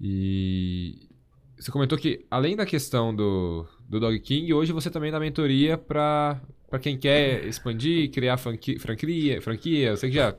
E 0.00 1.10
você 1.58 1.70
comentou 1.70 1.98
que, 1.98 2.24
além 2.30 2.56
da 2.56 2.64
questão 2.64 3.14
do, 3.14 3.66
do 3.86 4.00
Dog 4.00 4.18
King, 4.20 4.54
hoje 4.54 4.72
você 4.72 4.88
também 4.88 5.12
dá 5.12 5.20
mentoria 5.20 5.76
para 5.76 6.40
quem 6.80 6.96
quer 6.96 7.44
expandir, 7.44 8.10
criar 8.10 8.38
franquia, 8.38 8.80
franquia, 8.80 9.42
franquia. 9.42 9.88
Eu 9.88 9.96
sei 9.98 10.08
que 10.08 10.16
já. 10.16 10.34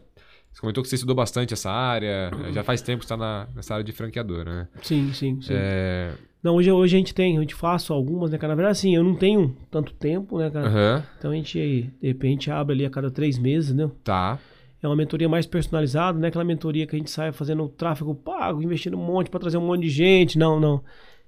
Você 0.52 0.60
comentou 0.60 0.84
que 0.84 0.90
você 0.90 0.96
estudou 0.96 1.16
bastante 1.16 1.54
essa 1.54 1.72
área, 1.72 2.32
já 2.52 2.64
faz 2.64 2.82
tempo 2.82 3.00
que 3.00 3.06
está 3.06 3.48
nessa 3.56 3.74
área 3.74 3.84
de 3.84 3.92
franqueadora, 3.92 4.54
né? 4.54 4.68
Sim, 4.82 5.12
sim, 5.14 5.42
sim. 5.42 5.54
É... 5.56 6.14
Não, 6.44 6.56
hoje, 6.56 6.72
hoje 6.72 6.96
a 6.96 7.00
gente 7.00 7.14
tem, 7.14 7.38
a 7.38 7.42
gente 7.42 7.54
faço 7.54 7.94
algumas, 7.94 8.32
né, 8.32 8.38
cara? 8.38 8.52
Na 8.52 8.56
verdade, 8.56 8.72
assim, 8.72 8.96
eu 8.96 9.04
não 9.04 9.16
tenho 9.16 9.56
tanto 9.70 9.94
tempo, 9.94 10.40
né, 10.40 10.50
cara? 10.50 10.68
Uhum. 10.68 11.04
Então 11.18 11.32
a 11.32 11.36
gente, 11.36 11.60
de 12.02 12.08
repente, 12.08 12.50
abre 12.50 12.74
ali 12.74 12.86
a 12.86 12.90
cada 12.90 13.12
três 13.12 13.38
meses, 13.38 13.74
né? 13.74 13.90
Tá. 14.04 14.40
É 14.82 14.88
uma 14.88 14.96
mentoria 14.96 15.30
mais 15.30 15.46
personalizada, 15.46 16.18
não 16.18 16.26
é 16.26 16.30
aquela 16.30 16.44
mentoria 16.44 16.88
que 16.88 16.96
a 16.96 17.00
gente 17.00 17.12
sai 17.12 17.32
fazendo 17.32 17.70
tráfego 17.70 18.16
pago, 18.16 18.64
investindo 18.64 18.98
um 18.98 19.06
monte 19.06 19.30
para 19.30 19.40
trazer 19.40 19.58
um 19.58 19.66
monte 19.68 19.84
de 19.84 19.90
gente. 19.90 20.40
Não, 20.40 20.60
não. 20.60 20.84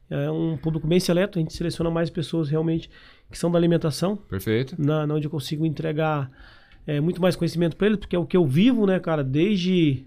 É 0.10 0.30
um 0.30 0.58
público 0.58 0.88
bem 0.88 1.00
seleto, 1.00 1.38
a 1.38 1.42
gente 1.42 1.54
seleciona 1.54 1.92
mais 1.92 2.10
pessoas 2.10 2.50
realmente 2.50 2.90
que 3.32 3.38
são 3.38 3.52
da 3.52 3.58
alimentação. 3.58 4.16
Perfeito. 4.16 4.76
Na, 4.80 5.06
na 5.06 5.14
onde 5.14 5.28
eu 5.28 5.32
consigo 5.32 5.66
entregar 5.66 6.32
é, 6.86 7.00
muito 7.00 7.22
mais 7.22 7.36
conhecimento 7.36 7.76
para 7.76 7.88
eles, 7.88 8.00
porque 8.00 8.16
é 8.16 8.20
o 8.20 8.26
que 8.26 8.38
eu 8.38 8.46
vivo, 8.46 8.86
né, 8.86 9.00
cara, 9.00 9.24
desde 9.24 10.06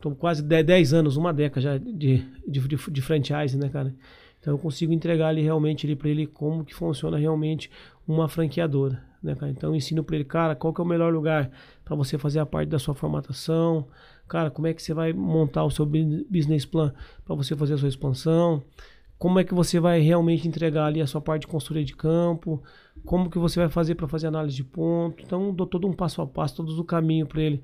tô 0.00 0.10
quase 0.14 0.42
10 0.42 0.92
anos, 0.92 1.16
uma 1.16 1.32
década 1.32 1.60
já 1.60 1.78
de, 1.78 2.22
de, 2.46 2.60
de, 2.60 2.76
de 2.90 3.02
franchise, 3.02 3.56
né, 3.56 3.68
cara? 3.68 3.94
Então 4.40 4.54
eu 4.54 4.58
consigo 4.58 4.92
entregar 4.92 5.28
ali 5.28 5.42
realmente 5.42 5.86
ali 5.86 5.96
para 5.96 6.08
ele 6.08 6.26
como 6.26 6.64
que 6.64 6.74
funciona 6.74 7.18
realmente 7.18 7.70
uma 8.06 8.28
franqueadora, 8.28 9.02
né, 9.22 9.34
cara? 9.34 9.50
Então 9.50 9.70
eu 9.70 9.76
ensino 9.76 10.04
para 10.04 10.16
ele, 10.16 10.24
cara, 10.24 10.54
qual 10.54 10.72
que 10.72 10.80
é 10.80 10.84
o 10.84 10.86
melhor 10.86 11.12
lugar 11.12 11.50
para 11.84 11.96
você 11.96 12.16
fazer 12.16 12.38
a 12.38 12.46
parte 12.46 12.68
da 12.68 12.78
sua 12.78 12.94
formatação, 12.94 13.88
cara, 14.28 14.50
como 14.50 14.66
é 14.66 14.74
que 14.74 14.82
você 14.82 14.94
vai 14.94 15.12
montar 15.12 15.64
o 15.64 15.70
seu 15.70 15.84
business 15.84 16.64
plan 16.64 16.92
para 17.24 17.34
você 17.34 17.56
fazer 17.56 17.74
a 17.74 17.78
sua 17.78 17.88
expansão, 17.88 18.62
como 19.18 19.38
é 19.38 19.44
que 19.44 19.54
você 19.54 19.80
vai 19.80 20.00
realmente 20.00 20.46
entregar 20.46 20.86
ali 20.86 21.00
a 21.00 21.06
sua 21.06 21.20
parte 21.20 21.42
de 21.42 21.46
consultoria 21.46 21.84
de 21.84 21.94
campo, 21.94 22.62
como 23.04 23.30
que 23.30 23.38
você 23.38 23.60
vai 23.60 23.68
fazer 23.68 23.94
para 23.94 24.08
fazer 24.08 24.26
análise 24.26 24.56
de 24.56 24.64
ponto. 24.64 25.22
Então, 25.22 25.54
dou 25.54 25.66
todo 25.66 25.86
um 25.86 25.92
passo 25.92 26.20
a 26.20 26.26
passo, 26.26 26.56
todo 26.56 26.78
o 26.78 26.84
caminho 26.84 27.26
para 27.26 27.40
ele. 27.40 27.62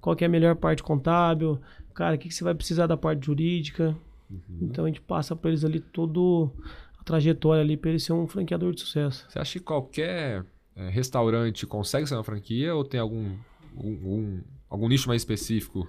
Qual 0.00 0.14
que 0.14 0.24
é 0.24 0.26
a 0.26 0.30
melhor 0.30 0.56
parte 0.56 0.82
contábil, 0.82 1.60
cara, 1.94 2.16
o 2.16 2.18
que, 2.18 2.28
que 2.28 2.34
você 2.34 2.44
vai 2.44 2.54
precisar 2.54 2.86
da 2.86 2.96
parte 2.96 3.26
jurídica. 3.26 3.96
Uhum. 4.30 4.58
Então, 4.62 4.84
a 4.84 4.88
gente 4.88 5.00
passa 5.00 5.34
para 5.34 5.50
eles 5.50 5.64
ali 5.64 5.80
todo 5.80 6.50
a 6.98 7.04
trajetória 7.04 7.62
ali 7.62 7.76
para 7.76 7.90
ele 7.90 7.98
ser 7.98 8.12
um 8.12 8.26
franqueador 8.26 8.72
de 8.72 8.80
sucesso. 8.80 9.26
Você 9.28 9.38
acha 9.38 9.58
que 9.58 9.64
qualquer 9.64 10.44
é, 10.76 10.88
restaurante 10.88 11.66
consegue 11.66 12.06
ser 12.06 12.14
uma 12.14 12.24
franquia 12.24 12.74
ou 12.74 12.84
tem 12.84 13.00
algum, 13.00 13.32
um, 13.76 14.40
algum 14.68 14.88
nicho 14.88 15.08
mais 15.08 15.22
específico? 15.22 15.88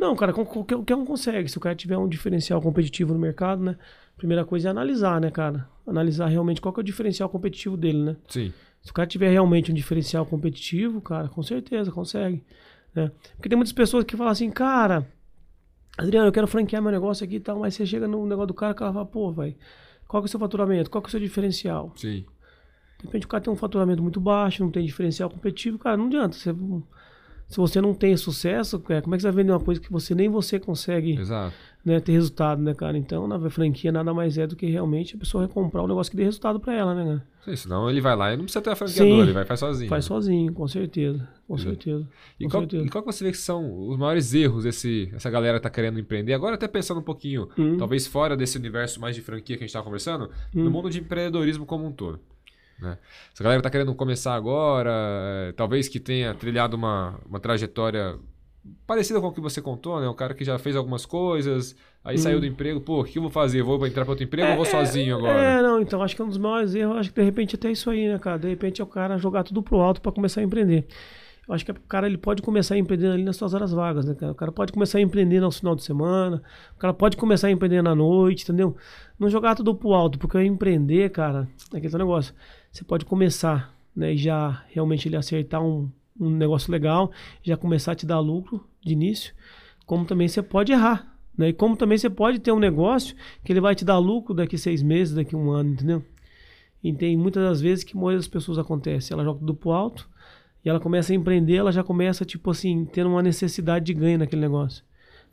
Não, 0.00 0.16
cara, 0.16 0.32
qualquer, 0.32 0.96
um 0.96 1.04
consegue. 1.04 1.46
Se 1.50 1.58
o 1.58 1.60
cara 1.60 1.74
tiver 1.74 1.98
um 1.98 2.08
diferencial 2.08 2.58
competitivo 2.62 3.12
no 3.12 3.20
mercado, 3.20 3.62
né? 3.62 3.76
primeira 4.16 4.46
coisa 4.46 4.68
é 4.68 4.70
analisar, 4.70 5.20
né, 5.20 5.30
cara? 5.30 5.68
Analisar 5.86 6.26
realmente 6.26 6.58
qual 6.58 6.72
que 6.72 6.80
é 6.80 6.82
o 6.82 6.84
diferencial 6.84 7.28
competitivo 7.28 7.76
dele, 7.76 7.98
né? 7.98 8.16
Sim. 8.26 8.50
Se 8.80 8.90
o 8.90 8.94
cara 8.94 9.06
tiver 9.06 9.30
realmente 9.30 9.70
um 9.70 9.74
diferencial 9.74 10.24
competitivo, 10.24 11.02
cara, 11.02 11.28
com 11.28 11.42
certeza 11.42 11.92
consegue. 11.92 12.42
Né? 12.94 13.10
Porque 13.36 13.50
tem 13.50 13.56
muitas 13.56 13.74
pessoas 13.74 14.04
que 14.04 14.16
falam 14.16 14.32
assim, 14.32 14.50
cara, 14.50 15.06
Adriano, 15.98 16.28
eu 16.28 16.32
quero 16.32 16.46
franquear 16.46 16.80
meu 16.82 16.90
negócio 16.90 17.22
aqui 17.22 17.36
e 17.36 17.40
tal, 17.40 17.58
mas 17.58 17.74
você 17.74 17.84
chega 17.84 18.08
no 18.08 18.24
negócio 18.24 18.48
do 18.48 18.54
cara, 18.54 18.72
o 18.72 18.76
cara 18.76 18.92
fala, 18.94 19.04
pô, 19.04 19.30
vai, 19.30 19.54
qual 20.08 20.22
que 20.22 20.24
é 20.24 20.28
o 20.28 20.30
seu 20.30 20.40
faturamento? 20.40 20.90
Qual 20.90 21.02
que 21.02 21.08
é 21.08 21.10
o 21.10 21.10
seu 21.10 21.20
diferencial? 21.20 21.92
Sim. 21.94 22.24
De 22.98 23.04
repente 23.04 23.26
o 23.26 23.28
cara 23.28 23.42
tem 23.42 23.52
um 23.52 23.56
faturamento 23.56 24.02
muito 24.02 24.18
baixo, 24.18 24.64
não 24.64 24.70
tem 24.70 24.84
diferencial 24.84 25.28
competitivo, 25.28 25.78
cara, 25.78 25.98
não 25.98 26.06
adianta. 26.06 26.36
Você, 26.36 26.54
se 27.50 27.56
você 27.56 27.80
não 27.80 27.92
tem 27.92 28.16
sucesso, 28.16 28.78
cara, 28.78 29.02
como 29.02 29.16
é 29.16 29.18
que 29.18 29.22
você 29.22 29.28
vai 29.28 29.42
vender 29.42 29.50
uma 29.50 29.58
coisa 29.58 29.80
que 29.80 29.90
você 29.90 30.14
nem 30.14 30.28
você 30.28 30.60
consegue 30.60 31.18
né, 31.84 31.98
ter 31.98 32.12
resultado, 32.12 32.62
né, 32.62 32.72
cara? 32.72 32.96
Então, 32.96 33.26
na 33.26 33.50
franquia 33.50 33.90
nada 33.90 34.14
mais 34.14 34.38
é 34.38 34.46
do 34.46 34.54
que 34.54 34.66
realmente 34.66 35.16
a 35.16 35.18
pessoa 35.18 35.42
recomprar 35.42 35.84
um 35.84 35.88
negócio 35.88 36.12
que 36.12 36.16
dê 36.16 36.22
resultado 36.22 36.60
para 36.60 36.74
ela, 36.74 36.94
né, 36.94 37.04
cara? 37.04 37.26
Sim, 37.44 37.56
senão 37.56 37.90
ele 37.90 38.00
vai 38.00 38.14
lá 38.14 38.32
e 38.32 38.36
não 38.36 38.44
precisa 38.44 38.62
ter 38.62 38.70
a 38.70 38.76
franqueadora, 38.76 39.22
ele 39.22 39.32
vai 39.32 39.44
faz 39.44 39.58
sozinho. 39.58 39.88
Faz 39.88 40.04
né? 40.04 40.08
sozinho, 40.08 40.52
com 40.52 40.68
certeza. 40.68 41.28
Com 41.48 41.58
certeza. 41.58 42.06
E, 42.38 42.44
com 42.44 42.50
qual, 42.50 42.62
certeza. 42.62 42.84
e 42.84 42.88
qual 42.88 43.02
que 43.02 43.12
você 43.12 43.24
vê 43.24 43.30
que 43.32 43.38
são 43.38 43.88
os 43.88 43.98
maiores 43.98 44.32
erros 44.32 44.62
desse, 44.62 45.10
essa 45.12 45.28
galera 45.28 45.58
tá 45.58 45.68
querendo 45.68 45.98
empreender? 45.98 46.34
Agora 46.34 46.54
até 46.54 46.68
pensando 46.68 47.00
um 47.00 47.02
pouquinho, 47.02 47.48
hum. 47.58 47.76
talvez 47.76 48.06
fora 48.06 48.36
desse 48.36 48.56
universo 48.56 49.00
mais 49.00 49.16
de 49.16 49.22
franquia 49.22 49.56
que 49.56 49.64
a 49.64 49.66
gente 49.66 49.72
tava 49.72 49.84
conversando, 49.84 50.30
hum. 50.54 50.62
no 50.62 50.70
mundo 50.70 50.88
de 50.88 51.00
empreendedorismo 51.00 51.66
como 51.66 51.84
um 51.84 51.90
todo. 51.90 52.20
Né? 52.80 52.96
Essa 53.32 53.44
galera 53.44 53.62
tá 53.62 53.70
querendo 53.70 53.94
começar 53.94 54.34
agora, 54.34 54.90
é, 54.92 55.52
talvez 55.52 55.88
que 55.88 56.00
tenha 56.00 56.34
trilhado 56.34 56.76
uma, 56.76 57.18
uma 57.26 57.40
trajetória 57.40 58.18
parecida 58.86 59.20
com 59.20 59.28
o 59.28 59.32
que 59.32 59.40
você 59.40 59.60
contou, 59.60 60.00
né? 60.00 60.08
Um 60.08 60.14
cara 60.14 60.34
que 60.34 60.44
já 60.44 60.58
fez 60.58 60.76
algumas 60.76 61.06
coisas, 61.06 61.76
aí 62.04 62.16
hum. 62.16 62.18
saiu 62.18 62.40
do 62.40 62.46
emprego, 62.46 62.80
pô, 62.80 63.00
o 63.00 63.04
que 63.04 63.18
eu 63.18 63.22
vou 63.22 63.30
fazer? 63.30 63.62
Vou 63.62 63.84
entrar 63.86 64.04
para 64.04 64.12
outro 64.12 64.24
emprego 64.24 64.48
é, 64.48 64.50
ou 64.50 64.56
vou 64.56 64.66
é, 64.66 64.68
sozinho 64.68 65.16
agora? 65.16 65.42
É, 65.42 65.62
não, 65.62 65.80
então 65.80 66.02
acho 66.02 66.14
que 66.14 66.22
é 66.22 66.24
um 66.24 66.28
dos 66.28 66.38
maiores 66.38 66.74
erros, 66.74 66.96
acho 66.96 67.10
que 67.10 67.20
de 67.20 67.24
repente 67.24 67.54
até 67.54 67.70
isso 67.70 67.90
aí, 67.90 68.08
né, 68.08 68.18
cara? 68.18 68.38
De 68.38 68.48
repente 68.48 68.80
é 68.80 68.84
o 68.84 68.86
cara 68.86 69.16
jogar 69.18 69.44
tudo 69.44 69.62
pro 69.62 69.78
alto 69.78 70.00
para 70.00 70.12
começar 70.12 70.40
a 70.40 70.44
empreender. 70.44 70.86
Eu 71.48 71.54
acho 71.54 71.64
que 71.64 71.72
o 71.72 71.80
cara 71.88 72.06
ele 72.06 72.18
pode 72.18 72.42
começar 72.42 72.76
a 72.76 72.78
empreender 72.78 73.08
ali 73.08 73.24
nas 73.24 73.36
suas 73.36 73.54
horas 73.54 73.72
vagas, 73.72 74.04
né, 74.04 74.14
cara? 74.14 74.30
O 74.30 74.34
cara 74.36 74.52
pode 74.52 74.72
começar 74.72 74.98
a 74.98 75.00
empreender 75.00 75.40
no 75.40 75.50
final 75.50 75.74
de 75.74 75.82
semana, 75.82 76.42
o 76.76 76.78
cara 76.78 76.94
pode 76.94 77.16
começar 77.16 77.48
a 77.48 77.50
empreender 77.50 77.82
na 77.82 77.94
noite, 77.94 78.44
entendeu? 78.44 78.76
Não 79.18 79.28
jogar 79.28 79.56
tudo 79.56 79.74
pro 79.74 79.92
alto, 79.92 80.18
porque 80.18 80.40
empreender, 80.40 81.10
cara, 81.10 81.48
é 81.74 81.78
aquele 81.78 81.98
negócio. 81.98 82.34
Você 82.70 82.84
pode 82.84 83.04
começar, 83.04 83.76
né, 83.94 84.14
e 84.14 84.16
já 84.16 84.64
realmente 84.68 85.08
ele 85.08 85.16
acertar 85.16 85.62
um, 85.62 85.90
um 86.18 86.30
negócio 86.30 86.70
legal, 86.70 87.10
já 87.42 87.56
começar 87.56 87.92
a 87.92 87.94
te 87.94 88.06
dar 88.06 88.20
lucro 88.20 88.64
de 88.84 88.92
início, 88.92 89.34
como 89.86 90.04
também 90.04 90.28
você 90.28 90.42
pode 90.42 90.72
errar. 90.72 91.18
Né? 91.36 91.48
E 91.48 91.52
como 91.52 91.76
também 91.76 91.98
você 91.98 92.10
pode 92.10 92.38
ter 92.38 92.52
um 92.52 92.58
negócio 92.58 93.16
que 93.44 93.52
ele 93.52 93.60
vai 93.60 93.74
te 93.74 93.84
dar 93.84 93.98
lucro 93.98 94.34
daqui 94.34 94.58
seis 94.58 94.82
meses, 94.82 95.14
daqui 95.14 95.34
um 95.34 95.50
ano, 95.50 95.70
entendeu? 95.70 96.04
E 96.82 96.92
tem 96.92 97.16
muitas 97.16 97.42
das 97.42 97.60
vezes 97.60 97.84
que 97.84 97.96
muitas 97.96 98.28
pessoas 98.28 98.58
acontece, 98.58 99.12
ela 99.12 99.24
joga 99.24 99.40
tudo 99.40 99.54
pro 99.54 99.70
alto 99.70 100.08
e 100.64 100.68
ela 100.68 100.80
começa 100.80 101.12
a 101.12 101.16
empreender, 101.16 101.56
ela 101.56 101.72
já 101.72 101.82
começa, 101.82 102.24
tipo 102.24 102.50
assim, 102.50 102.84
tendo 102.84 103.10
uma 103.10 103.22
necessidade 103.22 103.86
de 103.86 103.94
ganho 103.94 104.18
naquele 104.18 104.42
negócio. 104.42 104.84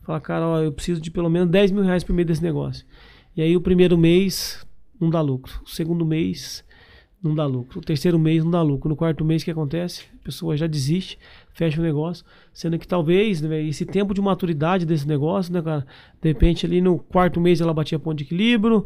Fala, 0.02 0.22
cara, 0.22 0.48
ó, 0.48 0.60
eu 0.60 0.72
preciso 0.72 1.02
de 1.02 1.12
pelo 1.12 1.30
menos 1.30 1.50
10 1.50 1.72
mil 1.72 1.84
reais 1.84 2.04
por 2.04 2.14
mês 2.14 2.26
desse 2.26 2.42
negócio. 2.42 2.86
E 3.36 3.42
aí 3.42 3.56
o 3.56 3.62
primeiro 3.62 3.98
mês 3.98 4.66
não 5.00 5.10
dá 5.10 5.20
lucro. 5.20 5.62
O 5.66 5.70
segundo 5.70 6.06
mês 6.06 6.64
não 7.22 7.34
dá 7.34 7.46
lucro. 7.46 7.80
O 7.80 7.82
terceiro 7.82 8.20
mês 8.20 8.44
não 8.44 8.52
dá 8.52 8.62
lucro. 8.62 8.90
No 8.90 8.96
quarto 8.96 9.26
mês, 9.26 9.42
o 9.42 9.46
que 9.46 9.52
acontece? 9.52 10.06
A 10.22 10.24
pessoa 10.24 10.56
já 10.56 10.68
desiste, 10.68 11.18
fecha 11.54 11.80
o 11.80 11.84
negócio, 11.84 12.26
sendo 12.54 12.78
que 12.78 12.88
talvez 12.88 13.42
né, 13.42 13.62
esse 13.64 13.86
tempo 13.86 14.14
de 14.14 14.22
maturidade 14.22 14.86
desse 14.86 15.08
negócio, 15.08 15.52
né, 15.52 15.62
cara? 15.62 15.86
De 16.22 16.30
repente, 16.30 16.66
ali 16.66 16.82
no 16.82 17.00
quarto 17.00 17.40
mês 17.42 17.60
ela 17.60 17.74
batia 17.74 17.98
ponto 17.98 18.18
de 18.18 18.24
equilíbrio, 18.24 18.86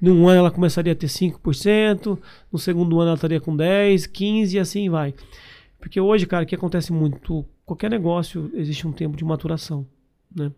num 0.00 0.28
ano 0.28 0.38
ela 0.38 0.50
começaria 0.50 0.92
a 0.92 0.96
ter 0.96 1.06
5%, 1.06 2.18
no 2.50 2.58
segundo 2.58 3.00
ano 3.00 3.10
ela 3.10 3.14
estaria 3.14 3.40
com 3.40 3.56
10%, 3.56 4.10
15% 4.10 4.52
e 4.52 4.58
assim 4.58 4.88
vai. 4.88 5.14
Porque 5.78 6.00
hoje, 6.00 6.26
cara, 6.26 6.44
o 6.44 6.46
que 6.46 6.54
acontece 6.54 6.92
muito? 6.92 7.44
Qualquer 7.66 7.90
negócio 7.90 8.50
existe 8.54 8.86
um 8.86 8.92
tempo 8.92 9.16
de 9.16 9.24
maturação, 9.24 9.86
né? 10.34 10.52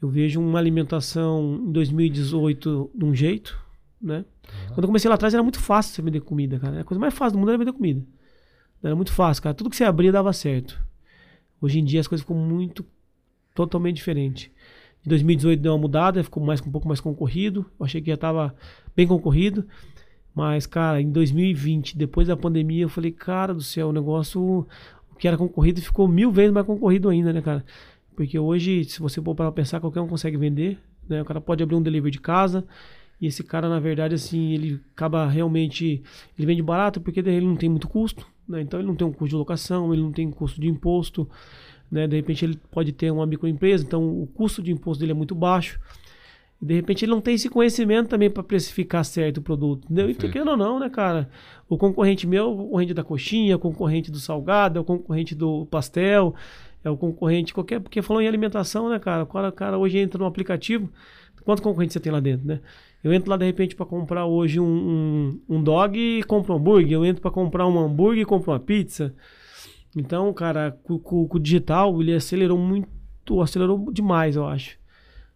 Eu 0.00 0.08
vejo 0.08 0.40
uma 0.40 0.58
alimentação 0.58 1.60
em 1.64 1.70
2018 1.70 2.90
de 2.92 3.04
um 3.04 3.14
jeito, 3.14 3.56
né? 4.02 4.18
Uhum. 4.18 4.66
Quando 4.68 4.82
eu 4.82 4.86
comecei 4.88 5.08
lá 5.08 5.14
atrás 5.14 5.32
era 5.32 5.42
muito 5.42 5.60
fácil 5.60 5.94
você 5.94 6.02
vender 6.02 6.20
comida, 6.20 6.58
cara. 6.58 6.80
A 6.80 6.84
coisa 6.84 7.00
mais 7.00 7.14
fácil 7.14 7.34
do 7.34 7.38
mundo 7.38 7.50
era 7.50 7.58
vender 7.58 7.72
comida. 7.72 8.02
Era 8.82 8.96
muito 8.96 9.12
fácil, 9.12 9.42
cara. 9.42 9.54
Tudo 9.54 9.70
que 9.70 9.76
você 9.76 9.84
abria 9.84 10.10
dava 10.10 10.32
certo. 10.32 10.80
Hoje 11.60 11.78
em 11.78 11.84
dia 11.84 12.00
as 12.00 12.08
coisas 12.08 12.22
ficam 12.22 12.36
muito 12.36 12.84
totalmente 13.54 13.96
diferentes. 13.96 14.50
Em 15.04 15.08
2018 15.08 15.60
deu 15.60 15.72
uma 15.72 15.78
mudada, 15.78 16.22
ficou 16.22 16.42
mais 16.42 16.60
um 16.60 16.70
pouco 16.70 16.88
mais 16.88 17.00
concorrido. 17.00 17.64
Eu 17.78 17.86
achei 17.86 18.00
que 18.00 18.08
já 18.08 18.14
estava 18.14 18.54
bem 18.94 19.06
concorrido. 19.06 19.66
Mas, 20.34 20.66
cara, 20.66 21.00
em 21.00 21.10
2020, 21.10 21.96
depois 21.96 22.28
da 22.28 22.36
pandemia, 22.36 22.84
eu 22.84 22.88
falei, 22.88 23.12
cara 23.12 23.52
do 23.52 23.62
céu, 23.62 23.90
o 23.90 23.92
negócio 23.92 24.66
o 25.10 25.14
que 25.18 25.28
era 25.28 25.36
concorrido 25.36 25.80
ficou 25.80 26.08
mil 26.08 26.32
vezes 26.32 26.52
mais 26.52 26.66
concorrido 26.66 27.08
ainda, 27.08 27.32
né, 27.32 27.42
cara? 27.42 27.64
Porque 28.16 28.38
hoje, 28.38 28.84
se 28.84 29.00
você 29.00 29.20
for 29.20 29.34
para 29.34 29.52
pensar, 29.52 29.80
qualquer 29.80 30.00
um 30.00 30.08
consegue 30.08 30.36
vender. 30.36 30.78
Né? 31.08 31.22
O 31.22 31.24
cara 31.24 31.40
pode 31.40 31.62
abrir 31.62 31.76
um 31.76 31.82
delivery 31.82 32.10
de 32.10 32.20
casa, 32.20 32.64
e 33.22 33.26
esse 33.28 33.44
cara, 33.44 33.68
na 33.68 33.78
verdade, 33.78 34.16
assim, 34.16 34.52
ele 34.52 34.80
acaba 34.96 35.28
realmente. 35.28 36.02
Ele 36.36 36.44
vende 36.44 36.60
barato 36.60 37.00
porque 37.00 37.20
ele 37.20 37.40
não 37.46 37.54
tem 37.54 37.68
muito 37.68 37.86
custo, 37.86 38.26
né? 38.48 38.60
Então 38.60 38.80
ele 38.80 38.88
não 38.88 38.96
tem 38.96 39.06
um 39.06 39.12
custo 39.12 39.28
de 39.28 39.36
locação, 39.36 39.92
ele 39.94 40.02
não 40.02 40.10
tem 40.10 40.28
custo 40.28 40.60
de 40.60 40.66
imposto, 40.66 41.30
né? 41.88 42.08
De 42.08 42.16
repente 42.16 42.44
ele 42.44 42.58
pode 42.72 42.90
ter 42.90 43.12
uma 43.12 43.24
microempresa, 43.24 43.84
então 43.84 44.02
o 44.04 44.26
custo 44.26 44.60
de 44.60 44.72
imposto 44.72 44.98
dele 44.98 45.12
é 45.12 45.14
muito 45.14 45.36
baixo. 45.36 45.78
E 46.60 46.66
de 46.66 46.74
repente 46.74 47.04
ele 47.04 47.12
não 47.12 47.20
tem 47.20 47.36
esse 47.36 47.48
conhecimento 47.48 48.08
também 48.08 48.28
para 48.28 48.42
precificar 48.42 49.04
certo 49.04 49.38
o 49.38 49.42
produto, 49.42 49.84
entendeu? 49.84 50.10
E 50.10 50.14
querendo 50.16 50.50
ou 50.50 50.56
não, 50.56 50.80
né, 50.80 50.90
cara? 50.90 51.30
O 51.68 51.78
concorrente 51.78 52.26
meu, 52.26 52.52
o 52.52 52.56
concorrente 52.56 52.92
da 52.92 53.04
coxinha, 53.04 53.54
o 53.54 53.58
concorrente 53.60 54.10
do 54.10 54.18
salgado, 54.18 54.78
é 54.78 54.82
o 54.82 54.84
concorrente 54.84 55.32
do 55.32 55.64
pastel, 55.66 56.34
é 56.82 56.90
o 56.90 56.96
concorrente 56.96 57.54
qualquer. 57.54 57.78
Porque 57.78 58.02
falou 58.02 58.20
em 58.20 58.26
alimentação, 58.26 58.90
né, 58.90 58.98
cara? 58.98 59.22
O 59.22 59.26
cara, 59.26 59.52
cara 59.52 59.78
hoje 59.78 59.98
entra 59.98 60.18
no 60.18 60.26
aplicativo, 60.26 60.90
quantos 61.44 61.62
concorrentes 61.62 61.94
você 61.94 62.00
tem 62.00 62.10
lá 62.10 62.18
dentro, 62.18 62.48
né? 62.48 62.58
Eu 63.02 63.12
entro 63.12 63.30
lá 63.30 63.36
de 63.36 63.44
repente 63.44 63.74
para 63.74 63.84
comprar 63.84 64.26
hoje 64.26 64.60
um, 64.60 64.64
um, 64.64 65.40
um, 65.56 65.62
dog 65.62 65.98
e 65.98 66.22
compro 66.22 66.54
um 66.54 66.56
hambúrguer. 66.56 66.92
Eu 66.92 67.04
entro 67.04 67.20
para 67.20 67.30
comprar 67.30 67.66
um 67.66 67.78
hambúrguer 67.78 68.22
e 68.22 68.26
compro 68.26 68.52
uma 68.52 68.60
pizza. 68.60 69.14
Então, 69.96 70.32
cara, 70.32 70.78
com, 70.84 71.28
o 71.30 71.38
digital 71.38 72.00
ele 72.00 72.14
acelerou 72.14 72.56
muito, 72.56 72.88
acelerou 73.42 73.92
demais, 73.92 74.36
eu 74.36 74.46
acho. 74.46 74.78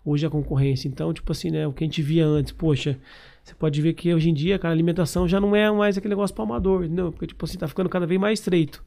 hoje 0.04 0.24
a 0.24 0.30
concorrência. 0.30 0.88
Então, 0.88 1.12
tipo 1.12 1.30
assim, 1.32 1.50
né, 1.50 1.66
o 1.66 1.72
que 1.72 1.82
a 1.82 1.86
gente 1.86 2.02
via 2.02 2.24
antes, 2.24 2.52
poxa, 2.52 2.98
você 3.42 3.54
pode 3.54 3.82
ver 3.82 3.94
que 3.94 4.14
hoje 4.14 4.30
em 4.30 4.34
dia, 4.34 4.58
cara, 4.58 4.72
a 4.72 4.76
alimentação 4.76 5.26
já 5.26 5.40
não 5.40 5.54
é 5.54 5.70
mais 5.70 5.98
aquele 5.98 6.14
negócio 6.14 6.40
amador, 6.40 6.84
entendeu? 6.84 7.10
Porque, 7.10 7.26
tipo 7.26 7.44
assim, 7.44 7.58
tá 7.58 7.66
ficando 7.66 7.88
cada 7.88 8.06
vez 8.06 8.20
mais 8.20 8.38
estreito. 8.38 8.84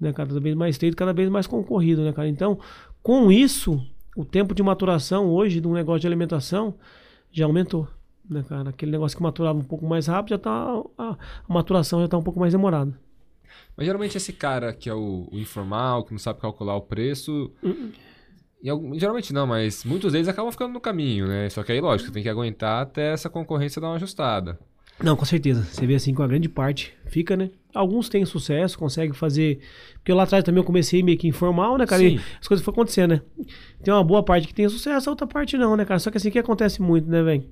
Né, 0.00 0.12
cada 0.14 0.40
vez 0.40 0.54
mais 0.54 0.74
estreito, 0.74 0.96
cada 0.96 1.12
vez 1.12 1.28
mais 1.28 1.46
concorrido, 1.46 2.02
né, 2.02 2.12
cara? 2.12 2.28
Então, 2.28 2.58
com 3.02 3.30
isso, 3.30 3.78
o 4.16 4.24
tempo 4.24 4.54
de 4.54 4.62
maturação 4.62 5.28
hoje 5.28 5.60
de 5.60 5.68
um 5.68 5.74
negócio 5.74 6.00
de 6.00 6.06
alimentação 6.06 6.74
já 7.32 7.44
aumentou. 7.44 7.88
Né, 8.28 8.44
cara? 8.48 8.70
Aquele 8.70 8.92
negócio 8.92 9.16
que 9.16 9.22
maturava 9.22 9.58
um 9.58 9.64
pouco 9.64 9.84
mais 9.86 10.06
rápido, 10.06 10.30
já 10.30 10.38
tá. 10.38 10.50
A, 10.96 11.16
a 11.48 11.52
maturação 11.52 12.00
já 12.00 12.08
tá 12.08 12.16
um 12.16 12.22
pouco 12.22 12.38
mais 12.38 12.52
demorada. 12.52 12.96
Mas 13.76 13.86
geralmente 13.86 14.16
esse 14.16 14.32
cara 14.32 14.72
que 14.72 14.88
é 14.88 14.94
o, 14.94 15.28
o 15.32 15.38
informal, 15.38 16.04
que 16.04 16.12
não 16.12 16.18
sabe 16.18 16.40
calcular 16.40 16.76
o 16.76 16.82
preço. 16.82 17.52
Uh 17.62 17.92
-uh. 18.62 18.98
geralmente 18.98 19.32
não, 19.32 19.46
mas 19.46 19.84
muitos 19.84 20.12
deles 20.12 20.28
acabam 20.28 20.52
ficando 20.52 20.72
no 20.72 20.80
caminho, 20.80 21.26
né? 21.26 21.48
Só 21.50 21.62
que 21.64 21.72
aí, 21.72 21.80
lógico, 21.80 22.12
tem 22.12 22.22
que 22.22 22.28
aguentar 22.28 22.82
até 22.82 23.12
essa 23.12 23.28
concorrência 23.28 23.80
dar 23.80 23.88
uma 23.88 23.96
ajustada. 23.96 24.58
Não, 25.02 25.16
com 25.16 25.24
certeza. 25.24 25.62
Você 25.62 25.86
vê 25.86 25.94
assim 25.94 26.14
com 26.14 26.22
a 26.22 26.26
grande 26.26 26.48
parte 26.48 26.94
fica, 27.06 27.36
né? 27.36 27.50
Alguns 27.74 28.08
têm 28.08 28.24
sucesso, 28.24 28.78
conseguem 28.78 29.12
fazer. 29.12 29.60
Porque 29.94 30.12
lá 30.12 30.24
atrás 30.24 30.44
também 30.44 30.60
eu 30.60 30.64
comecei 30.64 31.02
meio 31.02 31.18
que 31.18 31.28
informal, 31.28 31.78
né, 31.78 31.86
cara? 31.86 32.02
Sim. 32.02 32.16
E 32.16 32.20
as 32.40 32.46
coisas 32.46 32.64
foram 32.64 32.74
acontecendo, 32.74 33.10
né? 33.12 33.22
Tem 33.82 33.92
uma 33.92 34.04
boa 34.04 34.22
parte 34.22 34.46
que 34.46 34.54
tem 34.54 34.68
sucesso, 34.68 35.08
a 35.08 35.12
outra 35.12 35.26
parte 35.26 35.56
não, 35.56 35.76
né, 35.76 35.84
cara? 35.84 35.98
Só 35.98 36.10
que 36.10 36.16
assim 36.16 36.30
que 36.30 36.38
acontece 36.38 36.82
muito, 36.82 37.08
né, 37.08 37.22
velho? 37.22 37.44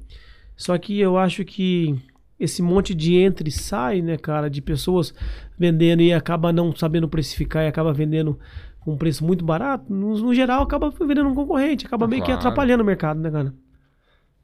Só 0.57 0.77
que 0.77 0.99
eu 0.99 1.17
acho 1.17 1.45
que 1.45 1.95
esse 2.39 2.63
monte 2.63 2.95
de 2.95 3.17
entra 3.17 3.49
e 3.49 3.53
sai, 3.53 4.01
né, 4.01 4.17
cara, 4.17 4.49
de 4.49 4.61
pessoas 4.61 5.15
vendendo 5.59 6.03
e 6.03 6.13
acaba 6.13 6.53
não 6.53 6.75
sabendo 6.75 7.09
precificar 7.09 7.65
e 7.65 7.69
acaba 7.69 7.93
vendendo 7.93 8.39
com 8.81 8.93
um 8.93 8.97
preço 8.97 9.25
muito 9.25 9.45
barato, 9.45 9.93
no, 9.93 10.17
no 10.19 10.35
geral 10.35 10.63
acaba 10.63 10.91
vendendo 10.91 11.29
um 11.29 11.35
concorrente, 11.35 11.87
acaba 11.87 12.07
meio 12.07 12.23
claro. 12.23 12.41
que 12.41 12.47
atrapalhando 12.47 12.83
o 12.83 12.87
mercado, 12.87 13.21
né, 13.21 13.31
cara? 13.31 13.55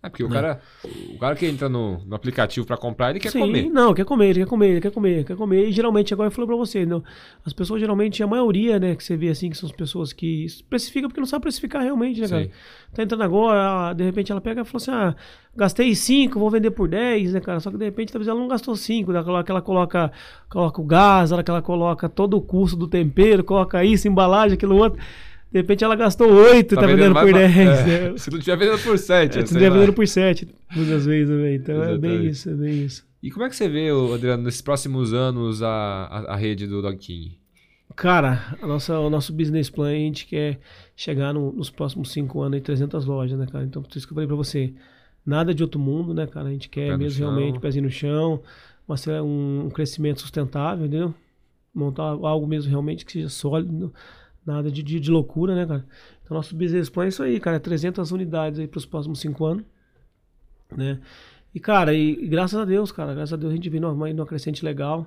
É 0.05 0.11
porque 0.11 0.23
o 0.23 0.29
né? 0.29 0.35
cara, 0.35 0.61
o 1.15 1.19
cara 1.19 1.35
que 1.35 1.47
entra 1.47 1.67
no, 1.67 1.99
no 2.05 2.15
aplicativo 2.15 2.67
para 2.67 2.77
comprar, 2.77 3.09
ele 3.09 3.19
quer 3.19 3.31
Sim, 3.31 3.41
comer. 3.41 3.71
Não, 3.71 3.95
quer 3.95 4.05
comer, 4.05 4.27
ele 4.29 4.41
quer 4.41 4.47
comer, 4.47 4.69
ele 4.69 4.81
quer 4.83 4.91
comer, 4.91 5.25
quer 5.25 5.35
comer. 5.35 5.67
E 5.67 5.73
geralmente, 5.73 6.13
agora 6.13 6.27
eu 6.27 6.31
falei 6.31 6.47
pra 6.47 6.57
você, 6.57 6.85
não, 6.85 7.03
as 7.43 7.55
pessoas 7.55 7.81
geralmente, 7.81 8.23
a 8.23 8.27
maioria, 8.27 8.79
né, 8.79 8.95
que 8.95 9.03
você 9.03 9.17
vê 9.17 9.31
assim, 9.31 9.49
que 9.49 9.57
são 9.57 9.67
as 9.67 9.75
pessoas 9.75 10.13
que 10.13 10.45
especificam 10.45 11.09
porque 11.09 11.21
não 11.21 11.27
sabe 11.27 11.45
precificar 11.45 11.83
realmente, 11.83 12.21
né, 12.21 12.29
cara? 12.29 12.45
Sim. 12.45 12.51
Tá 12.93 13.03
entrando 13.03 13.23
agora, 13.23 13.95
de 13.95 14.05
repente 14.05 14.31
ela 14.31 14.43
pega 14.43 14.61
e 14.61 14.65
fala 14.67 14.77
assim, 14.77 14.91
ah, 14.91 15.17
gastei 15.57 15.95
5, 15.95 16.39
vou 16.39 16.51
vender 16.51 16.73
por 16.73 16.87
10, 16.87 17.33
né, 17.33 17.41
cara? 17.41 17.59
Só 17.59 17.71
que 17.71 17.79
de 17.79 17.85
repente 17.87 18.13
talvez 18.13 18.29
ela 18.29 18.39
não 18.39 18.47
gastou 18.47 18.77
5, 18.77 19.11
né? 19.11 19.23
que 19.43 19.51
ela 19.51 19.63
coloca, 19.63 20.13
coloca 20.51 20.83
o 20.83 20.85
gás, 20.85 21.33
ela 21.33 21.43
que 21.43 21.51
ela 21.51 21.63
coloca 21.63 22.11
todo 22.11 22.37
o 22.37 22.43
custo 22.43 22.77
do 22.77 22.87
tempero, 22.87 23.43
coloca 23.43 23.83
isso, 23.83 24.07
embalagem, 24.07 24.55
aquilo 24.55 24.77
outro. 24.77 25.01
De 25.55 25.61
repente 25.61 25.85
ela 25.85 25.95
gastou 25.95 26.33
8 26.33 26.75
tá, 26.75 26.81
tá 26.81 26.87
vendendo, 26.89 27.15
vendendo 27.15 27.21
por 27.21 27.33
10. 27.33 27.57
É, 27.57 28.11
né? 28.11 28.19
Se 28.19 28.29
não 28.29 28.41
tiver 28.41 28.57
vendendo 28.57 28.83
por 28.83 28.99
7. 28.99 29.39
É, 29.39 29.47
se 29.47 29.55
não 29.55 29.61
tiver 29.61 29.71
vendendo 29.71 29.93
por 29.93 30.09
7, 30.09 30.49
muitas 30.75 31.07
vezes 31.07 31.29
também. 31.29 31.55
Então 31.55 31.77
Exatamente. 31.77 32.05
é 32.05 32.19
bem 32.19 32.27
isso, 32.27 32.51
é 32.51 32.55
bem 32.55 32.85
isso. 32.85 33.07
E 33.23 33.31
como 33.31 33.47
é 33.47 33.49
que 33.49 33.55
você 33.55 33.69
vê, 33.69 33.89
Adriano, 34.13 34.43
nesses 34.43 34.61
próximos 34.61 35.15
anos 35.15 35.63
a, 35.63 35.69
a, 35.69 36.35
a 36.35 36.37
rede 36.37 36.67
do 36.67 36.83
Dog 36.83 36.97
King? 36.97 37.39
Cara, 37.95 38.57
a 38.61 38.67
nossa, 38.67 38.99
o 38.99 39.09
nosso 39.09 39.33
business 39.33 39.71
plan, 39.71 39.91
a 39.91 39.95
gente 39.95 40.27
quer 40.27 40.59
chegar 40.97 41.33
no, 41.33 41.53
nos 41.53 41.71
próximos 41.71 42.11
5 42.11 42.41
anos 42.43 42.59
em 42.59 42.61
300 42.61 43.07
lojas, 43.07 43.39
né, 43.39 43.47
cara? 43.47 43.63
Então, 43.65 43.81
por 43.81 43.97
isso 43.97 44.09
que 44.09 44.13
eu 44.13 44.17
falei 44.17 44.27
pra 44.27 44.35
você, 44.35 44.75
nada 45.25 45.55
de 45.55 45.63
outro 45.63 45.79
mundo, 45.79 46.13
né, 46.13 46.27
cara? 46.27 46.49
A 46.49 46.53
gente 46.53 46.69
quer 46.69 46.89
Pé 46.89 46.97
mesmo 46.97 47.21
realmente 47.21 47.61
pezinho 47.61 47.85
no 47.85 47.91
chão, 47.93 48.43
um, 49.23 49.67
um 49.67 49.71
crescimento 49.71 50.21
sustentável, 50.21 50.85
entendeu? 50.85 51.15
Montar 51.73 52.03
algo 52.03 52.45
mesmo 52.45 52.69
realmente 52.69 53.05
que 53.05 53.13
seja 53.13 53.29
sólido 53.29 53.95
Nada 54.47 54.71
de, 54.71 54.83
de, 54.83 55.01
de, 55.01 55.11
loucura, 55.11 55.55
né, 55.55 55.67
cara? 55.67 55.87
Então, 56.23 56.37
nosso 56.37 56.55
business 56.55 56.91
plan 56.91 57.07
é 57.07 57.09
isso 57.09 57.23
aí, 57.23 57.41
cara. 57.41 57.59
300 57.59 58.11
unidades 58.13 58.59
aí 58.59 58.67
para 58.67 58.79
os 58.79 58.87
próximos 58.87 59.21
cinco 59.21 59.45
anos, 59.47 59.65
né? 60.77 61.01
E, 61.55 61.61
cara, 61.61 61.95
e, 61.95 62.25
e, 62.25 62.27
graças 62.27 62.59
a 62.59 62.65
Deus, 62.65 62.93
cara, 62.93 63.15
graças 63.15 63.33
a 63.33 63.37
Deus 63.37 63.53
a 63.53 63.57
gente 63.57 63.71
vem 63.71 63.81
numa, 63.81 64.13
numa 64.13 64.27
crescente 64.27 64.65
legal. 64.65 65.07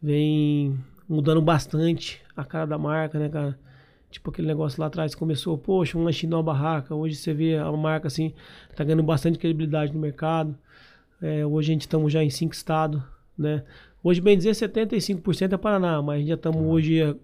Vem 0.00 0.78
mudando 1.08 1.40
bastante 1.40 2.20
a 2.36 2.44
cara 2.44 2.66
da 2.66 2.78
marca, 2.78 3.18
né, 3.18 3.28
cara? 3.28 3.58
Tipo 4.10 4.30
aquele 4.30 4.46
negócio 4.46 4.80
lá 4.80 4.88
atrás 4.88 5.14
começou, 5.14 5.56
poxa, 5.56 5.96
um 5.96 6.04
lanchinho 6.04 6.30
numa 6.30 6.42
barraca. 6.42 6.94
Hoje 6.94 7.16
você 7.16 7.32
vê 7.32 7.56
a 7.56 7.72
marca 7.72 8.08
assim, 8.08 8.34
tá 8.76 8.84
ganhando 8.84 9.02
bastante 9.02 9.38
credibilidade 9.38 9.92
no 9.92 9.98
mercado. 9.98 10.56
É, 11.20 11.46
hoje 11.46 11.70
a 11.70 11.72
gente 11.72 11.82
estamos 11.82 12.12
já 12.12 12.22
em 12.22 12.30
cinco 12.30 12.54
estados, 12.54 13.02
né? 13.38 13.64
Hoje, 14.04 14.20
bem 14.20 14.36
dizer, 14.36 14.50
75% 14.50 15.52
é 15.52 15.56
Paraná, 15.56 16.02
mas 16.02 16.26
já 16.26 16.34
estamos 16.34 16.60
hoje 16.62 17.16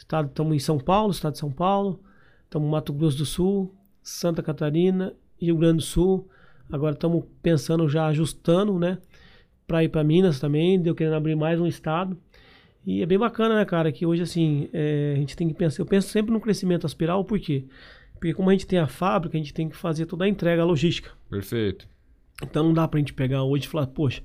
Estado, 0.00 0.28
estamos 0.28 0.56
em 0.56 0.58
São 0.58 0.78
Paulo, 0.78 1.12
estado 1.12 1.34
de 1.34 1.38
São 1.38 1.52
Paulo, 1.52 2.00
estamos 2.44 2.66
em 2.66 2.70
Mato 2.70 2.90
Grosso 2.90 3.18
do 3.18 3.26
Sul, 3.26 3.74
Santa 4.02 4.42
Catarina, 4.42 5.12
Rio 5.38 5.56
Grande 5.58 5.76
do 5.76 5.82
Sul. 5.82 6.26
Agora 6.72 6.94
estamos 6.94 7.22
pensando 7.42 7.86
já 7.86 8.06
ajustando, 8.06 8.78
né? 8.78 8.98
Para 9.66 9.84
ir 9.84 9.90
para 9.90 10.02
Minas 10.02 10.40
também, 10.40 10.80
deu 10.80 10.94
querendo 10.94 11.16
abrir 11.16 11.36
mais 11.36 11.60
um 11.60 11.66
estado. 11.66 12.16
E 12.84 13.02
é 13.02 13.06
bem 13.06 13.18
bacana, 13.18 13.56
né, 13.56 13.64
cara? 13.66 13.92
Que 13.92 14.06
hoje, 14.06 14.22
assim, 14.22 14.70
é, 14.72 15.12
a 15.14 15.18
gente 15.18 15.36
tem 15.36 15.46
que 15.46 15.54
pensar. 15.54 15.82
Eu 15.82 15.86
penso 15.86 16.08
sempre 16.08 16.32
no 16.32 16.40
crescimento 16.40 16.86
aspiral, 16.86 17.22
por 17.22 17.38
quê? 17.38 17.66
Porque 18.14 18.32
como 18.32 18.48
a 18.48 18.52
gente 18.52 18.66
tem 18.66 18.78
a 18.78 18.86
fábrica, 18.86 19.36
a 19.36 19.40
gente 19.40 19.52
tem 19.52 19.68
que 19.68 19.76
fazer 19.76 20.06
toda 20.06 20.24
a 20.24 20.28
entrega, 20.28 20.62
a 20.62 20.64
logística. 20.64 21.10
Perfeito. 21.28 21.86
Então 22.42 22.64
não 22.64 22.72
dá 22.72 22.88
pra 22.88 22.98
gente 22.98 23.12
pegar 23.12 23.42
hoje 23.42 23.66
e 23.66 23.68
falar, 23.68 23.86
poxa, 23.88 24.22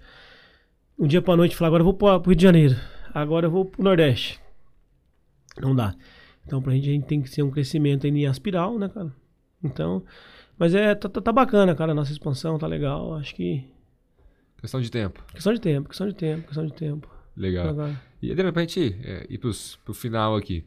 um 0.97 1.05
dia 1.05 1.21
pra 1.21 1.35
noite 1.35 1.53
falar, 1.53 1.67
agora 1.67 1.81
eu 1.81 1.85
vou 1.85 1.93
pro 1.93 2.29
Rio 2.29 2.35
de 2.35 2.43
Janeiro, 2.43 2.75
agora 3.13 3.47
eu 3.47 3.51
vou 3.51 3.65
pro 3.65 3.83
Nordeste. 3.83 4.44
Não 5.61 5.75
dá. 5.75 5.95
Então, 6.45 6.61
pra 6.61 6.73
gente, 6.73 6.89
a 6.89 6.93
gente 6.93 7.05
tem 7.05 7.21
que 7.21 7.29
ser 7.29 7.43
um 7.43 7.49
crescimento 7.49 8.05
em 8.05 8.25
aspiral, 8.27 8.77
né, 8.77 8.89
cara? 8.89 9.11
Então, 9.63 10.03
mas 10.57 10.73
é, 10.75 10.93
tá, 10.95 11.09
tá, 11.09 11.21
tá, 11.21 11.31
bacana, 11.31 11.75
cara, 11.75 11.91
a 11.91 11.95
nossa 11.95 12.11
expansão, 12.11 12.57
tá 12.57 12.67
legal. 12.67 13.15
Acho 13.15 13.35
que. 13.35 13.65
Questão 14.59 14.79
de 14.79 14.89
tempo. 14.89 15.23
Questão 15.33 15.53
de 15.53 15.59
tempo, 15.59 15.89
questão 15.89 16.07
de 16.07 16.15
tempo, 16.15 16.43
questão 16.47 16.65
de 16.65 16.73
tempo. 16.73 17.09
Legal. 17.35 17.69
Agora. 17.69 18.01
E 18.21 18.33
de 18.33 18.41
repente, 18.41 18.95
é, 19.03 19.25
ir 19.29 19.37
pros, 19.37 19.75
pro 19.83 19.93
final 19.93 20.35
aqui. 20.35 20.63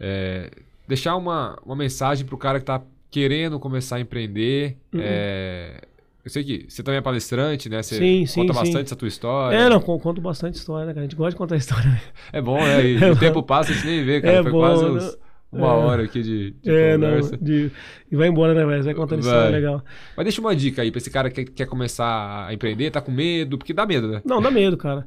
É, 0.00 0.50
deixar 0.86 1.16
uma, 1.16 1.58
uma 1.64 1.76
mensagem 1.76 2.26
pro 2.26 2.36
cara 2.36 2.58
que 2.58 2.66
tá 2.66 2.82
querendo 3.10 3.58
começar 3.60 3.96
a 3.96 4.00
empreender. 4.00 4.76
Uhum. 4.92 5.00
É, 5.02 5.82
eu 6.28 6.30
sei 6.30 6.44
que 6.44 6.66
você 6.68 6.82
também 6.82 6.98
é 6.98 7.00
palestrante, 7.00 7.70
né? 7.70 7.82
Você 7.82 7.96
sim, 7.96 8.40
conta 8.40 8.52
sim, 8.52 8.58
bastante 8.60 8.84
essa 8.84 8.96
tua 8.96 9.08
história. 9.08 9.56
É, 9.56 9.68
não, 9.68 9.80
conto 9.80 10.20
bastante 10.20 10.56
história, 10.56 10.86
né, 10.86 10.92
cara? 10.92 11.00
A 11.00 11.08
gente 11.08 11.16
gosta 11.16 11.30
de 11.30 11.36
contar 11.36 11.56
história. 11.56 12.02
É 12.32 12.40
bom, 12.40 12.58
né? 12.58 12.84
E 12.84 13.02
é 13.02 13.10
o 13.10 13.16
tempo 13.18 13.42
passa, 13.42 13.72
a 13.72 13.74
gente 13.74 13.86
nem 13.86 14.04
vê, 14.04 14.20
cara. 14.20 14.34
É 14.34 14.42
Foi 14.42 14.52
bom, 14.52 14.58
quase 14.58 14.84
uns, 14.84 15.04
né? 15.04 15.12
uma 15.50 15.68
é. 15.68 15.70
hora 15.70 16.02
aqui 16.04 16.22
de, 16.22 16.50
de 16.50 16.70
é, 16.70 16.94
conversa. 16.94 17.30
Não, 17.32 17.38
de, 17.42 17.72
e 18.12 18.16
vai 18.16 18.28
embora, 18.28 18.52
né, 18.52 18.66
velho? 18.66 18.84
Vai 18.84 18.94
contando 18.94 19.22
vai. 19.22 19.32
história 19.32 19.56
legal. 19.56 19.82
Mas 20.14 20.24
deixa 20.24 20.40
uma 20.40 20.54
dica 20.54 20.82
aí 20.82 20.90
pra 20.90 20.98
esse 20.98 21.10
cara 21.10 21.30
que 21.30 21.46
quer 21.46 21.66
começar 21.66 22.46
a 22.46 22.52
empreender, 22.52 22.90
tá 22.90 23.00
com 23.00 23.10
medo, 23.10 23.56
porque 23.56 23.72
dá 23.72 23.86
medo, 23.86 24.08
né? 24.08 24.20
Não, 24.22 24.42
dá 24.42 24.50
medo, 24.50 24.76
cara. 24.76 25.06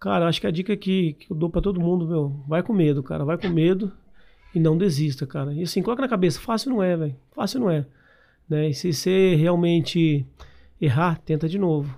Cara, 0.00 0.26
acho 0.26 0.40
que 0.40 0.46
a 0.46 0.50
dica 0.50 0.74
que, 0.74 1.12
que 1.12 1.30
eu 1.30 1.36
dou 1.36 1.50
pra 1.50 1.60
todo 1.60 1.78
mundo, 1.78 2.08
meu, 2.08 2.42
vai 2.48 2.62
com 2.62 2.72
medo, 2.72 3.02
cara. 3.02 3.26
Vai 3.26 3.36
com 3.36 3.48
medo 3.48 3.92
e 4.54 4.58
não 4.58 4.76
desista, 4.78 5.26
cara. 5.26 5.52
E 5.52 5.62
assim, 5.62 5.82
coloca 5.82 6.00
na 6.00 6.08
cabeça, 6.08 6.40
fácil 6.40 6.70
não 6.70 6.82
é, 6.82 6.96
velho. 6.96 7.16
Fácil 7.34 7.60
não 7.60 7.70
é. 7.70 7.84
Né? 8.48 8.70
E 8.70 8.74
se 8.74 8.92
você 8.92 9.34
realmente 9.36 10.26
errar, 10.82 11.18
tenta 11.18 11.48
de 11.48 11.58
novo. 11.58 11.94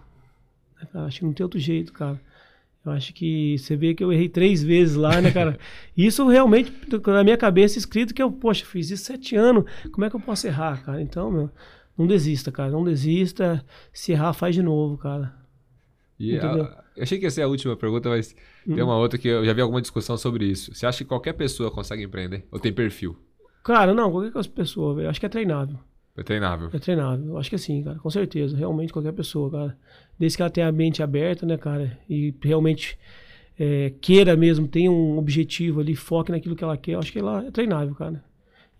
Acho 0.94 1.20
que 1.20 1.24
não 1.24 1.32
tem 1.32 1.42
outro 1.42 1.58
jeito, 1.58 1.92
cara. 1.92 2.20
Eu 2.84 2.92
acho 2.92 3.14
que 3.14 3.56
você 3.56 3.74
vê 3.74 3.94
que 3.94 4.04
eu 4.04 4.12
errei 4.12 4.28
três 4.28 4.62
vezes 4.62 4.94
lá, 4.94 5.20
né, 5.20 5.30
cara? 5.30 5.58
Isso 5.96 6.28
realmente, 6.28 6.70
na 7.06 7.24
minha 7.24 7.36
cabeça, 7.36 7.78
escrito 7.78 8.12
que 8.12 8.22
eu, 8.22 8.30
poxa, 8.30 8.66
fiz 8.66 8.90
isso 8.90 9.04
sete 9.04 9.34
anos, 9.34 9.64
como 9.90 10.04
é 10.04 10.10
que 10.10 10.16
eu 10.16 10.20
posso 10.20 10.46
errar, 10.46 10.84
cara? 10.84 11.00
Então, 11.00 11.30
meu, 11.30 11.50
não 11.96 12.06
desista, 12.06 12.52
cara, 12.52 12.70
não 12.70 12.84
desista. 12.84 13.64
Se 13.90 14.12
errar, 14.12 14.34
faz 14.34 14.54
de 14.54 14.62
novo, 14.62 14.98
cara. 14.98 15.34
E 16.20 16.38
a, 16.38 16.78
eu 16.94 17.02
achei 17.02 17.18
que 17.18 17.24
ia 17.24 17.30
ser 17.30 17.42
a 17.42 17.48
última 17.48 17.74
pergunta, 17.74 18.10
mas 18.10 18.36
hum. 18.66 18.74
tem 18.74 18.84
uma 18.84 18.98
outra 18.98 19.18
que 19.18 19.28
eu 19.28 19.44
já 19.46 19.54
vi 19.54 19.62
alguma 19.62 19.80
discussão 19.80 20.18
sobre 20.18 20.44
isso. 20.44 20.74
Você 20.74 20.84
acha 20.84 20.98
que 20.98 21.08
qualquer 21.08 21.32
pessoa 21.32 21.70
consegue 21.70 22.02
empreender? 22.02 22.46
Ou 22.52 22.60
tem 22.60 22.72
perfil? 22.72 23.16
Cara, 23.64 23.94
não, 23.94 24.10
qualquer 24.10 24.46
pessoa, 24.48 24.94
velho. 24.94 25.08
Acho 25.08 25.18
que 25.18 25.26
é 25.26 25.30
treinável. 25.30 25.78
É 26.16 26.22
treinável. 26.22 26.70
É 26.72 26.78
treinável. 26.78 27.36
Acho 27.38 27.50
que 27.50 27.58
sim, 27.58 27.82
cara. 27.82 27.98
Com 27.98 28.10
certeza. 28.10 28.56
Realmente 28.56 28.92
qualquer 28.92 29.12
pessoa, 29.12 29.50
cara. 29.50 29.78
Desde 30.18 30.36
que 30.36 30.42
ela 30.42 30.50
tenha 30.50 30.68
a 30.68 30.72
mente 30.72 31.02
aberta, 31.02 31.44
né, 31.44 31.58
cara? 31.58 31.98
E 32.08 32.32
realmente 32.40 32.96
é, 33.58 33.92
queira 34.00 34.36
mesmo, 34.36 34.68
tenha 34.68 34.90
um 34.90 35.18
objetivo 35.18 35.80
ali, 35.80 35.96
foque 35.96 36.30
naquilo 36.30 36.54
que 36.54 36.62
ela 36.62 36.76
quer. 36.76 36.96
Acho 36.96 37.12
que 37.12 37.18
ela 37.18 37.44
é 37.44 37.50
treinável, 37.50 37.94
cara. 37.94 38.22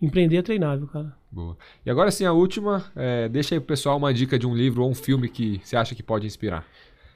Empreender 0.01 0.37
é 0.37 0.43
treinável, 0.43 0.87
cara. 0.87 1.12
Boa. 1.30 1.57
E 1.85 1.91
agora 1.91 2.11
sim, 2.12 2.24
a 2.24 2.32
última. 2.32 2.85
É, 2.95 3.28
deixa 3.28 3.55
aí 3.55 3.61
pro 3.61 3.68
pessoal 3.68 3.97
uma 3.97 4.14
dica 4.14 4.39
de 4.39 4.47
um 4.47 4.55
livro 4.55 4.85
ou 4.85 4.91
um 4.91 4.95
filme 4.95 5.28
que 5.28 5.61
você 5.64 5.76
acha 5.76 5.95
que 5.95 6.03
pode 6.03 6.26
inspirar. 6.26 6.64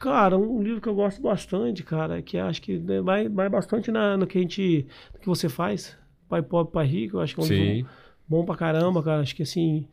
Cara, 0.01 0.37
um 0.37 0.62
livro 0.62 0.81
que 0.81 0.89
eu 0.89 0.95
gosto 0.95 1.21
bastante, 1.21 1.83
cara, 1.83 2.23
que 2.23 2.39
acho 2.39 2.62
que 2.62 2.79
né, 2.79 3.01
vai, 3.01 3.29
vai 3.29 3.49
bastante 3.49 3.91
na, 3.91 4.16
no 4.16 4.27
que 4.27 4.39
a 4.39 4.41
gente. 4.41 4.87
no 5.12 5.21
que 5.21 5.27
você 5.27 5.49
faz. 5.49 5.97
Pai 6.29 6.43
pobre, 6.43 6.73
pai 6.73 6.87
rico, 6.87 7.16
eu 7.16 7.21
acho 7.21 7.35
que 7.35 7.41
é 7.41 7.45
um 7.45 7.47
Sim. 7.47 7.55
livro 7.55 7.91
bom 8.29 8.45
pra 8.45 8.57
caramba, 8.57 9.03
cara. 9.03 9.23
Acho 9.23 9.35
que 9.35 9.43
assim 9.43 9.87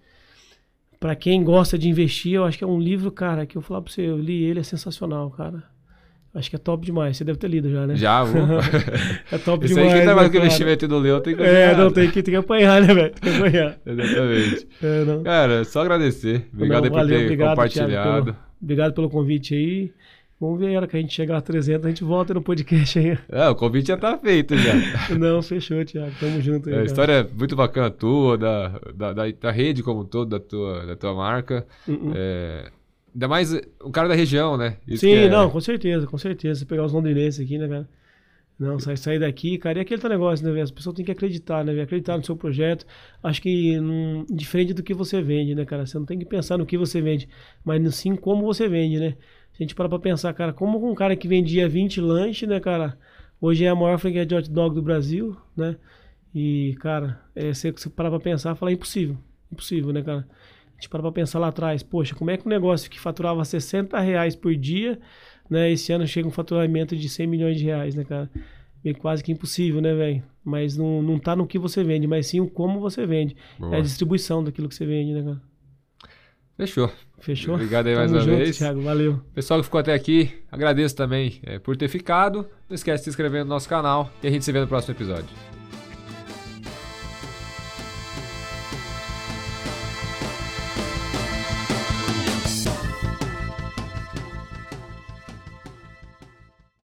para 1.06 1.16
quem 1.16 1.44
gosta 1.44 1.78
de 1.78 1.88
investir, 1.88 2.34
eu 2.34 2.46
acho 2.46 2.58
que 2.58 2.64
é 2.64 2.68
um 2.68 2.80
livro, 2.80 3.12
cara, 3.12 3.46
que 3.46 3.56
eu 3.56 3.62
falar 3.62 3.80
para 3.80 3.94
você, 3.94 4.02
eu 4.02 4.18
li 4.18 4.44
ele, 4.44 4.60
é 4.60 4.64
sensacional, 4.64 5.30
cara. 5.30 5.62
Acho 6.34 6.50
que 6.50 6.56
é 6.56 6.60
top 6.60 6.84
demais. 6.84 7.16
Você 7.16 7.24
deve 7.24 7.38
ter 7.38 7.48
lido 7.48 7.70
já, 7.70 7.86
né? 7.86 7.96
Já, 7.96 8.24
vou. 8.26 8.42
é 9.32 9.38
top 9.38 9.64
Isso 9.64 9.76
demais. 9.76 9.94
aí 9.94 10.00
que 10.00 10.06
tá 10.08 10.16
mais 10.16 10.26
né, 10.26 10.32
que 10.32 10.38
o 10.38 10.40
cara? 10.40 10.46
investimento 10.48 10.88
do 10.88 10.98
Leão 10.98 11.22
tem 11.22 11.36
que 11.36 11.44
É, 11.44 11.78
não, 11.78 11.92
tem 11.92 12.10
que, 12.10 12.24
tem 12.24 12.34
que 12.34 12.36
apanhar, 12.36 12.82
né, 12.82 12.92
velho? 12.92 13.14
Tem 13.22 13.32
que 13.32 13.38
apanhar. 13.38 13.78
Exatamente. 13.86 14.68
É. 14.82 15.24
Cara, 15.24 15.64
só 15.64 15.82
agradecer. 15.82 16.48
Obrigado 16.52 16.80
Não, 16.80 16.86
aí 16.86 16.90
por 16.90 16.96
valeu, 16.96 17.18
ter 17.20 17.24
obrigado, 17.26 17.50
compartilhado. 17.52 17.92
Thiago, 17.92 18.26
pelo, 18.26 18.38
obrigado 18.60 18.94
pelo 18.96 19.10
convite 19.12 19.54
aí. 19.54 19.94
Vamos 20.40 20.60
ver 20.60 20.76
a 20.76 20.80
hora 20.80 20.88
que 20.88 20.98
a 20.98 21.00
gente 21.00 21.14
chegar 21.14 21.38
a 21.38 21.42
300, 21.42 21.86
a 21.86 21.90
gente 21.90 22.04
volta 22.04 22.34
no 22.34 22.42
podcast 22.42 23.00
aí. 23.00 23.18
É, 23.30 23.48
o 23.48 23.56
convite 23.56 23.88
já 23.88 23.96
tá 23.98 24.18
feito 24.18 24.56
já. 24.58 24.74
Não, 25.18 25.42
fechou, 25.42 25.84
Thiago. 25.86 26.12
Tamo 26.20 26.42
junto 26.42 26.68
aí. 26.68 26.76
É, 26.76 26.80
a 26.82 26.84
história 26.84 27.14
é 27.14 27.24
muito 27.24 27.56
bacana 27.56 27.90
tua, 27.90 28.38
da, 28.38 28.68
da, 28.94 29.14
da, 29.14 29.32
da 29.32 29.52
rede 29.52 29.82
como 29.82 30.02
um 30.02 30.06
todo, 30.06 30.30
da 30.30 30.40
tua, 30.40 30.86
da 30.86 30.96
tua 30.98 31.14
marca. 31.14 31.66
Uh-uh. 31.88 32.12
É, 32.14 32.70
ainda 33.14 33.28
mais 33.30 33.54
um 33.82 33.92
cara 33.92 34.10
da 34.10 34.14
região, 34.14 34.58
né? 34.58 34.76
Isso 34.86 35.02
Sim, 35.02 35.14
é- 35.14 35.30
não, 35.30 35.50
com 35.50 35.62
certeza, 35.62 36.06
com 36.06 36.18
certeza. 36.18 36.60
Você 36.60 36.66
pegar 36.66 36.84
os 36.84 36.92
londrinenses 36.92 37.40
aqui, 37.40 37.58
né, 37.58 37.70
cara? 37.70 37.88
Não, 38.60 38.80
sair, 38.80 38.98
sair 38.98 39.20
daqui, 39.20 39.58
cara, 39.58 39.80
e 39.80 39.82
aquele 39.82 40.02
tá 40.02 40.08
negócio, 40.08 40.46
né, 40.46 40.52
velho? 40.52 40.64
As 40.64 40.72
pessoas 40.72 40.96
têm 40.96 41.04
que 41.04 41.12
acreditar, 41.12 41.64
né, 41.64 41.72
velho? 41.74 41.84
Acreditar 41.84 42.18
no 42.18 42.24
seu 42.26 42.38
projeto. 42.38 42.86
Acho 43.22 43.42
que 43.42 43.78
não, 43.80 44.26
diferente 44.30 44.74
do 44.74 44.82
que 44.84 44.94
você 44.94 45.22
vende, 45.22 45.54
né, 45.56 45.66
cara? 45.66 45.86
Você 45.86 45.98
não 45.98 46.06
tem 46.06 46.18
que 46.20 46.26
pensar 46.26 46.58
no 46.58 46.66
que 46.66 46.78
você 46.78 47.02
vende, 47.02 47.28
mas 47.66 47.96
sim 47.96 48.16
como 48.16 48.46
você 48.46 48.68
vende, 48.70 48.98
né? 48.98 49.16
A 49.58 49.64
gente 49.64 49.74
parar 49.74 49.90
pra 49.90 50.00
pensar, 50.00 50.34
cara, 50.34 50.52
como 50.52 50.90
um 50.90 50.94
cara 50.94 51.16
que 51.16 51.28
vendia 51.28 51.68
20 51.68 52.02
lanches, 52.02 52.48
né, 52.48 52.60
cara? 52.60 52.98
Hoje 53.40 53.64
é 53.64 53.70
a 53.70 53.76
maior 53.76 53.98
franquia 53.98 54.26
de 54.26 54.36
hot 54.36 54.50
dog 54.50 54.76
do 54.76 54.82
Brasil, 54.82 55.36
né? 55.56 55.78
E, 56.34 56.76
cara, 56.82 57.22
é, 57.34 57.54
você, 57.54 57.72
você 57.72 57.90
parar 57.90 58.10
pra 58.10 58.20
pensar, 58.20 58.56
falar 58.56 58.74
impossível. 58.74 59.18
Impossível, 59.50 59.94
né, 59.94 60.02
cara? 60.02 60.28
A 60.78 60.82
gente 60.82 60.90
para 60.90 61.02
pra 61.02 61.12
pensar 61.12 61.40
lá 61.40 61.48
atrás, 61.48 61.82
poxa, 61.82 62.14
como 62.14 62.30
é 62.30 62.38
que 62.38 62.46
um 62.46 62.50
negócio 62.50 62.90
que 62.90 63.00
faturava 63.00 63.46
60 63.46 63.98
reais 64.02 64.36
por 64.36 64.54
dia, 64.56 65.00
né? 65.50 65.72
Esse 65.72 65.94
ano 65.94 66.06
chega 66.06 66.28
um 66.28 66.32
faturamento 66.32 66.96
de 66.96 67.08
100 67.08 67.28
milhões 67.28 67.58
de 67.58 67.64
reais, 67.64 67.96
né, 67.96 68.04
cara? 68.04 68.30
É 68.84 68.94
quase 68.94 69.24
que 69.24 69.32
impossível, 69.32 69.80
né, 69.80 69.94
velho? 69.96 70.24
Mas 70.44 70.76
não, 70.76 71.02
não 71.02 71.18
tá 71.18 71.36
no 71.36 71.48
que 71.48 71.58
você 71.58 71.84
vende, 71.84 72.06
mas 72.06 72.28
sim 72.28 72.42
o 72.42 72.48
como 72.48 72.80
você 72.82 73.06
vende. 73.06 73.36
Boa. 73.58 73.76
É 73.76 73.80
a 73.80 73.82
distribuição 73.82 74.44
daquilo 74.44 74.68
que 74.68 74.76
você 74.76 74.86
vende, 74.86 75.14
né, 75.14 75.24
cara? 75.24 75.42
Fechou. 76.58 76.92
Fechou? 77.20 77.56
Obrigado 77.56 77.88
aí 77.88 77.96
mais 77.96 78.12
Tamo 78.12 78.22
uma 78.22 78.26
junto, 78.26 78.38
vez. 78.38 78.58
Thiago, 78.58 78.82
valeu. 78.82 79.22
Pessoal 79.34 79.60
que 79.60 79.66
ficou 79.66 79.80
até 79.80 79.94
aqui, 79.94 80.32
agradeço 80.52 80.96
também 80.96 81.40
é, 81.44 81.58
por 81.58 81.76
ter 81.76 81.88
ficado. 81.88 82.48
Não 82.70 82.76
esquece 82.76 83.00
de 83.00 83.04
se 83.06 83.10
inscrever 83.12 83.44
no 83.44 83.50
nosso 83.50 83.68
canal 83.68 84.12
e 84.22 84.28
a 84.28 84.32
gente 84.32 84.46
se 84.46 84.52
vê 84.52 84.60
no 84.60 84.68
próximo 84.68 84.94
episódio. 84.96 85.55